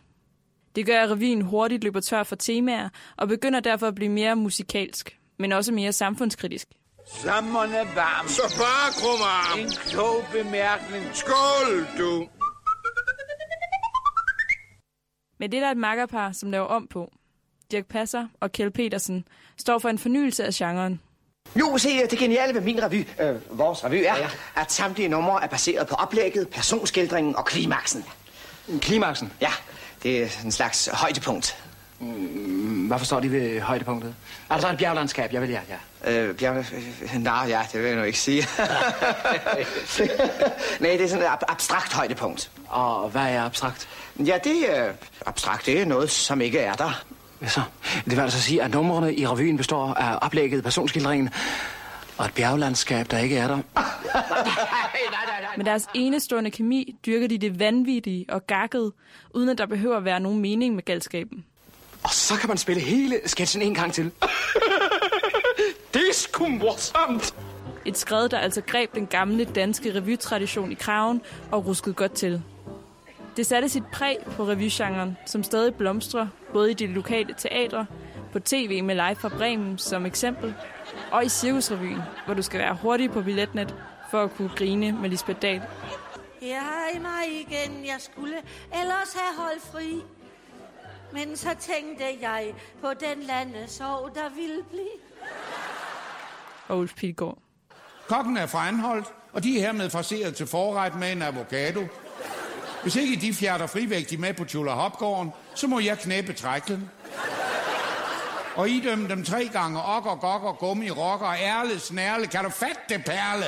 [0.75, 4.35] Det gør, at revyen hurtigt løber tør for temaer, og begynder derfor at blive mere
[4.35, 6.67] musikalsk, men også mere samfundskritisk.
[7.15, 8.27] Sommeren er varm.
[8.27, 9.57] Så bare krummer.
[9.57, 11.05] En klog bemærkning.
[11.13, 12.27] Skål, du.
[15.39, 17.11] Men det er der et makkerpar, som laver om på.
[17.71, 19.27] Dirk Passer og Kjell Petersen
[19.57, 21.01] står for en fornyelse af genren.
[21.59, 24.29] Jo, se, det geniale ved min revy, øh, vores revy, er, ja.
[24.55, 28.05] at samtlige numre er baseret på oplægget, personskildringen og klimaksen.
[28.81, 29.33] Klimaksen?
[29.41, 29.51] Ja,
[30.03, 31.63] det er en slags højdepunkt.
[31.99, 32.07] Mm,
[32.87, 34.15] Hvad forstår de ved højdepunktet?
[34.49, 36.11] Altså et bjerglandskab, jeg vil ja, ja.
[36.21, 36.57] Øh, bjerg...
[36.57, 38.41] øh, Nej, ja, det vil jeg nu ikke sige.
[40.79, 42.51] Nej, det er sådan et ab- abstrakt højdepunkt.
[42.67, 43.87] Og hvad er abstrakt?
[44.19, 44.91] Ja, det er
[45.25, 45.65] abstrakt.
[45.65, 47.03] Det er noget, som ikke er der.
[47.39, 47.61] Hvad så?
[48.05, 51.29] Det vil altså sige, at numrene i revyen består af oplægget, personskildringen
[52.17, 53.57] og et bjerglandskab, der ikke er der.
[55.57, 58.91] Med deres enestående kemi dyrker de det vanvittige og gakkede,
[59.33, 61.45] uden at der behøver at være nogen mening med galskaben.
[62.03, 64.03] Og så kan man spille hele sketchen en gang til.
[65.93, 67.35] det er sgu morsomt.
[67.85, 71.21] Et skred, der altså greb den gamle danske revytradition i kraven
[71.51, 72.41] og ruskede godt til.
[73.37, 77.85] Det satte sit præg på revygenren, som stadig blomstrer, både i de lokale teatre,
[78.31, 80.53] på tv med Live fra Bremen som eksempel,
[81.11, 83.75] og i Cirkusrevyen, hvor du skal være hurtig på billetnet
[84.11, 85.61] for at kunne grine med Lisbeth Dahl.
[86.41, 88.35] I mig igen, jeg skulle
[88.81, 90.03] ellers have holdt fri.
[91.11, 94.87] Men så tænkte jeg på den landesorg, der ville blive.
[96.67, 97.37] Og Ulf Pilgaard.
[98.07, 101.81] Kokken er fra Anholdt, og de er hermed forseret til forret med en avocado.
[102.81, 106.89] Hvis ikke de fjerter frivægtige med på Tjula Hopgården, så må jeg knæppe træklen.
[108.55, 112.27] Og idømme dem tre gange okker, gokker, gummi, rokker, ærle, snærle.
[112.27, 113.45] Kan du fatte det, perle?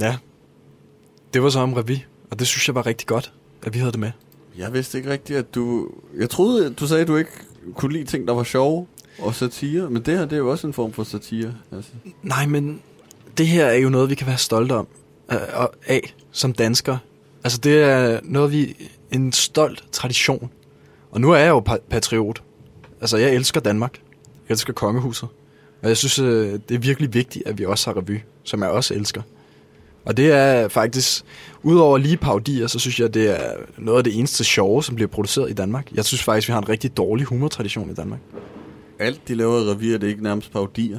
[0.00, 0.16] Ja.
[1.34, 1.96] Det var så om revy,
[2.30, 3.32] og det synes jeg var rigtig godt,
[3.62, 4.10] at vi havde det med.
[4.58, 5.88] Jeg vidste ikke rigtigt, at du...
[6.18, 7.30] Jeg troede, du sagde, at du ikke
[7.74, 8.86] kunne lide ting, der var sjove
[9.18, 9.90] og satire.
[9.90, 11.54] Men det her, det er jo også en form for satire.
[11.72, 11.90] Altså.
[12.22, 12.82] Nej, men
[13.38, 14.86] det her er jo noget, vi kan være stolte om
[15.32, 16.98] øh, og af som danskere.
[17.44, 18.90] Altså, det er noget, vi...
[19.10, 20.50] En stolt tradition.
[21.10, 22.42] Og nu er jeg jo pa- patriot.
[23.00, 24.00] Altså, jeg elsker Danmark.
[24.48, 25.28] Jeg elsker kongehuset.
[25.82, 28.70] Og jeg synes, øh, det er virkelig vigtigt, at vi også har revy, som jeg
[28.70, 29.22] også elsker.
[30.08, 31.24] Og det er faktisk,
[31.62, 35.08] udover lige paudier, så synes jeg, det er noget af det eneste sjove, som bliver
[35.08, 35.92] produceret i Danmark.
[35.94, 38.20] Jeg synes faktisk, vi har en rigtig dårlig humortradition i Danmark.
[38.98, 40.98] Alt, de laver i revier, det er ikke nærmest paudier.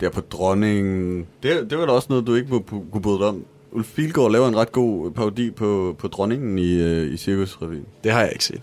[0.00, 1.26] Det er på dronningen.
[1.42, 3.44] Det, det var da også noget, du ikke må kunne bryde om.
[3.72, 7.86] Ulf Pilgaard laver en ret god paudi på, på dronningen i, øh, i Cirkusrevyen.
[8.04, 8.62] Det har jeg ikke set.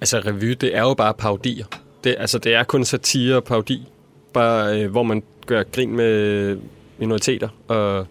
[0.00, 1.66] Altså, revy, det er jo bare paudier.
[2.04, 3.88] Det, altså, det er kun satire og paudi.
[4.32, 6.58] Bare, øh, hvor man gør grin med
[6.98, 8.06] minoriteter og,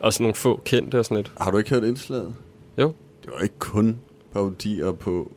[0.00, 1.32] og sådan nogle få kendte og sådan lidt.
[1.40, 2.34] Har du ikke hørt indslaget?
[2.78, 2.92] Jo.
[3.24, 3.98] Det var ikke kun
[4.32, 5.32] paudier på,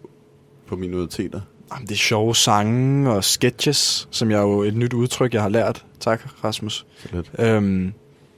[0.67, 1.41] på minoriteter.
[1.73, 5.49] Jamen, det er sjove sange og sketches, som jeg jo et nyt udtryk, jeg har
[5.49, 5.85] lært.
[5.99, 6.85] Tak, Rasmus.
[7.11, 7.31] lidt.
[7.39, 7.93] Øhm,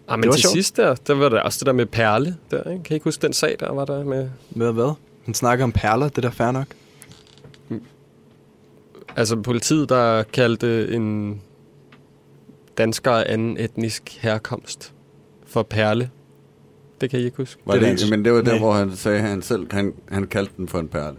[0.08, 0.54] Ah, men det var til sjovt.
[0.54, 2.38] sidst der, der var der også det der med Perle.
[2.52, 2.84] Der, ikke?
[2.84, 4.30] Kan I ikke huske den sag, der var der med...
[4.52, 4.94] Med hvad?
[5.26, 6.68] Han snakker om perler, det er da fair nok.
[9.16, 11.42] Altså politiet, der kaldte en
[12.78, 14.94] dansker af anden etnisk herkomst
[15.54, 16.10] for Perle.
[17.02, 17.62] Det kan I ikke huske.
[17.66, 18.60] Var det, det men det var der, Nej.
[18.60, 21.16] hvor han sagde, at han selv han, han kaldte den for en perle.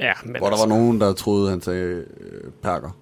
[0.00, 2.04] Ja, men Hvor der altså, var nogen, der troede, han sagde øh,
[2.62, 2.96] perker.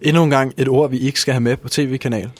[0.00, 2.30] Endnu en gang et ord, vi ikke skal have med på tv-kanal.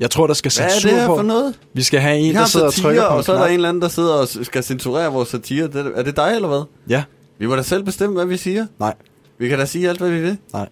[0.00, 1.58] Jeg tror, der skal Hvad er censur det her for noget?
[1.72, 3.68] Vi skal have en, der sidder og trykker på og så er der en eller
[3.68, 5.66] anden, der sidder og skal censurere vores satire.
[5.66, 6.62] Det, er det dig, eller hvad?
[6.88, 7.04] Ja.
[7.38, 8.66] Vi må da selv bestemme, hvad vi siger.
[8.78, 8.94] Nej.
[9.38, 10.38] Vi kan da sige alt, hvad vi vil.
[10.52, 10.68] Nej.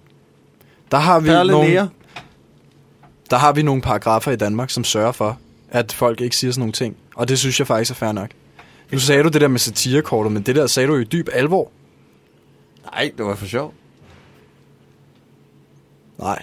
[0.90, 1.89] Der har vi Perle nogle, nære.
[3.35, 5.39] Der har vi nogle paragrafer i Danmark, som sørger for,
[5.70, 6.97] at folk ikke siger sådan nogle ting.
[7.16, 8.31] Og det synes jeg faktisk er fair nok.
[8.93, 11.28] Nu sagde du det der med satirekortet, men det der sagde du jo i dyb
[11.32, 11.70] alvor.
[12.85, 13.74] Nej, det var for sjov.
[16.19, 16.43] Nej.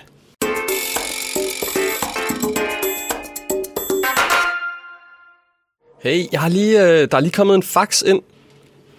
[6.04, 8.22] Hey, jeg har lige, øh, der er lige kommet en fax ind,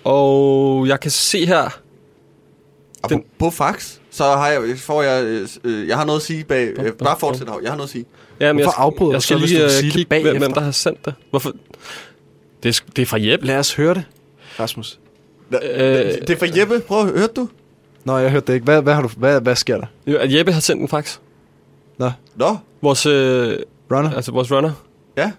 [0.05, 1.81] og jeg kan se her...
[3.09, 3.24] Den...
[3.39, 6.68] På fax, så har jeg, får jeg, øh, øh, jeg har noget at sige bag.
[6.78, 8.05] Øh, bare fortsæt, jeg har noget at sige.
[8.40, 10.39] Ja, men jeg, Hvorfor afbryder jeg skal så, hvis lige vil øh, kigge, hvem, bagefter?
[10.39, 11.14] hvem der har sendt det.
[11.30, 11.52] Hvorfor?
[12.62, 13.47] Det er, det er fra Jeppe.
[13.47, 14.05] Lad os høre det,
[14.60, 14.98] Rasmus.
[15.52, 17.48] Øh, det er fra Jeppe, prøv, hørte du?
[18.05, 18.64] Nå, jeg hørte det ikke.
[18.64, 19.86] Hvad, hvad, har du, hvad, hvad sker der?
[20.06, 21.18] Jo, at Jeppe har sendt en fax.
[21.98, 22.10] Nå.
[22.36, 22.56] Nå?
[22.82, 23.06] Vores...
[23.06, 23.59] Øh,
[23.93, 24.14] runner?
[24.14, 24.72] Altså vores runner.
[25.16, 25.32] Ja.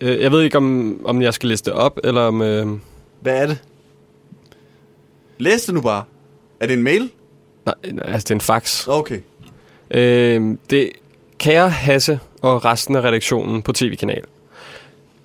[0.00, 2.42] Øh, jeg ved ikke, om, om jeg skal læse det op, eller om...
[2.42, 2.66] Øh...
[3.20, 3.58] Hvad er det?
[5.38, 6.04] Læs det nu bare.
[6.60, 7.10] Er det en mail?
[7.92, 8.88] Nej, altså det er en fax.
[8.88, 9.20] Okay.
[9.90, 10.90] Øh, det
[11.38, 14.24] kære Hasse og resten af redaktionen på TV-kanal.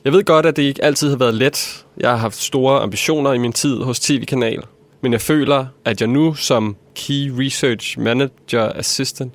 [0.05, 1.85] Jeg ved godt, at det ikke altid har været let.
[1.97, 4.63] Jeg har haft store ambitioner i min tid hos TV-kanal.
[5.01, 9.34] Men jeg føler, at jeg nu som Key Research Manager Assistant...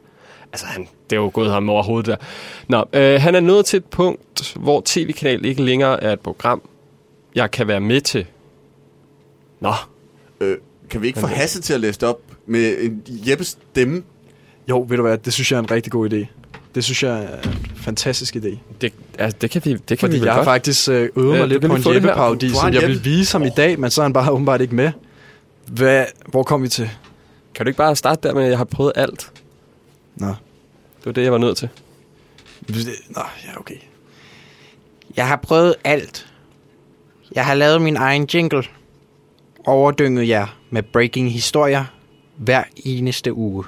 [0.52, 2.16] Altså, han, det er jo gået ham over hovedet der.
[2.68, 6.62] Nå, øh, han er nået til et punkt, hvor TV-kanal ikke længere er et program,
[7.34, 8.26] jeg kan være med til.
[9.60, 9.72] Nå.
[10.40, 10.56] Øh,
[10.90, 12.20] kan vi ikke få Hasse til at læse det op
[12.50, 14.02] med en Jeppes stemme?
[14.68, 16.26] Jo, ved du hvad, det synes jeg er en rigtig god idé.
[16.74, 18.58] Det synes jeg er en fantastisk idé.
[18.80, 20.46] Det, altså, det kan vi, det kan Fordi vi vel jeg har godt.
[20.46, 21.94] faktisk øh, øvet mig Øh, lidt på en?
[21.94, 24.60] Jeppe-parodi, har som jeg vil vise ham i dag, men så er han bare åbenbart
[24.60, 24.92] ikke med.
[25.66, 26.90] Hvad, hvor kom vi til?
[27.54, 29.32] Kan du ikke bare starte der med, at jeg har prøvet alt?
[30.16, 30.26] Nå.
[30.26, 31.68] Det var det, jeg var nødt til.
[33.08, 33.74] Nå, ja, okay.
[35.16, 36.26] Jeg har prøvet alt.
[37.34, 38.62] Jeg har lavet min egen jingle.
[39.66, 41.84] Overdynget jer med breaking historier
[42.40, 43.64] hver eneste uge.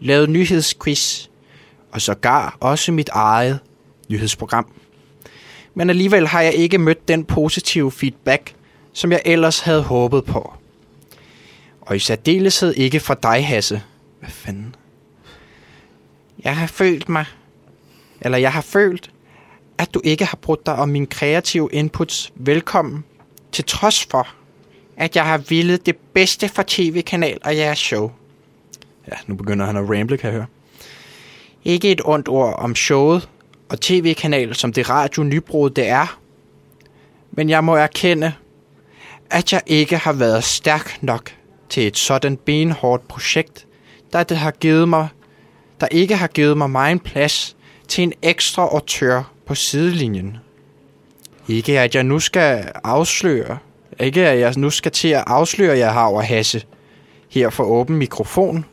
[0.00, 1.26] Lavet nyhedsquiz.
[1.92, 3.58] Og sågar også mit eget
[4.08, 4.72] nyhedsprogram.
[5.74, 8.54] Men alligevel har jeg ikke mødt den positive feedback,
[8.92, 10.52] som jeg ellers havde håbet på.
[11.80, 13.82] Og i særdeleshed ikke fra dig, Hasse.
[14.20, 14.74] Hvad fanden?
[16.44, 17.24] Jeg har følt mig,
[18.20, 19.10] eller jeg har følt,
[19.78, 23.04] at du ikke har brugt dig om mine kreative inputs velkommen,
[23.52, 24.28] til trods for,
[24.98, 28.10] at jeg har villet det bedste for tv-kanal og jeres show.
[29.08, 30.46] Ja, nu begynder han at ramble, kan jeg høre.
[31.64, 33.28] Ikke et ondt ord om showet
[33.68, 36.18] og tv-kanal, som det radio nybrud det er.
[37.30, 38.32] Men jeg må erkende,
[39.30, 41.34] at jeg ikke har været stærk nok
[41.68, 43.66] til et sådan benhårdt projekt,
[44.12, 45.08] der det har givet mig,
[45.80, 47.56] der ikke har givet mig meget plads
[47.88, 50.36] til en ekstra autør på sidelinjen.
[51.48, 53.58] Ikke at jeg nu skal afsløre,
[54.00, 56.62] ikke at jeg nu skal til at afsløre jer har over Hasse
[57.28, 58.64] her for åben mikrofon,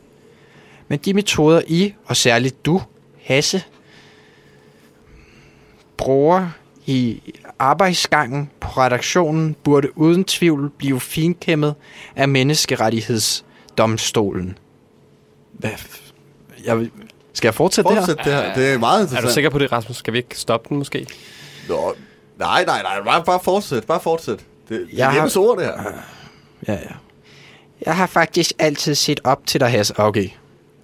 [0.88, 2.82] men de metoder I, og særligt du,
[3.24, 3.62] Hasse,
[5.96, 6.48] bruger
[6.86, 7.22] i
[7.58, 11.74] arbejdsgangen på redaktionen, burde uden tvivl blive finkæmmet
[12.16, 14.58] af menneskerettighedsdomstolen.
[15.52, 15.70] Hvad?
[16.64, 16.88] Jeg,
[17.32, 18.54] skal jeg fortsætte, Fortsæt det her.
[18.54, 19.28] Det er meget Er interessant.
[19.28, 19.96] du sikker på det, Rasmus?
[19.96, 21.06] Skal vi ikke stoppe den måske?
[21.68, 21.94] Nå,
[22.38, 23.02] nej, nej, nej.
[23.04, 23.84] Bare, bare fortsæt.
[23.86, 24.44] Bare fortsæt.
[24.68, 25.92] Det, det Jeg er har- ord, det her.
[26.68, 26.94] Ja, ja.
[27.86, 29.94] Jeg har faktisk altid set op til dig, Hasse.
[29.98, 30.28] Okay.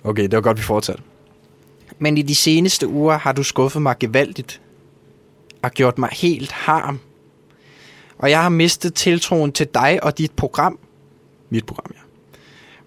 [0.04, 1.02] Okay, det var godt, vi fortsatte.
[1.98, 4.60] Men i de seneste uger har du skuffet mig gevaldigt
[5.62, 7.00] og gjort mig helt harm.
[8.18, 10.78] Og jeg har mistet tiltroen til dig og dit program.
[11.50, 12.00] Mit program, ja.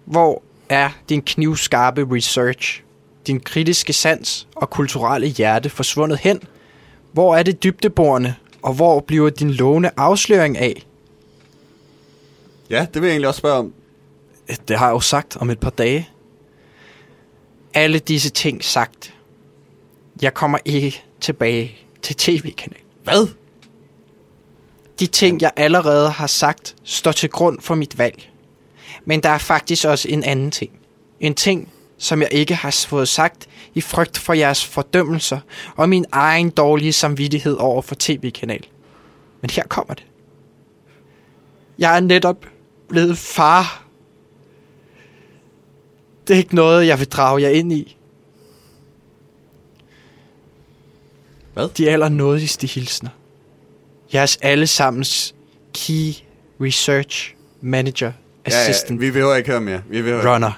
[0.04, 2.82] Hvor er din knivskarpe research,
[3.26, 6.40] din kritiske sans og kulturelle hjerte forsvundet hen?
[7.12, 10.85] Hvor er det dybdeborende, og hvor bliver din lovende afsløring af?
[12.70, 13.72] Ja, det vil jeg egentlig også spørge om.
[14.68, 16.08] Det har jeg jo sagt om et par dage.
[17.74, 19.14] Alle disse ting sagt.
[20.22, 22.86] Jeg kommer ikke tilbage til tv-kanalen.
[23.04, 23.28] Hvad?
[25.00, 28.30] De ting, jeg allerede har sagt, står til grund for mit valg.
[29.04, 30.70] Men der er faktisk også en anden ting.
[31.20, 35.38] En ting, som jeg ikke har fået sagt i frygt for jeres fordømmelser
[35.76, 38.66] og min egen dårlige samvittighed over for tv-kanal.
[39.40, 40.06] Men her kommer det.
[41.78, 42.46] Jeg er netop
[42.88, 43.82] blevet far.
[46.28, 47.96] Det er ikke noget, jeg vil drage jer ind i.
[51.54, 51.68] Hvad?
[51.68, 53.10] De allernådigste hilsner.
[54.14, 55.34] Jeres allesammens
[55.74, 56.12] Key
[56.60, 58.12] Research Manager
[58.46, 59.82] Ja, Assistant ja, vi behøver ikke høre mere.
[59.88, 60.52] Vi behøver Runner.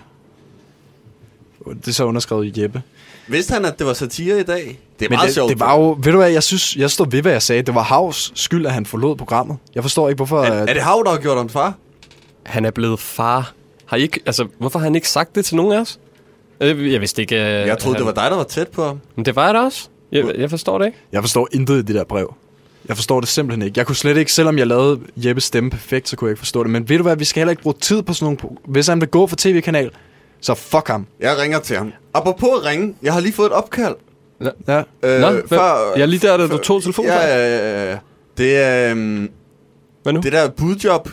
[1.66, 2.82] Det er så underskrevet i Jeppe.
[3.28, 4.78] Vidste han, at det var satire i dag?
[4.98, 5.50] Det er Men meget det, sjovt.
[5.50, 7.62] det var jo, ved du hvad, jeg synes, jeg står ved, hvad jeg sagde.
[7.62, 9.56] Det var Havs skyld, at han forlod programmet.
[9.74, 10.42] Jeg forstår ikke, hvorfor...
[10.42, 11.74] Er, er det Hav, der har gjort ham far?
[12.48, 13.52] Han er blevet far.
[13.86, 15.98] Har I ikke, altså, hvorfor har han ikke sagt det til nogen af os?
[16.60, 17.34] Øh, Jeg vidste ikke...
[17.34, 19.00] Uh, Jeg troede, det var dig, der var tæt på ham.
[19.16, 19.88] Men det var jeg da også.
[20.12, 20.98] Jeg, jeg forstår det ikke.
[21.12, 22.34] Jeg forstår intet i det der brev.
[22.88, 23.78] Jeg forstår det simpelthen ikke.
[23.78, 26.62] Jeg kunne slet ikke, selvom jeg lavede Jeppes stemme perfekt, så kunne jeg ikke forstå
[26.62, 26.70] det.
[26.70, 28.56] Men ved du hvad, vi skal heller ikke bruge tid på sådan nogle...
[28.66, 29.90] Hvis han vil gå for tv-kanal,
[30.40, 31.06] så fuck ham.
[31.20, 31.92] Jeg ringer til ham.
[32.14, 33.94] Apropos at ringe, jeg har lige fået et opkald.
[34.68, 34.78] Ja.
[34.78, 35.58] Øh, Nå, hvad-
[35.96, 37.10] jeg er lige der, da du tog telefonen.
[37.10, 37.98] Ja, ja, ja, ja.
[38.38, 38.92] Det er...
[38.92, 39.28] Um,
[40.02, 40.20] Hvad nu?
[40.20, 41.08] Det der budjob.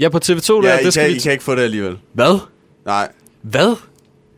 [0.00, 1.16] Ja, på TV2, der, Ja, I, det skal kan, vi...
[1.16, 1.98] I kan ikke få det alligevel.
[2.14, 2.38] Hvad?
[2.86, 3.08] Nej.
[3.42, 3.76] Hvad?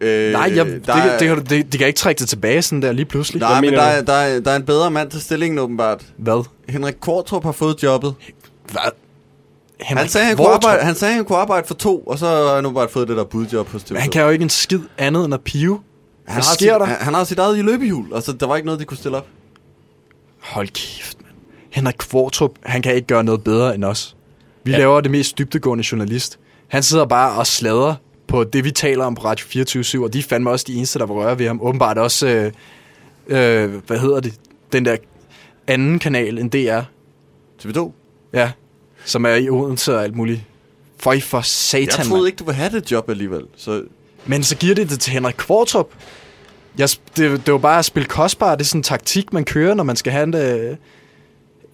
[0.00, 2.62] Øh, Nej, jeg, det, der det, det, kan det, de kan ikke trække det tilbage
[2.62, 3.40] sådan der lige pludselig.
[3.40, 6.04] Nej, men der, er, der, er, der er en bedre mand til stillingen åbenbart.
[6.18, 6.44] Hvad?
[6.68, 8.14] Henrik Kortrup har fået jobbet.
[8.72, 8.80] Hvad?
[9.80, 10.64] Henrik Han sagde, han kunne, Kvartrup.
[10.64, 13.08] arbejde, han sagde, han kunne arbejde for to, og så har han nu bare fået
[13.08, 13.92] det der budjob hos TV2.
[13.92, 15.72] Men han kan jo ikke en skid andet end at pive.
[15.74, 15.80] han
[16.24, 16.84] Hvad har sker sit, der?
[16.84, 19.26] Han, han har sit eget løbehjul, altså der var ikke noget, de kunne stille op.
[20.40, 21.34] Hold kæft, mand.
[21.70, 24.13] Henrik Kvartrup, han kan ikke gøre noget bedre end os.
[24.64, 24.78] Vi ja.
[24.78, 26.38] Laver det mest dybtegående journalist.
[26.68, 27.94] Han sidder bare og sladrer
[28.26, 30.98] på det, vi taler om på Radio 24 og de er fandme også de eneste,
[30.98, 31.60] der vil røre ved ham.
[31.62, 32.52] Åbenbart også, øh,
[33.26, 34.34] øh, hvad hedder det,
[34.72, 34.96] den der
[35.66, 36.80] anden kanal end DR.
[37.62, 37.92] TV2?
[38.32, 38.52] Ja,
[39.04, 40.40] som er i Odense og alt muligt.
[40.98, 43.42] Føj for satan, Jeg troede ikke, du ville have det job alligevel.
[43.56, 43.82] Så
[44.26, 45.90] Men så giver det det til Henrik Kvartrup.
[46.78, 48.54] Jeg, det, det var bare at spille kostbar.
[48.54, 50.76] Det er sådan en taktik, man kører, når man skal have en, øh,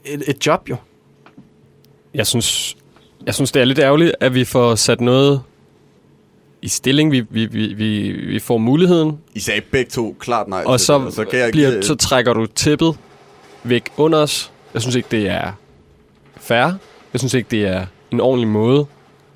[0.05, 0.77] et, et job, jo.
[2.15, 2.77] Jeg synes,
[3.27, 5.41] jeg synes, det er lidt ærgerligt, at vi får sat noget
[6.63, 7.13] i stilling.
[7.13, 10.99] Vi, vi, vi, vi, vi får muligheden, I sagde begge to klart nej og så,
[11.05, 12.97] det, så, kan jeg bliver, give- så trækker du tippet
[13.65, 14.51] væk under os.
[14.75, 15.53] Jeg synes ikke, det er
[16.41, 16.73] fair.
[17.13, 18.87] Jeg synes ikke, det er en ordentlig måde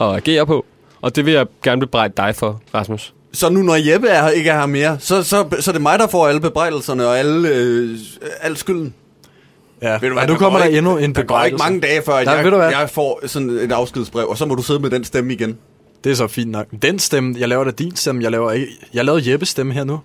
[0.01, 0.65] at agere på.
[1.03, 3.15] Og det vil jeg gerne bebrejde dig for, Rasmus.
[3.33, 5.83] Så nu når Jeppe er, her- ikke er her mere, så, så, så er det
[5.83, 7.97] mig, der får alle bebrejdelserne og alle, øh,
[8.41, 8.95] al skylden.
[9.85, 12.03] Ja, Ved du hvad, nu kommer der ikke- endnu en Der går ikke mange dage
[12.07, 12.69] før, at Nej, jeg, hvad?
[12.71, 15.57] jeg får sådan et afskedsbrev, og så må du sidde med den stemme igen.
[16.05, 16.67] Det er så fint nok.
[16.83, 18.67] Den stemme, jeg laver da din stemme, jeg laver ikke.
[18.95, 20.01] Jeg lavede Jeppes stemme her nu.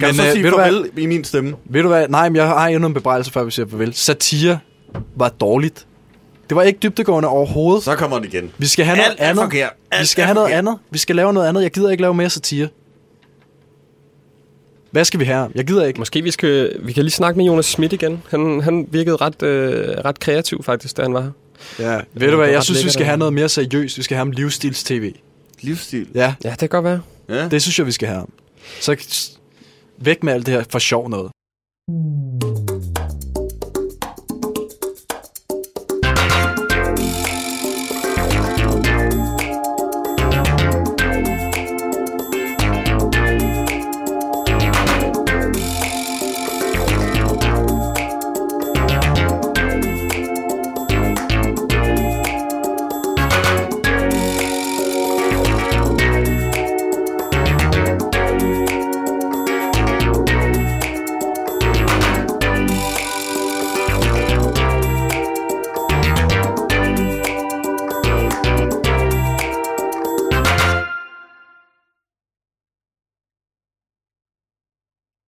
[0.00, 1.54] Kan du så øh, sige du farvel i min stemme?
[1.70, 2.08] Ved du hvad?
[2.08, 3.94] Nej, men jeg har endnu en bebrejdelse, før vi siger farvel.
[3.94, 4.58] Satire
[5.16, 5.86] var dårligt.
[6.48, 7.84] Det var ikke dybtegående overhovedet.
[7.84, 8.50] Så kommer det igen.
[8.58, 9.42] Vi skal have noget Alt andet.
[9.44, 9.70] forkert.
[9.90, 10.58] Alt Vi skal have noget forkert.
[10.58, 10.78] andet.
[10.90, 11.62] Vi skal lave noget andet.
[11.62, 12.68] Jeg gider ikke lave mere satire.
[14.94, 15.50] Hvad skal vi have?
[15.54, 15.98] Jeg gider ikke.
[15.98, 18.22] Måske vi skal vi kan lige snakke med Jonas Schmidt igen.
[18.30, 21.30] Han, han virkede ret, øh, ret kreativ faktisk, da han var her.
[21.78, 22.48] Ja, ved du hvad?
[22.48, 23.98] Jeg synes, vi skal have noget mere seriøst.
[23.98, 25.12] Vi skal have ham livsstils-tv.
[25.60, 26.06] Livsstil?
[26.14, 26.34] Ja.
[26.44, 27.00] Ja, det kan godt være.
[27.28, 27.48] Ja.
[27.48, 28.32] Det synes jeg, vi skal have ham.
[28.80, 28.96] Så
[29.98, 31.30] væk med alt det her for sjov noget.